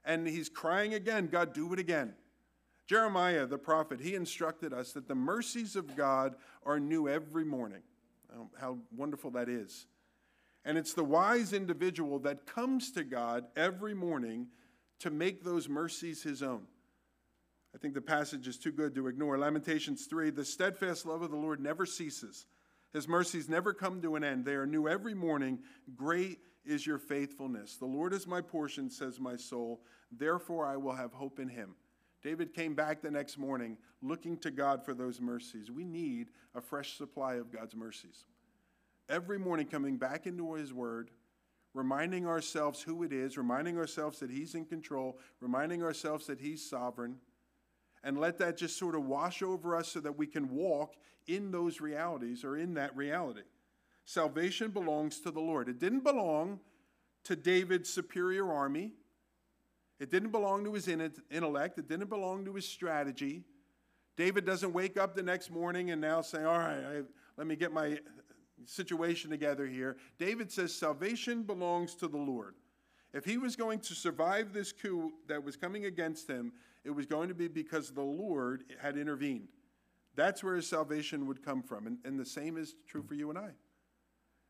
and 0.03 0.27
he's 0.27 0.49
crying 0.49 0.95
again, 0.95 1.27
God, 1.27 1.53
do 1.53 1.71
it 1.73 1.79
again. 1.79 2.15
Jeremiah, 2.89 3.45
the 3.45 3.59
prophet, 3.59 4.01
he 4.01 4.15
instructed 4.15 4.73
us 4.73 4.93
that 4.93 5.07
the 5.07 5.13
mercies 5.13 5.75
of 5.75 5.95
God 5.95 6.33
are 6.65 6.79
new 6.79 7.07
every 7.07 7.45
morning. 7.45 7.83
Oh, 8.35 8.49
how 8.59 8.79
wonderful 8.97 9.29
that 9.31 9.47
is. 9.47 9.85
And 10.65 10.75
it's 10.75 10.95
the 10.95 11.03
wise 11.03 11.53
individual 11.53 12.17
that 12.21 12.47
comes 12.47 12.91
to 12.93 13.03
God 13.03 13.45
every 13.55 13.93
morning 13.93 14.47
to 15.01 15.11
make 15.11 15.43
those 15.43 15.69
mercies 15.69 16.23
his 16.23 16.41
own. 16.41 16.63
I 17.75 17.77
think 17.77 17.93
the 17.93 18.01
passage 18.01 18.47
is 18.47 18.57
too 18.57 18.71
good 18.71 18.95
to 18.95 19.05
ignore. 19.05 19.37
Lamentations 19.37 20.07
3 20.07 20.31
The 20.31 20.43
steadfast 20.43 21.05
love 21.05 21.21
of 21.21 21.29
the 21.29 21.37
Lord 21.37 21.59
never 21.59 21.85
ceases, 21.85 22.47
his 22.91 23.07
mercies 23.07 23.47
never 23.47 23.71
come 23.71 24.01
to 24.01 24.15
an 24.15 24.23
end. 24.23 24.45
They 24.45 24.55
are 24.55 24.65
new 24.65 24.87
every 24.87 25.13
morning. 25.13 25.59
Great 25.95 26.39
is 26.65 26.87
your 26.87 26.97
faithfulness. 26.97 27.75
The 27.75 27.85
Lord 27.85 28.13
is 28.15 28.25
my 28.25 28.41
portion, 28.41 28.89
says 28.89 29.19
my 29.19 29.35
soul. 29.35 29.81
Therefore, 30.11 30.65
I 30.65 30.75
will 30.75 30.95
have 30.95 31.13
hope 31.13 31.37
in 31.37 31.49
him. 31.49 31.75
David 32.21 32.53
came 32.53 32.75
back 32.75 33.01
the 33.01 33.11
next 33.11 33.37
morning 33.37 33.77
looking 34.01 34.37
to 34.39 34.51
God 34.51 34.83
for 34.83 34.93
those 34.93 35.21
mercies. 35.21 35.71
We 35.71 35.85
need 35.85 36.29
a 36.53 36.61
fresh 36.61 36.97
supply 36.97 37.35
of 37.35 37.51
God's 37.51 37.75
mercies. 37.75 38.25
Every 39.07 39.39
morning, 39.39 39.67
coming 39.67 39.97
back 39.97 40.27
into 40.27 40.53
his 40.53 40.73
word, 40.73 41.11
reminding 41.73 42.27
ourselves 42.27 42.81
who 42.81 43.03
it 43.03 43.13
is, 43.13 43.37
reminding 43.37 43.77
ourselves 43.77 44.19
that 44.19 44.31
He's 44.31 44.55
in 44.55 44.65
control, 44.65 45.19
reminding 45.39 45.83
ourselves 45.83 46.27
that 46.27 46.39
He's 46.39 46.67
sovereign, 46.67 47.15
and 48.03 48.19
let 48.19 48.37
that 48.39 48.57
just 48.57 48.77
sort 48.77 48.95
of 48.95 49.05
wash 49.05 49.41
over 49.41 49.75
us 49.75 49.89
so 49.89 49.99
that 49.99 50.17
we 50.17 50.27
can 50.27 50.49
walk 50.49 50.95
in 51.27 51.51
those 51.51 51.81
realities 51.81 52.43
or 52.43 52.57
in 52.57 52.73
that 52.75 52.95
reality. 52.95 53.41
Salvation 54.05 54.71
belongs 54.71 55.19
to 55.19 55.31
the 55.31 55.39
Lord. 55.39 55.69
It 55.69 55.79
didn't 55.79 56.03
belong 56.03 56.59
to 57.25 57.35
David's 57.35 57.89
superior 57.89 58.51
army. 58.51 58.93
It 59.99 60.09
didn't 60.09 60.31
belong 60.31 60.63
to 60.63 60.73
his 60.73 60.87
intellect. 60.87 61.77
It 61.77 61.87
didn't 61.87 62.09
belong 62.09 62.45
to 62.45 62.53
his 62.53 62.67
strategy. 62.67 63.43
David 64.15 64.45
doesn't 64.45 64.73
wake 64.73 64.97
up 64.97 65.15
the 65.15 65.23
next 65.23 65.51
morning 65.51 65.91
and 65.91 66.01
now 66.01 66.21
say, 66.21 66.43
All 66.43 66.59
right, 66.59 66.83
I, 66.83 67.01
let 67.37 67.47
me 67.47 67.55
get 67.55 67.71
my 67.71 67.99
situation 68.65 69.29
together 69.29 69.65
here. 69.65 69.97
David 70.17 70.51
says 70.51 70.73
salvation 70.73 71.43
belongs 71.43 71.95
to 71.95 72.07
the 72.07 72.17
Lord. 72.17 72.55
If 73.13 73.25
he 73.25 73.37
was 73.37 73.55
going 73.55 73.79
to 73.79 73.95
survive 73.95 74.53
this 74.53 74.71
coup 74.71 75.11
that 75.27 75.43
was 75.43 75.55
coming 75.55 75.85
against 75.85 76.29
him, 76.29 76.53
it 76.83 76.91
was 76.91 77.05
going 77.05 77.29
to 77.29 77.33
be 77.33 77.47
because 77.47 77.91
the 77.91 78.01
Lord 78.01 78.63
had 78.81 78.97
intervened. 78.97 79.49
That's 80.15 80.43
where 80.43 80.55
his 80.55 80.67
salvation 80.67 81.25
would 81.27 81.43
come 81.43 81.63
from. 81.63 81.87
And, 81.87 81.97
and 82.05 82.19
the 82.19 82.25
same 82.25 82.57
is 82.57 82.75
true 82.87 83.01
for 83.01 83.15
you 83.15 83.29
and 83.29 83.39
I. 83.39 83.51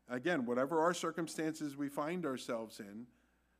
Again, 0.08 0.44
whatever 0.44 0.80
our 0.80 0.92
circumstances 0.92 1.76
we 1.76 1.88
find 1.88 2.26
ourselves 2.26 2.80
in, 2.80 3.06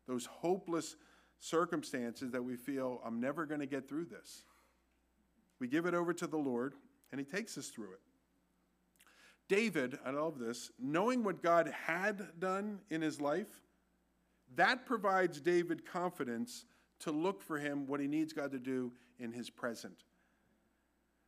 those 0.09 0.27
hopeless 0.27 0.97
circumstances 1.41 2.31
that 2.31 2.45
we 2.45 2.57
feel, 2.57 3.01
I'm 3.05 3.21
never 3.21 3.47
going 3.47 3.61
to 3.61 3.67
get 3.67 3.89
through 3.89 4.07
this, 4.07 4.45
we 5.59 5.69
give 5.69 5.87
it 5.87 5.95
over 5.95 6.13
to 6.15 6.27
the 6.27 6.39
Lord, 6.39 6.75
and 7.11 7.19
he 7.19 7.25
takes 7.25 7.59
us 7.59 7.69
through 7.69 7.93
it. 7.93 8.01
David, 9.49 9.99
I 10.07 10.11
love 10.11 10.39
this, 10.39 10.71
knowing 10.79 11.25
what 11.25 11.43
God 11.43 11.73
had 11.87 12.39
done 12.39 12.79
in 12.89 13.03
his 13.03 13.21
life, 13.21 13.61
that 14.55 14.87
provides 14.87 15.41
David 15.41 15.85
confidence 15.85 16.67
to 17.01 17.11
look 17.11 17.43
for 17.43 17.59
him 17.59 17.87
what 17.87 18.01
he 18.01 18.07
needs 18.07 18.33
God 18.33 18.53
to 18.53 18.59
do 18.59 18.93
in 19.19 19.33
his 19.33 19.51
present. 19.51 20.05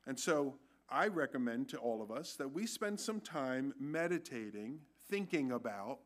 And 0.06 0.18
so 0.18 0.54
I 0.88 1.08
recommend 1.08 1.68
to 1.70 1.78
all 1.78 2.02
of 2.02 2.10
us 2.10 2.34
that 2.36 2.52
we 2.52 2.66
spend 2.66 3.00
some 3.00 3.20
time 3.20 3.72
meditating, 3.78 4.80
thinking 5.08 5.52
about 5.52 5.98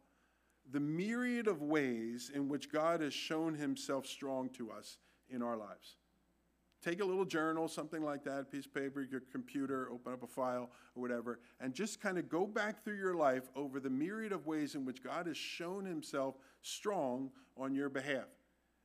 the 0.72 0.80
myriad 0.80 1.46
of 1.46 1.62
ways 1.62 2.30
in 2.34 2.48
which 2.48 2.70
God 2.70 3.00
has 3.00 3.14
shown 3.14 3.54
himself 3.54 4.06
strong 4.06 4.48
to 4.50 4.70
us 4.70 4.98
in 5.28 5.42
our 5.42 5.56
lives. 5.56 5.96
Take 6.82 7.00
a 7.00 7.04
little 7.04 7.24
journal, 7.24 7.66
something 7.68 8.04
like 8.04 8.22
that, 8.24 8.50
piece 8.50 8.66
of 8.66 8.74
paper, 8.74 9.02
your 9.02 9.22
computer, 9.32 9.88
open 9.90 10.12
up 10.12 10.22
a 10.22 10.26
file 10.26 10.70
or 10.94 11.02
whatever, 11.02 11.40
and 11.60 11.74
just 11.74 12.00
kind 12.00 12.18
of 12.18 12.28
go 12.28 12.46
back 12.46 12.84
through 12.84 12.96
your 12.96 13.14
life 13.14 13.50
over 13.56 13.80
the 13.80 13.90
myriad 13.90 14.32
of 14.32 14.46
ways 14.46 14.74
in 14.74 14.84
which 14.84 15.02
God 15.02 15.26
has 15.26 15.36
shown 15.36 15.84
himself 15.84 16.36
strong 16.62 17.30
on 17.56 17.74
your 17.74 17.88
behalf, 17.88 18.28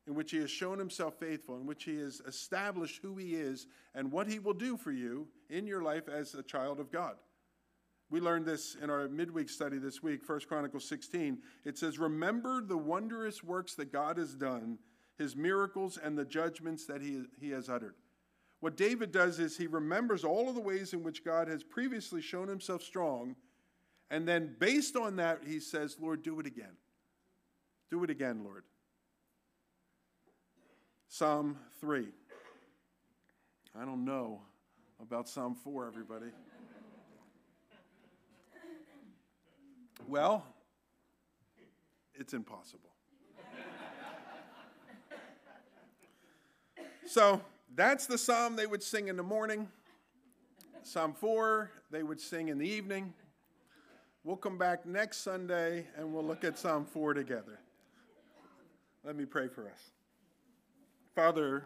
in 0.07 0.15
which 0.15 0.31
he 0.31 0.37
has 0.37 0.49
shown 0.49 0.79
himself 0.79 1.19
faithful, 1.19 1.57
in 1.57 1.67
which 1.67 1.83
he 1.83 1.97
has 1.97 2.21
established 2.25 3.01
who 3.03 3.17
he 3.17 3.35
is 3.35 3.67
and 3.93 4.11
what 4.11 4.27
he 4.27 4.39
will 4.39 4.53
do 4.53 4.77
for 4.77 4.91
you 4.91 5.27
in 5.49 5.67
your 5.67 5.83
life 5.83 6.07
as 6.09 6.33
a 6.33 6.41
child 6.41 6.79
of 6.79 6.91
God. 6.91 7.17
We 8.11 8.19
learned 8.19 8.45
this 8.45 8.75
in 8.75 8.89
our 8.89 9.07
midweek 9.07 9.49
study 9.49 9.79
this 9.79 10.03
week, 10.03 10.27
1 10.27 10.41
Chronicles 10.41 10.87
16. 10.87 11.39
It 11.65 11.77
says, 11.77 11.97
Remember 11.97 12.61
the 12.61 12.77
wondrous 12.77 13.43
works 13.43 13.73
that 13.75 13.91
God 13.91 14.17
has 14.17 14.35
done 14.35 14.77
his 15.17 15.35
miracles, 15.35 15.97
and 16.01 16.17
the 16.17 16.25
judgments 16.25 16.85
that 16.87 17.01
he, 17.01 17.21
he 17.39 17.51
has 17.51 17.69
uttered. 17.69 17.95
What 18.59 18.75
David 18.75 19.11
does 19.11 19.39
is 19.39 19.55
he 19.55 19.67
remembers 19.67 20.23
all 20.23 20.49
of 20.49 20.55
the 20.55 20.61
ways 20.61 20.93
in 20.93 21.03
which 21.03 21.23
God 21.23 21.47
has 21.47 21.63
previously 21.63 22.21
shown 22.21 22.47
himself 22.47 22.81
strong, 22.81 23.35
and 24.09 24.27
then 24.27 24.55
based 24.59 24.95
on 24.95 25.15
that, 25.17 25.41
he 25.45 25.59
says, 25.59 25.97
Lord, 25.99 26.23
do 26.23 26.39
it 26.39 26.45
again. 26.45 26.75
Do 27.89 28.03
it 28.03 28.09
again, 28.09 28.43
Lord. 28.43 28.63
Psalm 31.07 31.57
3. 31.79 32.07
I 33.79 33.85
don't 33.85 34.03
know 34.03 34.41
about 35.01 35.29
Psalm 35.29 35.55
4, 35.55 35.87
everybody. 35.87 36.31
Well, 40.11 40.45
it's 42.15 42.33
impossible. 42.33 42.89
so 47.07 47.39
that's 47.73 48.07
the 48.07 48.17
psalm 48.17 48.57
they 48.57 48.65
would 48.65 48.83
sing 48.83 49.07
in 49.07 49.15
the 49.15 49.23
morning. 49.23 49.69
Psalm 50.83 51.13
4, 51.13 51.71
they 51.91 52.03
would 52.03 52.19
sing 52.19 52.49
in 52.49 52.57
the 52.57 52.67
evening. 52.67 53.13
We'll 54.25 54.35
come 54.35 54.57
back 54.57 54.85
next 54.85 55.19
Sunday 55.19 55.87
and 55.95 56.13
we'll 56.13 56.25
look 56.25 56.43
at 56.43 56.59
Psalm 56.59 56.83
4 56.83 57.13
together. 57.13 57.61
Let 59.05 59.15
me 59.15 59.23
pray 59.23 59.47
for 59.47 59.65
us. 59.69 59.91
Father, 61.15 61.63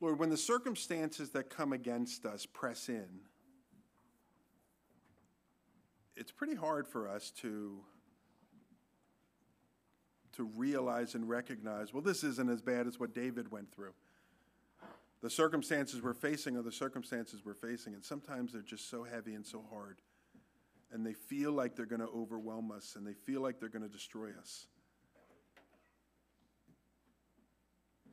Lord, 0.00 0.20
when 0.20 0.30
the 0.30 0.36
circumstances 0.36 1.30
that 1.30 1.50
come 1.50 1.72
against 1.72 2.24
us 2.24 2.46
press 2.46 2.88
in, 2.88 3.08
it's 6.16 6.32
pretty 6.32 6.54
hard 6.54 6.86
for 6.86 7.08
us 7.08 7.30
to 7.42 7.80
to 10.36 10.50
realize 10.56 11.14
and 11.14 11.28
recognize, 11.28 11.92
well, 11.92 12.02
this 12.02 12.24
isn't 12.24 12.50
as 12.50 12.60
bad 12.60 12.88
as 12.88 12.98
what 12.98 13.14
David 13.14 13.52
went 13.52 13.72
through. 13.72 13.92
The 15.22 15.30
circumstances 15.30 16.02
we're 16.02 16.12
facing 16.12 16.56
are 16.56 16.62
the 16.62 16.72
circumstances 16.72 17.42
we're 17.44 17.54
facing, 17.54 17.94
and 17.94 18.04
sometimes 18.04 18.52
they're 18.52 18.60
just 18.60 18.90
so 18.90 19.04
heavy 19.04 19.34
and 19.34 19.46
so 19.46 19.64
hard. 19.70 20.00
And 20.92 21.06
they 21.06 21.14
feel 21.14 21.52
like 21.52 21.76
they're 21.76 21.86
going 21.86 22.00
to 22.00 22.08
overwhelm 22.08 22.70
us, 22.72 22.94
and 22.96 23.06
they 23.06 23.14
feel 23.14 23.40
like 23.40 23.58
they're 23.58 23.68
going 23.68 23.82
to 23.82 23.88
destroy 23.88 24.30
us. 24.38 24.66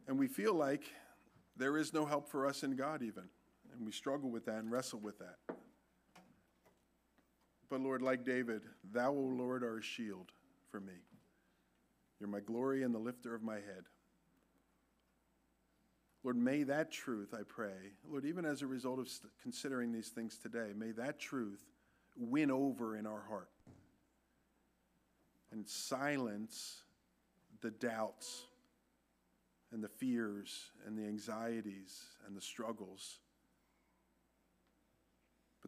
And 0.08 0.18
we 0.18 0.28
feel 0.28 0.54
like 0.54 0.84
there 1.58 1.78
is 1.78 1.94
no 1.94 2.06
help 2.06 2.30
for 2.30 2.46
us 2.48 2.64
in 2.64 2.76
God, 2.76 3.02
even. 3.02 3.24
And 3.74 3.86
we 3.86 3.92
struggle 3.92 4.30
with 4.30 4.46
that 4.46 4.58
and 4.58 4.72
wrestle 4.72 5.00
with 5.00 5.20
that. 5.20 5.38
But 7.72 7.80
Lord, 7.80 8.02
like 8.02 8.26
David, 8.26 8.64
thou, 8.92 9.12
O 9.12 9.34
Lord, 9.34 9.64
are 9.64 9.78
a 9.78 9.82
shield 9.82 10.34
for 10.70 10.82
me. 10.82 10.94
You're 12.20 12.28
my 12.28 12.42
glory 12.42 12.84
and 12.84 12.94
the 12.94 13.00
lifter 13.00 13.34
of 13.34 13.42
my 13.42 13.56
head. 13.56 13.86
Lord, 16.22 16.36
may 16.36 16.64
that 16.64 16.92
truth, 16.92 17.34
I 17.34 17.44
pray, 17.48 17.94
Lord, 18.08 18.26
even 18.26 18.44
as 18.44 18.62
a 18.62 18.68
result 18.68 19.00
of 19.00 19.10
considering 19.42 19.94
these 19.94 20.10
things 20.10 20.38
today, 20.38 20.74
may 20.76 20.92
that 20.92 21.18
truth 21.18 21.64
win 22.18 22.52
over 22.52 22.98
in 22.98 23.08
our 23.08 23.24
heart 23.28 23.50
and 25.54 25.66
silence 25.66 26.82
the 27.62 27.72
doubts 27.72 28.44
and 29.72 29.82
the 29.82 29.88
fears 29.88 30.72
and 30.86 30.98
the 30.98 31.06
anxieties 31.06 32.04
and 32.28 32.36
the 32.36 32.42
struggles 32.42 33.20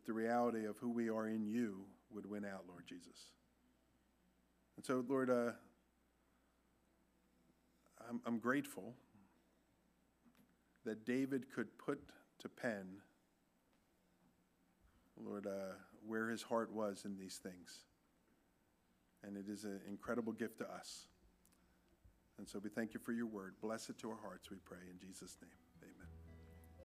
but 0.04 0.08
the 0.08 0.14
reality 0.14 0.66
of 0.66 0.78
who 0.78 0.90
we 0.90 1.10
are 1.10 1.28
in 1.28 1.46
you 1.46 1.86
would 2.14 2.30
win 2.30 2.46
out, 2.46 2.66
Lord 2.68 2.84
Jesus. 2.88 3.32
And 4.76 4.86
so, 4.86 5.04
Lord, 5.08 5.30
uh, 5.30 5.52
I'm, 8.10 8.22
I'm 8.26 8.40
grateful 8.40 8.94
that 10.86 11.06
David 11.06 11.46
could 11.54 11.78
put 11.78 12.02
to 12.40 12.50
pen, 12.50 12.98
Lord, 15.18 15.48
uh, 15.48 15.76
where 16.06 16.30
his 16.30 16.42
heart 16.42 16.72
was 16.74 17.04
in 17.06 17.18
these 17.18 17.40
things. 17.42 17.86
And 19.24 19.38
it 19.38 19.46
is 19.48 19.64
an 19.64 19.80
incredible 19.88 20.34
gift 20.34 20.58
to 20.58 20.66
us. 20.70 21.08
And 22.38 22.48
so 22.50 22.60
we 22.62 22.70
thank 22.70 22.94
you 22.94 23.00
for 23.00 23.14
your 23.14 23.28
word. 23.28 23.54
Bless 23.62 23.90
it 23.90 23.98
to 24.00 24.10
our 24.10 24.18
hearts, 24.22 24.50
we 24.52 24.58
pray. 24.66 24.80
In 24.92 25.00
Jesus' 25.00 25.38
name. 25.42 25.63